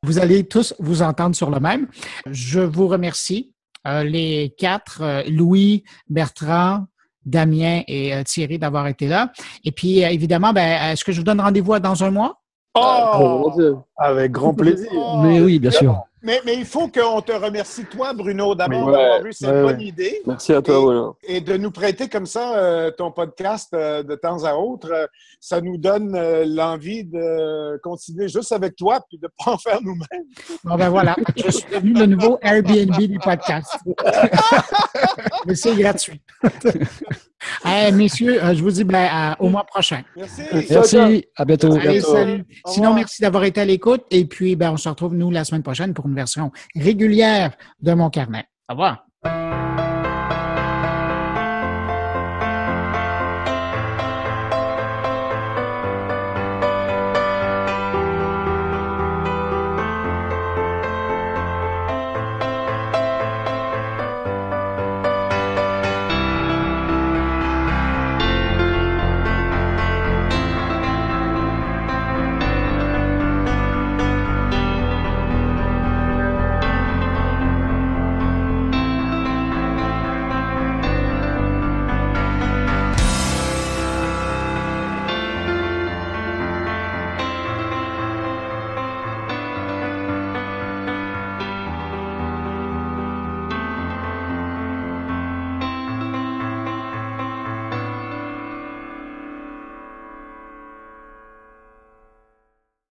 vous 0.02 0.18
allez 0.18 0.44
tous 0.44 0.74
vous 0.78 1.02
entendre 1.14 1.36
sur 1.36 1.50
le 1.50 1.60
même. 1.60 1.86
Je 2.26 2.58
vous 2.58 2.88
remercie, 2.88 3.52
euh, 3.86 4.02
les 4.02 4.52
quatre, 4.58 5.02
euh, 5.02 5.22
Louis, 5.28 5.84
Bertrand, 6.08 6.86
Damien 7.24 7.82
et 7.86 8.14
euh, 8.14 8.24
Thierry 8.24 8.58
d'avoir 8.58 8.88
été 8.88 9.06
là. 9.06 9.30
Et 9.64 9.70
puis, 9.70 10.00
évidemment, 10.00 10.52
ben, 10.52 10.92
est-ce 10.92 11.04
que 11.04 11.12
je 11.12 11.18
vous 11.18 11.24
donne 11.24 11.40
rendez-vous 11.40 11.78
dans 11.78 12.02
un 12.02 12.10
mois? 12.10 12.40
Oh! 12.74 13.52
Avec 13.96 14.32
grand 14.32 14.52
plaisir. 14.52 14.90
Mais 15.22 15.40
oui, 15.40 15.60
bien 15.60 15.70
sûr. 15.70 16.02
Mais, 16.24 16.40
mais, 16.46 16.54
il 16.54 16.64
faut 16.64 16.88
qu'on 16.88 17.20
te 17.20 17.32
remercie, 17.32 17.84
toi, 17.84 18.14
Bruno, 18.14 18.54
d'abord 18.54 18.90
d'avoir 18.90 19.26
eu 19.26 19.32
cette 19.34 19.50
bonne 19.50 19.80
idée. 19.82 20.22
Merci 20.26 20.54
à 20.54 20.62
toi, 20.62 21.14
et, 21.22 21.36
et 21.36 21.40
de 21.42 21.58
nous 21.58 21.70
prêter 21.70 22.08
comme 22.08 22.24
ça 22.24 22.56
euh, 22.56 22.90
ton 22.90 23.10
podcast 23.10 23.74
euh, 23.74 24.02
de 24.02 24.14
temps 24.14 24.42
à 24.44 24.54
autre. 24.54 24.90
Euh, 24.90 25.06
ça 25.38 25.60
nous 25.60 25.76
donne 25.76 26.18
l'envie 26.46 27.04
de 27.04 27.78
continuer 27.82 28.28
juste 28.28 28.52
avec 28.52 28.74
toi 28.76 29.04
puis 29.06 29.18
de 29.18 29.26
ne 29.26 29.44
pas 29.44 29.52
en 29.52 29.58
faire 29.58 29.82
nous-mêmes. 29.82 30.24
Bon, 30.64 30.76
ben 30.76 30.88
voilà. 30.88 31.14
Je 31.36 31.50
suis 31.50 31.70
devenu 31.70 31.92
le 31.92 32.06
nouveau 32.06 32.38
Airbnb 32.40 32.96
du 32.96 33.18
podcast. 33.18 33.76
Mais 35.46 35.54
c'est 35.54 35.76
gratuit. 35.76 36.22
messieurs, 37.92 38.40
je 38.54 38.62
vous 38.62 38.70
dis 38.70 38.84
ben, 38.84 39.36
au 39.38 39.50
mois 39.50 39.64
prochain. 39.64 40.02
Merci. 40.16 40.42
Merci. 40.70 41.26
À 41.36 41.44
bientôt. 41.44 41.74
Allez, 41.74 42.00
salut. 42.00 42.44
Sinon, 42.66 42.94
merci 42.94 43.20
d'avoir 43.20 43.44
été 43.44 43.60
à 43.60 43.64
l'écoute. 43.64 44.04
Et 44.10 44.24
puis, 44.24 44.56
ben, 44.56 44.72
on 44.72 44.76
se 44.76 44.88
retrouve, 44.88 45.14
nous, 45.14 45.30
la 45.30 45.44
semaine 45.44 45.62
prochaine 45.62 45.92
pour 45.92 46.08
version 46.14 46.52
régulière 46.74 47.56
de 47.80 47.92
mon 47.94 48.10
carnet. 48.10 48.46
Au 48.68 48.72
revoir. 48.72 49.03